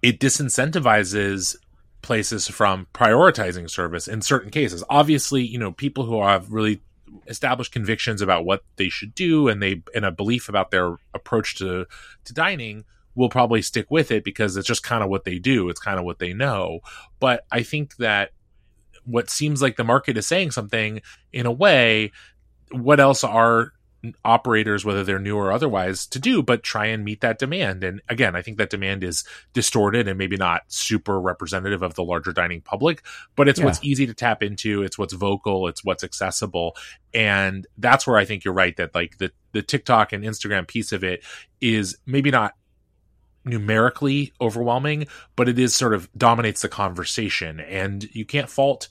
it 0.00 0.18
disincentivizes 0.18 1.56
places 2.02 2.48
from 2.48 2.86
prioritizing 2.94 3.68
service 3.68 4.08
in 4.08 4.22
certain 4.22 4.50
cases. 4.50 4.84
Obviously, 4.88 5.44
you 5.44 5.58
know, 5.58 5.72
people 5.72 6.04
who 6.04 6.22
have 6.22 6.52
really 6.52 6.80
established 7.26 7.72
convictions 7.72 8.20
about 8.20 8.44
what 8.44 8.62
they 8.76 8.88
should 8.88 9.14
do 9.14 9.48
and 9.48 9.62
they 9.62 9.82
and 9.94 10.04
a 10.04 10.10
belief 10.10 10.48
about 10.48 10.70
their 10.70 10.96
approach 11.14 11.56
to 11.56 11.86
to 12.24 12.34
dining 12.34 12.84
will 13.14 13.28
probably 13.28 13.62
stick 13.62 13.90
with 13.90 14.10
it 14.10 14.22
because 14.22 14.56
it's 14.56 14.68
just 14.68 14.82
kind 14.82 15.02
of 15.02 15.10
what 15.10 15.24
they 15.24 15.38
do. 15.38 15.68
It's 15.68 15.80
kind 15.80 15.98
of 15.98 16.04
what 16.04 16.20
they 16.20 16.32
know. 16.32 16.80
But 17.18 17.44
I 17.50 17.62
think 17.64 17.96
that 17.96 18.30
what 19.04 19.28
seems 19.28 19.60
like 19.60 19.76
the 19.76 19.84
market 19.84 20.16
is 20.16 20.26
saying 20.26 20.52
something 20.52 21.00
in 21.32 21.46
a 21.46 21.52
way, 21.52 22.12
what 22.70 23.00
else 23.00 23.24
are 23.24 23.72
operators, 24.24 24.84
whether 24.84 25.02
they're 25.02 25.18
new 25.18 25.36
or 25.36 25.50
otherwise, 25.50 26.06
to 26.06 26.18
do, 26.18 26.42
but 26.42 26.62
try 26.62 26.86
and 26.86 27.04
meet 27.04 27.20
that 27.20 27.38
demand. 27.38 27.82
And 27.82 28.00
again, 28.08 28.36
I 28.36 28.42
think 28.42 28.58
that 28.58 28.70
demand 28.70 29.02
is 29.02 29.24
distorted 29.52 30.06
and 30.06 30.16
maybe 30.16 30.36
not 30.36 30.62
super 30.68 31.20
representative 31.20 31.82
of 31.82 31.94
the 31.94 32.04
larger 32.04 32.32
dining 32.32 32.60
public, 32.60 33.02
but 33.34 33.48
it's 33.48 33.58
yeah. 33.58 33.64
what's 33.64 33.82
easy 33.82 34.06
to 34.06 34.14
tap 34.14 34.42
into. 34.42 34.82
It's 34.82 34.98
what's 34.98 35.14
vocal. 35.14 35.66
It's 35.66 35.84
what's 35.84 36.04
accessible. 36.04 36.76
And 37.12 37.66
that's 37.76 38.06
where 38.06 38.16
I 38.16 38.24
think 38.24 38.44
you're 38.44 38.54
right 38.54 38.76
that 38.76 38.94
like 38.94 39.18
the, 39.18 39.32
the 39.52 39.62
TikTok 39.62 40.12
and 40.12 40.24
Instagram 40.24 40.68
piece 40.68 40.92
of 40.92 41.02
it 41.02 41.24
is 41.60 41.98
maybe 42.06 42.30
not 42.30 42.54
numerically 43.44 44.32
overwhelming, 44.40 45.06
but 45.34 45.48
it 45.48 45.58
is 45.58 45.74
sort 45.74 45.94
of 45.94 46.08
dominates 46.16 46.62
the 46.62 46.68
conversation. 46.68 47.60
And 47.60 48.04
you 48.14 48.24
can't 48.24 48.48
fault 48.48 48.88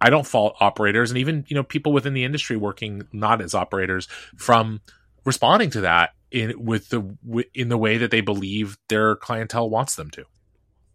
I 0.00 0.10
don't 0.10 0.26
fault 0.26 0.56
operators 0.60 1.10
and 1.10 1.18
even, 1.18 1.44
you 1.48 1.54
know, 1.54 1.62
people 1.62 1.92
within 1.92 2.14
the 2.14 2.24
industry 2.24 2.56
working 2.56 3.06
not 3.12 3.40
as 3.40 3.54
operators 3.54 4.08
from 4.36 4.80
responding 5.24 5.70
to 5.70 5.82
that 5.82 6.10
in 6.30 6.64
with 6.64 6.88
the 6.88 7.16
in 7.54 7.68
the 7.68 7.76
way 7.76 7.98
that 7.98 8.10
they 8.10 8.20
believe 8.20 8.78
their 8.88 9.16
clientele 9.16 9.68
wants 9.68 9.96
them 9.96 10.10
to. 10.10 10.24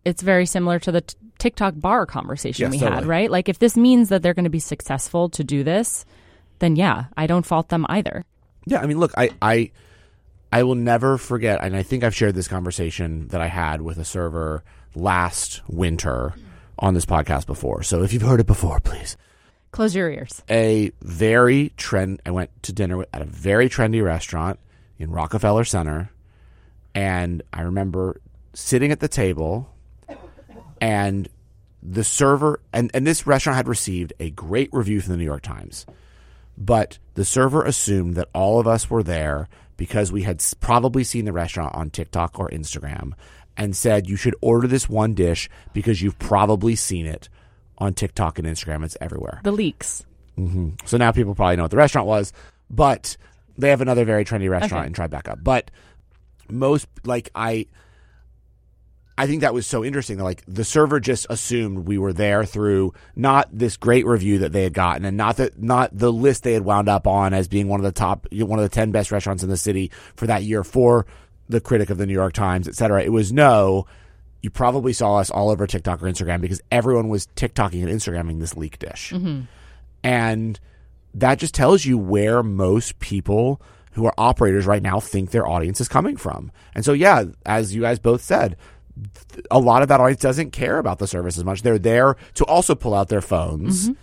It's 0.03 0.21
very 0.21 0.45
similar 0.45 0.79
to 0.79 0.91
the 0.91 1.01
t- 1.01 1.17
TikTok 1.39 1.73
bar 1.77 2.05
conversation 2.05 2.63
yes, 2.63 2.71
we 2.71 2.79
totally. 2.79 2.95
had, 2.95 3.05
right? 3.05 3.31
Like 3.31 3.49
if 3.49 3.59
this 3.59 3.75
means 3.75 4.09
that 4.09 4.21
they're 4.21 4.33
going 4.33 4.45
to 4.45 4.49
be 4.49 4.59
successful 4.59 5.29
to 5.29 5.43
do 5.43 5.63
this, 5.63 6.05
then 6.59 6.75
yeah, 6.75 7.05
I 7.17 7.27
don't 7.27 7.45
fault 7.45 7.69
them 7.69 7.85
either. 7.89 8.23
Yeah, 8.65 8.81
I 8.81 8.85
mean, 8.85 8.99
look, 8.99 9.11
I 9.17 9.31
I 9.41 9.71
I 10.51 10.63
will 10.63 10.75
never 10.75 11.17
forget, 11.17 11.59
and 11.61 11.75
I 11.75 11.83
think 11.83 12.03
I've 12.03 12.15
shared 12.15 12.35
this 12.35 12.47
conversation 12.47 13.27
that 13.29 13.41
I 13.41 13.47
had 13.47 13.81
with 13.81 13.97
a 13.97 14.05
server 14.05 14.63
last 14.95 15.61
winter 15.67 16.33
on 16.79 16.93
this 16.93 17.05
podcast 17.05 17.45
before. 17.45 17.83
So 17.83 18.03
if 18.03 18.13
you've 18.13 18.21
heard 18.21 18.39
it 18.39 18.47
before, 18.47 18.79
please 18.79 19.17
close 19.71 19.95
your 19.95 20.09
ears. 20.09 20.41
A 20.49 20.91
very 21.01 21.73
trend. 21.77 22.21
I 22.25 22.31
went 22.31 22.49
to 22.63 22.73
dinner 22.73 23.05
at 23.13 23.21
a 23.21 23.25
very 23.25 23.69
trendy 23.69 24.03
restaurant 24.03 24.59
in 24.97 25.11
Rockefeller 25.11 25.65
Center, 25.65 26.11
and 26.93 27.43
I 27.51 27.63
remember 27.63 28.21
sitting 28.53 28.91
at 28.91 29.01
the 29.01 29.09
table, 29.09 29.69
and 30.79 31.27
the 31.83 32.03
server 32.03 32.59
and, 32.73 32.89
and 32.93 33.05
this 33.05 33.27
restaurant 33.27 33.57
had 33.57 33.67
received 33.67 34.13
a 34.19 34.31
great 34.31 34.69
review 34.71 35.01
from 35.01 35.11
the 35.11 35.17
New 35.17 35.25
York 35.25 35.43
Times, 35.43 35.85
but 36.57 36.97
the 37.13 37.25
server 37.25 37.63
assumed 37.63 38.15
that 38.15 38.29
all 38.33 38.59
of 38.59 38.67
us 38.67 38.89
were 38.89 39.03
there 39.03 39.47
because 39.77 40.11
we 40.11 40.23
had 40.23 40.43
probably 40.61 41.03
seen 41.03 41.25
the 41.25 41.33
restaurant 41.33 41.75
on 41.75 41.89
TikTok 41.89 42.39
or 42.39 42.49
Instagram 42.49 43.13
and 43.57 43.75
said 43.75 44.07
you 44.07 44.15
should 44.15 44.35
order 44.41 44.67
this 44.67 44.89
one 44.89 45.13
dish 45.13 45.49
because 45.73 46.01
you've 46.01 46.19
probably 46.19 46.75
seen 46.75 47.05
it 47.05 47.29
on 47.77 47.93
TikTok 47.93 48.39
and 48.39 48.47
Instagram. 48.47 48.83
It's 48.83 48.97
everywhere. 49.01 49.41
The 49.43 49.51
leeks. 49.51 50.05
Mm-hmm. 50.37 50.85
So 50.85 50.97
now 50.97 51.11
people 51.11 51.35
probably 51.35 51.55
know 51.55 51.63
what 51.63 51.71
the 51.71 51.77
restaurant 51.77 52.07
was, 52.07 52.33
but 52.69 53.17
they 53.57 53.69
have 53.69 53.81
another 53.81 54.05
very 54.05 54.25
trendy 54.25 54.49
restaurant 54.49 54.91
okay. 54.91 55.03
in 55.03 55.09
Tribeca. 55.09 55.41
But 55.41 55.71
most 56.49 56.87
like 57.03 57.29
I 57.33 57.67
I 59.17 59.27
think 59.27 59.41
that 59.41 59.53
was 59.53 59.65
so 59.65 59.83
interesting 59.83 60.19
like 60.19 60.43
the 60.45 60.65
server 60.65 60.99
just 60.99 61.25
assumed 61.29 61.87
we 61.87 61.97
were 61.97 62.11
there 62.11 62.43
through 62.43 62.93
not 63.15 63.47
this 63.51 63.77
great 63.77 64.05
review 64.05 64.39
that 64.39 64.51
they 64.51 64.63
had 64.63 64.73
gotten 64.73 65.05
and 65.05 65.15
not 65.15 65.37
that 65.37 65.61
not 65.61 65.97
the 65.97 66.11
list 66.11 66.43
they 66.43 66.53
had 66.53 66.65
wound 66.65 66.89
up 66.89 67.07
on 67.07 67.33
as 67.33 67.47
being 67.47 67.67
one 67.67 67.79
of 67.79 67.85
the 67.85 67.93
top 67.93 68.27
one 68.31 68.59
of 68.59 68.63
the 68.63 68.69
10 68.69 68.91
best 68.91 69.11
restaurants 69.11 69.41
in 69.41 69.49
the 69.49 69.57
city 69.57 69.89
for 70.15 70.27
that 70.27 70.43
year 70.43 70.63
for 70.63 71.05
the 71.47 71.62
critic 71.62 71.89
of 71.89 71.97
the 71.97 72.05
New 72.05 72.13
York 72.13 72.34
Times, 72.34 72.67
etc. 72.67 73.03
It 73.03 73.12
was 73.12 73.31
no 73.31 73.86
you 74.45 74.51
probably 74.51 74.93
saw 74.93 75.15
us 75.15 75.31
all 75.31 75.49
over 75.49 75.65
TikTok 75.65 76.03
or 76.03 76.05
Instagram 76.05 76.39
because 76.39 76.62
everyone 76.71 77.10
was 77.10 77.25
TikToking 77.36 77.81
and 77.81 77.89
Instagramming 77.89 78.39
this 78.39 78.55
leek 78.55 78.77
dish. 78.77 79.12
Mm-hmm. 79.12 79.41
And 80.03 80.60
that 81.15 81.39
just 81.39 81.55
tells 81.55 81.84
you 81.84 81.97
where 81.97 82.43
most 82.43 82.99
people 82.99 83.60
who 83.93 84.05
are 84.05 84.13
operators 84.19 84.67
right 84.67 84.84
now 84.84 84.99
think 84.99 85.31
their 85.31 85.47
audience 85.47 85.81
is 85.81 85.88
coming 85.88 86.15
from. 86.15 86.51
And 86.75 86.86
so, 86.86 86.93
yeah, 86.93 87.23
as 87.43 87.73
you 87.73 87.81
guys 87.81 87.97
both 87.97 88.21
said, 88.21 88.55
a 89.49 89.58
lot 89.58 89.81
of 89.81 89.88
that 89.88 89.99
audience 89.99 90.21
doesn't 90.21 90.51
care 90.51 90.77
about 90.77 90.99
the 90.99 91.08
service 91.08 91.39
as 91.39 91.43
much. 91.43 91.63
They're 91.63 91.79
there 91.79 92.15
to 92.36 92.45
also 92.45 92.75
pull 92.75 92.93
out 92.93 93.10
their 93.10 93.21
phones 93.21 93.89
mm-hmm. 93.89 93.93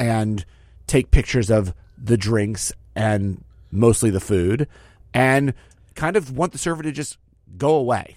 and 0.00 0.44
take 0.88 1.12
pictures 1.12 1.50
of 1.52 1.72
the 1.96 2.16
drinks 2.16 2.72
and 2.96 3.44
mostly 3.70 4.10
the 4.10 4.18
food 4.18 4.66
and 5.14 5.54
kind 5.94 6.16
of 6.16 6.36
want 6.36 6.52
the 6.52 6.58
server 6.58 6.82
to 6.82 6.92
just 6.92 7.18
go 7.56 7.74
away. 7.74 8.16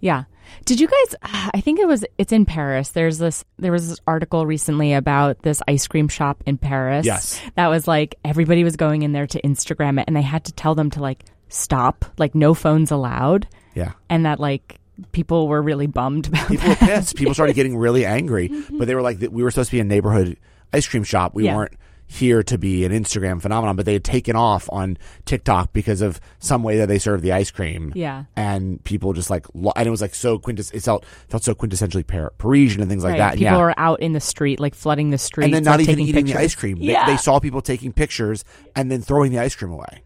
Yeah. 0.00 0.24
Did 0.64 0.80
you 0.80 0.88
guys 0.88 1.16
I 1.54 1.60
think 1.60 1.78
it 1.78 1.86
was 1.86 2.04
it's 2.18 2.32
in 2.32 2.46
Paris. 2.46 2.90
There's 2.90 3.18
this 3.18 3.44
there 3.58 3.72
was 3.72 3.88
this 3.88 4.00
article 4.06 4.46
recently 4.46 4.92
about 4.94 5.42
this 5.42 5.62
ice 5.68 5.86
cream 5.86 6.08
shop 6.08 6.42
in 6.46 6.58
Paris. 6.58 7.06
Yes. 7.06 7.40
That 7.54 7.68
was 7.68 7.86
like 7.86 8.16
everybody 8.24 8.64
was 8.64 8.76
going 8.76 9.02
in 9.02 9.12
there 9.12 9.26
to 9.26 9.40
Instagram 9.42 10.00
it 10.00 10.04
and 10.06 10.16
they 10.16 10.22
had 10.22 10.44
to 10.44 10.52
tell 10.52 10.74
them 10.74 10.90
to 10.90 11.00
like 11.00 11.24
stop, 11.48 12.04
like 12.18 12.34
no 12.34 12.54
phones 12.54 12.90
allowed. 12.90 13.46
Yeah. 13.74 13.92
And 14.08 14.26
that 14.26 14.40
like 14.40 14.80
people 15.12 15.48
were 15.48 15.62
really 15.62 15.86
bummed 15.86 16.28
about 16.28 16.48
people 16.48 16.68
that. 16.68 16.80
were 16.80 16.86
pissed 16.86 17.16
people 17.16 17.32
started 17.32 17.56
getting 17.56 17.76
really 17.76 18.04
angry 18.04 18.48
but 18.70 18.86
they 18.86 18.94
were 18.94 19.00
like 19.00 19.18
we 19.18 19.42
were 19.42 19.50
supposed 19.50 19.70
to 19.70 19.76
be 19.76 19.80
a 19.80 19.84
neighborhood 19.84 20.36
ice 20.74 20.86
cream 20.86 21.04
shop 21.04 21.34
we 21.34 21.46
yeah. 21.46 21.56
weren't 21.56 21.72
here 22.12 22.42
to 22.42 22.58
be 22.58 22.84
an 22.84 22.90
Instagram 22.90 23.40
phenomenon, 23.40 23.76
but 23.76 23.86
they 23.86 23.92
had 23.92 24.02
taken 24.02 24.34
off 24.34 24.68
on 24.72 24.98
TikTok 25.26 25.72
because 25.72 26.02
of 26.02 26.20
some 26.40 26.64
way 26.64 26.78
that 26.78 26.88
they 26.88 26.98
served 26.98 27.22
the 27.22 27.30
ice 27.30 27.52
cream. 27.52 27.92
Yeah. 27.94 28.24
And 28.34 28.82
people 28.82 29.12
just 29.12 29.30
like, 29.30 29.46
lo- 29.54 29.72
and 29.76 29.86
it 29.86 29.90
was 29.90 30.00
like 30.00 30.16
so 30.16 30.36
quintess, 30.36 30.72
it 30.72 30.82
felt, 30.82 31.04
felt 31.28 31.44
so 31.44 31.54
quintessentially 31.54 32.04
Par- 32.04 32.32
Parisian 32.36 32.80
and 32.80 32.90
things 32.90 33.04
like 33.04 33.12
right. 33.12 33.18
that. 33.18 33.32
People 33.34 33.44
yeah. 33.44 33.58
were 33.58 33.74
out 33.78 34.00
in 34.00 34.12
the 34.12 34.20
street, 34.20 34.58
like 34.58 34.74
flooding 34.74 35.10
the 35.10 35.18
streets, 35.18 35.44
and 35.44 35.54
then 35.54 35.62
not 35.62 35.78
like, 35.78 35.88
even 35.88 36.00
eating 36.00 36.14
pictures. 36.24 36.34
the 36.34 36.40
ice 36.40 36.54
cream. 36.56 36.78
They- 36.80 36.86
Yeah. 36.86 37.06
They, 37.06 37.16
saw 37.16 37.38
people 37.38 37.62
taking 37.62 37.92
pictures 37.92 38.44
and 38.74 38.90
then 38.90 39.02
throwing 39.02 39.30
the 39.30 39.38
ice 39.38 39.54
cream 39.54 39.70
away. 39.70 40.02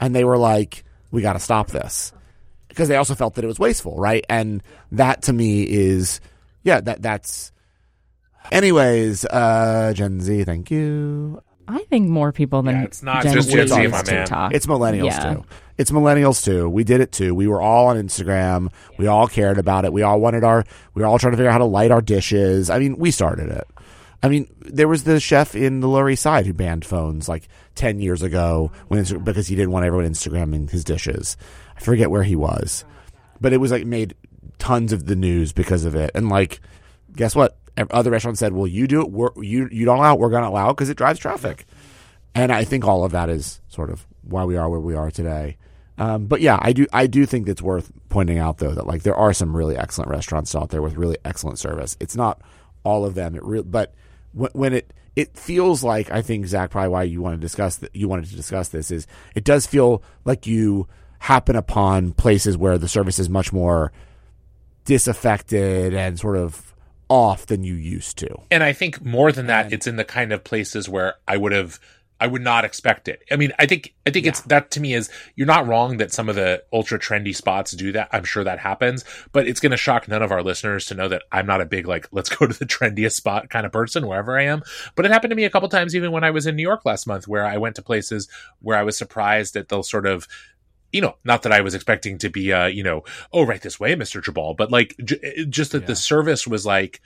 And 0.00 0.12
they 0.12 0.24
were 0.24 0.38
like, 0.38 0.82
we 1.12 1.22
got 1.22 1.34
to 1.34 1.40
stop 1.40 1.68
this. 1.68 2.12
Because 2.66 2.88
they 2.88 2.96
also 2.96 3.14
felt 3.14 3.36
that 3.36 3.44
it 3.44 3.46
was 3.46 3.60
wasteful, 3.60 3.96
right? 3.96 4.26
And 4.28 4.60
that 4.90 5.22
to 5.22 5.32
me 5.32 5.62
is, 5.62 6.20
yeah, 6.64 6.80
that 6.80 7.00
that's. 7.00 7.52
Anyways, 8.52 9.24
uh, 9.26 9.92
Gen 9.94 10.20
Z, 10.20 10.44
thank 10.44 10.70
you. 10.70 11.42
I 11.66 11.78
think 11.84 12.08
more 12.08 12.30
people 12.30 12.62
than 12.62 12.76
Yeah, 12.76 12.82
it's 12.84 13.02
not 13.02 13.22
Gen 13.22 13.32
just 13.34 13.48
Z 13.48 13.54
Gen 13.56 13.68
Z, 13.68 13.82
use 13.82 13.90
my 13.92 13.96
man. 13.98 14.04
TikTok. 14.04 14.54
It's 14.54 14.66
millennials 14.66 15.04
Yeah. 15.06 15.34
too. 15.34 15.44
It's 15.78 15.90
millennials 15.90 16.44
too. 16.44 16.68
We 16.68 16.84
did 16.84 17.00
it 17.00 17.10
too. 17.10 17.34
We 17.34 17.48
were 17.48 17.60
all 17.60 17.86
on 17.86 17.96
Instagram. 17.96 18.68
We 18.98 19.06
all 19.06 19.26
cared 19.26 19.58
about 19.58 19.84
it. 19.86 19.92
We 19.92 20.02
all 20.02 20.20
wanted 20.20 20.44
our. 20.44 20.64
We 20.94 21.00
were 21.02 21.08
all 21.08 21.18
trying 21.18 21.32
to 21.32 21.36
figure 21.38 21.48
out 21.48 21.52
how 21.52 21.58
to 21.58 21.64
light 21.64 21.90
our 21.90 22.02
dishes. 22.02 22.68
I 22.68 22.78
mean, 22.78 22.96
we 22.98 23.10
started 23.10 23.48
it. 23.50 23.66
I 24.22 24.28
mean, 24.28 24.46
there 24.60 24.88
was 24.88 25.04
the 25.04 25.18
chef 25.20 25.54
in 25.54 25.80
the 25.80 25.88
Lower 25.88 26.08
East 26.10 26.22
Side 26.22 26.46
who 26.46 26.52
banned 26.52 26.84
phones 26.84 27.28
like 27.28 27.48
ten 27.74 27.98
years 27.98 28.22
ago 28.22 28.70
when 28.88 29.02
because 29.24 29.46
he 29.48 29.56
didn't 29.56 29.70
want 29.72 29.86
everyone 29.86 30.06
Instagramming 30.08 30.70
his 30.70 30.84
dishes. 30.84 31.36
I 31.76 31.80
forget 31.80 32.10
where 32.10 32.22
he 32.22 32.36
was, 32.36 32.84
but 33.40 33.52
it 33.54 33.58
was 33.58 33.70
like 33.72 33.86
made 33.86 34.14
tons 34.58 34.92
of 34.92 35.06
the 35.06 35.16
news 35.16 35.52
because 35.52 35.84
of 35.86 35.94
it. 35.94 36.10
And 36.14 36.28
like, 36.28 36.60
guess 37.16 37.34
what? 37.34 37.56
Other 37.76 38.10
restaurants 38.10 38.40
said, 38.40 38.52
"Well, 38.52 38.66
you 38.66 38.86
do 38.86 39.00
it. 39.02 39.10
We're, 39.10 39.30
you 39.36 39.68
you 39.70 39.84
don't 39.84 39.98
allow 39.98 40.14
it. 40.14 40.20
We're 40.20 40.30
going 40.30 40.42
to 40.44 40.48
allow 40.48 40.70
it 40.70 40.74
because 40.74 40.90
it 40.90 40.96
drives 40.96 41.18
traffic." 41.18 41.66
And 42.34 42.52
I 42.52 42.64
think 42.64 42.84
all 42.84 43.04
of 43.04 43.12
that 43.12 43.28
is 43.28 43.60
sort 43.68 43.90
of 43.90 44.06
why 44.22 44.44
we 44.44 44.56
are 44.56 44.68
where 44.68 44.80
we 44.80 44.94
are 44.94 45.10
today. 45.10 45.56
Um, 45.96 46.26
but 46.26 46.40
yeah, 46.40 46.58
I 46.60 46.72
do 46.72 46.86
I 46.92 47.06
do 47.06 47.26
think 47.26 47.48
it's 47.48 47.62
worth 47.62 47.92
pointing 48.08 48.38
out 48.38 48.58
though 48.58 48.72
that 48.72 48.86
like 48.86 49.02
there 49.02 49.14
are 49.14 49.32
some 49.32 49.56
really 49.56 49.76
excellent 49.76 50.10
restaurants 50.10 50.54
out 50.54 50.70
there 50.70 50.82
with 50.82 50.96
really 50.96 51.16
excellent 51.24 51.58
service. 51.58 51.96
It's 52.00 52.16
not 52.16 52.40
all 52.82 53.04
of 53.04 53.14
them. 53.14 53.36
It 53.36 53.44
re- 53.44 53.62
but 53.62 53.94
when, 54.32 54.50
when 54.52 54.72
it 54.72 54.92
it 55.14 55.36
feels 55.36 55.84
like 55.84 56.10
I 56.10 56.22
think 56.22 56.46
Zach 56.46 56.70
probably 56.70 56.88
why 56.88 57.02
you 57.04 57.22
want 57.22 57.36
to 57.36 57.40
discuss 57.40 57.76
that 57.76 57.94
you 57.94 58.08
wanted 58.08 58.26
to 58.26 58.36
discuss 58.36 58.68
this 58.68 58.90
is 58.90 59.06
it 59.36 59.44
does 59.44 59.66
feel 59.66 60.02
like 60.24 60.46
you 60.46 60.88
happen 61.20 61.54
upon 61.54 62.12
places 62.12 62.56
where 62.56 62.76
the 62.76 62.88
service 62.88 63.20
is 63.20 63.28
much 63.30 63.52
more 63.52 63.92
disaffected 64.84 65.94
and 65.94 66.18
sort 66.18 66.36
of 66.36 66.73
off 67.14 67.46
than 67.46 67.62
you 67.62 67.74
used 67.74 68.18
to. 68.18 68.28
and 68.50 68.64
I 68.64 68.72
think 68.72 69.04
more 69.04 69.30
than 69.30 69.46
that, 69.46 69.72
it's 69.72 69.86
in 69.86 69.94
the 69.94 70.04
kind 70.04 70.32
of 70.32 70.42
places 70.42 70.88
where 70.88 71.14
I 71.28 71.36
would 71.36 71.52
have, 71.52 71.78
I 72.18 72.26
would 72.26 72.42
not 72.42 72.64
expect 72.64 73.06
it. 73.06 73.22
I 73.30 73.36
mean, 73.36 73.52
I 73.56 73.66
think, 73.66 73.94
I 74.04 74.10
think 74.10 74.26
it's 74.26 74.40
that 74.42 74.72
to 74.72 74.80
me 74.80 74.94
is 74.94 75.10
you're 75.36 75.46
not 75.46 75.68
wrong 75.68 75.98
that 75.98 76.12
some 76.12 76.28
of 76.28 76.34
the 76.34 76.64
ultra 76.72 76.98
trendy 76.98 77.34
spots 77.34 77.70
do 77.70 77.92
that. 77.92 78.08
I'm 78.10 78.24
sure 78.24 78.42
that 78.42 78.58
happens, 78.58 79.04
but 79.30 79.46
it's 79.46 79.60
going 79.60 79.70
to 79.70 79.76
shock 79.76 80.08
none 80.08 80.22
of 80.22 80.32
our 80.32 80.42
listeners 80.42 80.86
to 80.86 80.96
know 80.96 81.06
that 81.06 81.22
I'm 81.30 81.46
not 81.46 81.60
a 81.60 81.66
big 81.66 81.86
like 81.86 82.08
let's 82.10 82.28
go 82.28 82.48
to 82.48 82.58
the 82.58 82.66
trendiest 82.74 83.12
spot 83.12 83.48
kind 83.48 83.64
of 83.64 83.70
person 83.70 84.08
wherever 84.08 84.36
I 84.36 84.46
am. 84.46 84.62
But 84.96 85.04
it 85.04 85.12
happened 85.12 85.30
to 85.30 85.36
me 85.36 85.44
a 85.44 85.50
couple 85.50 85.68
times, 85.68 85.94
even 85.94 86.10
when 86.10 86.24
I 86.24 86.32
was 86.32 86.46
in 86.46 86.56
New 86.56 86.62
York 86.62 86.84
last 86.84 87.06
month, 87.06 87.28
where 87.28 87.46
I 87.46 87.58
went 87.58 87.76
to 87.76 87.82
places 87.82 88.28
where 88.60 88.76
I 88.76 88.82
was 88.82 88.98
surprised 88.98 89.54
that 89.54 89.68
they'll 89.68 89.84
sort 89.84 90.06
of 90.06 90.26
you 90.94 91.00
know, 91.00 91.16
not 91.24 91.42
that 91.42 91.52
I 91.52 91.60
was 91.60 91.74
expecting 91.74 92.18
to 92.18 92.28
be, 92.30 92.52
uh, 92.52 92.66
you 92.66 92.84
know, 92.84 93.02
oh, 93.32 93.42
right 93.44 93.60
this 93.60 93.80
way, 93.80 93.96
Mr. 93.96 94.22
Geballe, 94.22 94.56
but 94.56 94.70
like, 94.70 94.94
j- 95.04 95.44
just 95.50 95.72
that 95.72 95.82
Yeah. 95.82 95.86
the 95.88 95.96
service 95.96 96.46
was 96.46 96.64
like, 96.64 97.00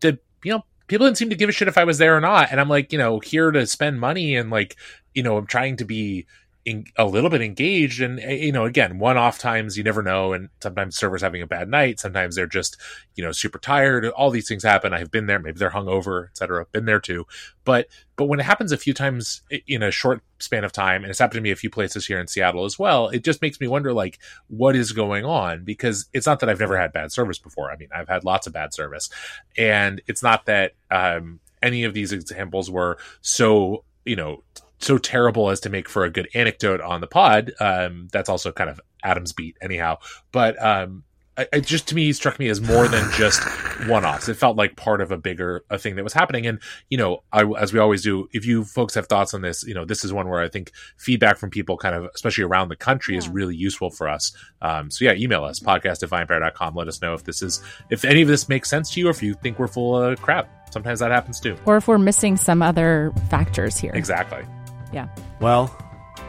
did, 0.00 0.18
you 0.44 0.52
know, 0.52 0.64
people 0.88 1.06
didn't 1.06 1.18
seem 1.18 1.30
to 1.30 1.36
give 1.36 1.48
a 1.48 1.52
shit 1.52 1.68
if 1.68 1.78
I 1.78 1.84
was 1.84 1.98
there 1.98 2.16
or 2.16 2.20
not. 2.20 2.48
And 2.50 2.60
I'm 2.60 2.68
like, 2.68 2.92
you 2.92 2.98
know, 2.98 3.20
here 3.20 3.52
to 3.52 3.66
spend 3.68 4.00
money 4.00 4.34
and 4.34 4.50
like, 4.50 4.76
you 5.14 5.22
know, 5.22 5.36
I'm 5.36 5.46
trying 5.46 5.76
to 5.76 5.84
be 5.84 6.26
in, 6.64 6.84
a 6.96 7.04
little 7.04 7.30
bit 7.30 7.42
engaged. 7.42 8.00
And, 8.00 8.20
eh, 8.20 8.34
you 8.34 8.52
know, 8.52 8.64
again, 8.64 8.98
one 8.98 9.16
off 9.16 9.38
times 9.38 9.76
you 9.76 9.84
never 9.84 10.02
know. 10.02 10.32
And 10.32 10.48
sometimes 10.62 10.96
servers 10.96 11.22
having 11.22 11.42
a 11.42 11.46
bad 11.46 11.68
night. 11.68 12.00
Sometimes 12.00 12.36
they're 12.36 12.46
just, 12.46 12.76
you 13.14 13.24
know, 13.24 13.32
super 13.32 13.58
tired. 13.58 14.06
All 14.06 14.30
these 14.30 14.48
things 14.48 14.62
happen. 14.62 14.92
I 14.92 14.98
have 14.98 15.10
been 15.10 15.26
there. 15.26 15.38
Maybe 15.38 15.58
they're 15.58 15.70
hungover, 15.70 16.26
et 16.28 16.36
cetera. 16.36 16.66
Been 16.66 16.84
there 16.84 17.00
too. 17.00 17.26
But, 17.64 17.88
but 18.16 18.26
when 18.26 18.40
it 18.40 18.44
happens 18.44 18.72
a 18.72 18.76
few 18.76 18.92
times 18.92 19.42
in 19.66 19.82
a 19.82 19.90
short 19.90 20.22
span 20.38 20.64
of 20.64 20.72
time, 20.72 21.02
and 21.02 21.10
it's 21.10 21.18
happened 21.18 21.38
to 21.38 21.42
me 21.42 21.50
a 21.50 21.56
few 21.56 21.70
places 21.70 22.06
here 22.06 22.20
in 22.20 22.26
Seattle 22.26 22.64
as 22.64 22.78
well, 22.78 23.08
it 23.08 23.24
just 23.24 23.40
makes 23.42 23.60
me 23.60 23.68
wonder, 23.68 23.92
like, 23.92 24.18
what 24.48 24.76
is 24.76 24.92
going 24.92 25.24
on? 25.24 25.64
Because 25.64 26.06
it's 26.12 26.26
not 26.26 26.40
that 26.40 26.48
I've 26.48 26.60
never 26.60 26.78
had 26.78 26.92
bad 26.92 27.12
service 27.12 27.38
before. 27.38 27.70
I 27.70 27.76
mean, 27.76 27.88
I've 27.94 28.08
had 28.08 28.24
lots 28.24 28.46
of 28.46 28.52
bad 28.52 28.74
service, 28.74 29.08
and 29.56 30.02
it's 30.06 30.22
not 30.22 30.46
that 30.46 30.72
um, 30.90 31.40
any 31.62 31.84
of 31.84 31.94
these 31.94 32.12
examples 32.12 32.70
were 32.70 32.98
so, 33.20 33.84
you 34.04 34.16
know, 34.16 34.42
so 34.80 34.98
terrible 34.98 35.50
as 35.50 35.60
to 35.60 35.70
make 35.70 35.88
for 35.88 36.04
a 36.04 36.10
good 36.10 36.28
anecdote 36.34 36.80
on 36.80 37.00
the 37.00 37.06
pod. 37.06 37.52
Um, 37.60 38.08
that's 38.12 38.28
also 38.28 38.50
kind 38.52 38.70
of 38.70 38.80
Adam's 39.04 39.32
beat, 39.32 39.56
anyhow. 39.62 39.98
But 40.32 40.62
um, 40.62 41.04
I- 41.38 41.48
it 41.52 41.64
just 41.66 41.88
to 41.88 41.94
me 41.94 42.12
struck 42.12 42.38
me 42.38 42.48
as 42.48 42.60
more 42.60 42.88
than 42.88 43.08
just 43.14 43.42
one-offs. 43.88 44.28
It 44.28 44.34
felt 44.34 44.56
like 44.56 44.76
part 44.76 45.00
of 45.00 45.10
a 45.10 45.16
bigger 45.16 45.64
a 45.70 45.78
thing 45.78 45.96
that 45.96 46.04
was 46.04 46.12
happening. 46.12 46.46
And 46.46 46.60
you 46.90 46.98
know, 46.98 47.22
I, 47.32 47.44
as 47.58 47.72
we 47.72 47.78
always 47.78 48.02
do, 48.02 48.28
if 48.32 48.44
you 48.44 48.64
folks 48.64 48.94
have 48.94 49.06
thoughts 49.06 49.32
on 49.32 49.40
this, 49.42 49.62
you 49.64 49.72
know, 49.74 49.84
this 49.84 50.04
is 50.04 50.12
one 50.12 50.28
where 50.28 50.40
I 50.40 50.48
think 50.48 50.72
feedback 50.98 51.38
from 51.38 51.48
people, 51.50 51.76
kind 51.78 51.94
of 51.94 52.10
especially 52.14 52.44
around 52.44 52.68
the 52.68 52.76
country, 52.76 53.16
is 53.16 53.28
really 53.28 53.56
useful 53.56 53.90
for 53.90 54.08
us. 54.08 54.32
Um, 54.60 54.90
so 54.90 55.04
yeah, 55.04 55.12
email 55.14 55.44
us 55.44 55.60
podcast 55.60 56.02
at 56.02 56.10
vinepair.com. 56.10 56.74
Let 56.74 56.88
us 56.88 57.00
know 57.00 57.14
if 57.14 57.24
this 57.24 57.40
is 57.42 57.62
if 57.90 58.04
any 58.04 58.22
of 58.22 58.28
this 58.28 58.48
makes 58.48 58.68
sense 58.68 58.90
to 58.92 59.00
you, 59.00 59.06
or 59.08 59.10
if 59.10 59.22
you 59.22 59.34
think 59.34 59.58
we're 59.58 59.68
full 59.68 59.96
of 59.96 60.20
crap. 60.20 60.48
Sometimes 60.72 61.00
that 61.00 61.10
happens 61.10 61.40
too. 61.40 61.56
or 61.66 61.78
if 61.78 61.88
we're 61.88 61.98
missing 61.98 62.36
some 62.36 62.62
other 62.62 63.12
factors 63.28 63.76
here. 63.76 63.90
Exactly. 63.92 64.44
Yeah. 64.92 65.08
Well, 65.40 65.74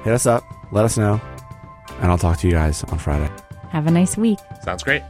hit 0.03 0.13
us 0.13 0.25
up, 0.25 0.43
let 0.71 0.85
us 0.85 0.97
know, 0.97 1.19
and 1.99 2.11
I'll 2.11 2.17
talk 2.17 2.37
to 2.39 2.47
you 2.47 2.53
guys 2.53 2.83
on 2.85 2.97
Friday. 2.97 3.29
Have 3.69 3.87
a 3.87 3.91
nice 3.91 4.17
week. 4.17 4.39
Sounds 4.63 4.83
great. 4.83 5.03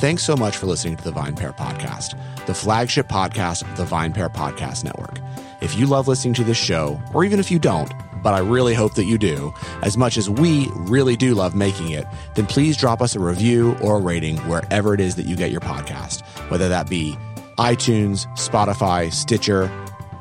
Thanks 0.00 0.22
so 0.22 0.36
much 0.36 0.56
for 0.56 0.66
listening 0.66 0.96
to 0.96 1.04
the 1.04 1.12
VinePair 1.12 1.56
Podcast, 1.56 2.18
the 2.46 2.54
flagship 2.54 3.08
podcast 3.08 3.62
of 3.62 3.76
the 3.76 3.84
VinePair 3.84 4.32
Podcast 4.32 4.82
Network. 4.82 5.18
If 5.60 5.78
you 5.78 5.86
love 5.86 6.08
listening 6.08 6.32
to 6.34 6.44
this 6.44 6.56
show, 6.56 7.00
or 7.12 7.22
even 7.22 7.38
if 7.38 7.50
you 7.50 7.58
don't, 7.58 7.92
but 8.22 8.32
I 8.32 8.38
really 8.38 8.74
hope 8.74 8.94
that 8.94 9.04
you 9.04 9.18
do, 9.18 9.52
as 9.82 9.96
much 9.96 10.16
as 10.16 10.28
we 10.28 10.68
really 10.74 11.16
do 11.16 11.34
love 11.34 11.54
making 11.54 11.90
it, 11.90 12.06
then 12.34 12.46
please 12.46 12.76
drop 12.76 13.02
us 13.02 13.14
a 13.14 13.20
review 13.20 13.76
or 13.82 13.96
a 13.96 14.00
rating 14.00 14.38
wherever 14.48 14.94
it 14.94 15.00
is 15.00 15.16
that 15.16 15.26
you 15.26 15.36
get 15.36 15.50
your 15.50 15.60
podcast, 15.60 16.22
whether 16.50 16.68
that 16.68 16.88
be 16.88 17.14
iTunes, 17.58 18.26
Spotify, 18.38 19.12
Stitcher, 19.12 19.70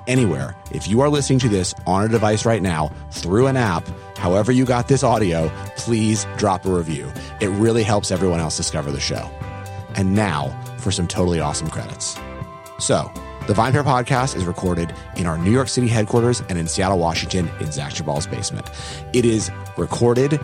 anywhere. 0.09 0.55
If 0.71 0.87
you 0.87 0.99
are 1.01 1.09
listening 1.09 1.39
to 1.39 1.49
this 1.49 1.73
on 1.87 2.03
a 2.03 2.09
device 2.09 2.45
right 2.45 2.61
now 2.61 2.91
through 3.11 3.47
an 3.47 3.55
app, 3.55 3.87
however 4.17 4.51
you 4.51 4.65
got 4.65 4.87
this 4.87 5.03
audio, 5.03 5.49
please 5.77 6.25
drop 6.35 6.65
a 6.65 6.71
review. 6.71 7.09
It 7.39 7.47
really 7.47 7.83
helps 7.83 8.11
everyone 8.11 8.39
else 8.39 8.57
discover 8.57 8.91
the 8.91 8.99
show. 8.99 9.29
And 9.95 10.15
now 10.15 10.49
for 10.79 10.91
some 10.91 11.07
totally 11.07 11.39
awesome 11.39 11.69
credits. 11.69 12.17
So, 12.79 13.11
the 13.47 13.53
VinePair 13.53 13.83
podcast 13.83 14.35
is 14.35 14.45
recorded 14.45 14.93
in 15.15 15.25
our 15.25 15.37
New 15.37 15.51
York 15.51 15.69
City 15.69 15.87
headquarters 15.87 16.41
and 16.49 16.57
in 16.57 16.67
Seattle, 16.67 16.99
Washington, 16.99 17.49
in 17.59 17.71
Zach 17.71 17.93
Geballe's 17.93 18.27
basement. 18.27 18.69
It 19.13 19.25
is 19.25 19.49
recorded 19.77 20.39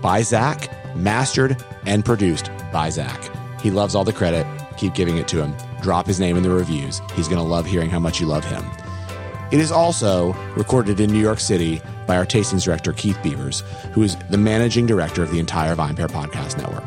by 0.00 0.22
Zach, 0.22 0.68
mastered, 0.96 1.62
and 1.86 2.04
produced 2.04 2.50
by 2.72 2.90
Zach. 2.90 3.30
He 3.60 3.70
loves 3.70 3.94
all 3.94 4.04
the 4.04 4.12
credit. 4.12 4.46
Keep 4.76 4.94
giving 4.94 5.18
it 5.18 5.28
to 5.28 5.42
him. 5.42 5.54
Drop 5.82 6.06
his 6.06 6.18
name 6.18 6.36
in 6.36 6.42
the 6.42 6.50
reviews. 6.50 7.00
He's 7.14 7.28
going 7.28 7.38
to 7.38 7.48
love 7.48 7.66
hearing 7.66 7.90
how 7.90 8.00
much 8.00 8.20
you 8.20 8.26
love 8.26 8.44
him. 8.44 8.64
It 9.52 9.60
is 9.60 9.70
also 9.70 10.32
recorded 10.56 10.98
in 10.98 11.12
New 11.12 11.20
York 11.20 11.38
City 11.38 11.82
by 12.06 12.16
our 12.16 12.24
tastings 12.24 12.64
director, 12.64 12.94
Keith 12.94 13.18
Beavers, 13.22 13.60
who 13.92 14.02
is 14.02 14.16
the 14.30 14.38
managing 14.38 14.86
director 14.86 15.22
of 15.22 15.30
the 15.30 15.38
entire 15.38 15.76
VinePair 15.76 16.08
Podcast 16.08 16.56
Network. 16.56 16.84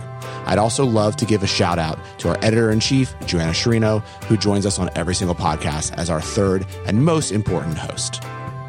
I'd 0.47 0.57
also 0.57 0.83
love 0.83 1.15
to 1.17 1.25
give 1.25 1.43
a 1.43 1.47
shout 1.47 1.77
out 1.77 1.99
to 2.19 2.29
our 2.29 2.37
editor 2.41 2.71
in 2.71 2.79
chief, 2.79 3.13
Joanna 3.27 3.51
Sciarrino, 3.51 4.01
who 4.25 4.35
joins 4.35 4.65
us 4.65 4.79
on 4.79 4.89
every 4.95 5.13
single 5.13 5.35
podcast 5.35 5.93
as 5.93 6.09
our 6.09 6.19
third 6.19 6.65
and 6.87 7.05
most 7.05 7.31
important 7.31 7.77
host. 7.77 8.23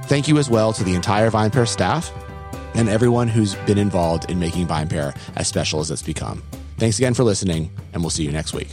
Thank 0.04 0.28
you 0.28 0.36
as 0.36 0.50
well 0.50 0.74
to 0.74 0.84
the 0.84 0.94
entire 0.94 1.30
VinePair 1.30 1.66
staff 1.66 2.12
and 2.74 2.90
everyone 2.90 3.28
who's 3.28 3.54
been 3.66 3.78
involved 3.78 4.30
in 4.30 4.38
making 4.38 4.66
VinePair 4.66 5.16
as 5.36 5.48
special 5.48 5.80
as 5.80 5.90
it's 5.90 6.02
become. 6.02 6.42
Thanks 6.76 6.98
again 6.98 7.14
for 7.14 7.24
listening, 7.24 7.70
and 7.94 8.02
we'll 8.02 8.10
see 8.10 8.24
you 8.24 8.32
next 8.32 8.52
week. 8.52 8.68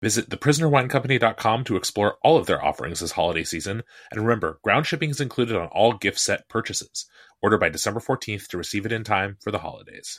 Visit 0.00 0.30
theprisonerwinecompany.com 0.30 1.64
to 1.64 1.76
explore 1.76 2.18
all 2.22 2.36
of 2.36 2.46
their 2.46 2.64
offerings 2.64 3.00
this 3.00 3.12
holiday 3.12 3.44
season. 3.44 3.82
And 4.10 4.20
remember, 4.20 4.60
ground 4.62 4.86
shipping 4.86 5.10
is 5.10 5.20
included 5.20 5.56
on 5.56 5.68
all 5.68 5.92
gift 5.92 6.20
set 6.20 6.48
purchases. 6.48 7.06
Order 7.42 7.58
by 7.58 7.68
December 7.68 8.00
14th 8.00 8.46
to 8.48 8.58
receive 8.58 8.86
it 8.86 8.92
in 8.92 9.04
time 9.04 9.36
for 9.40 9.50
the 9.50 9.58
holidays. 9.58 10.16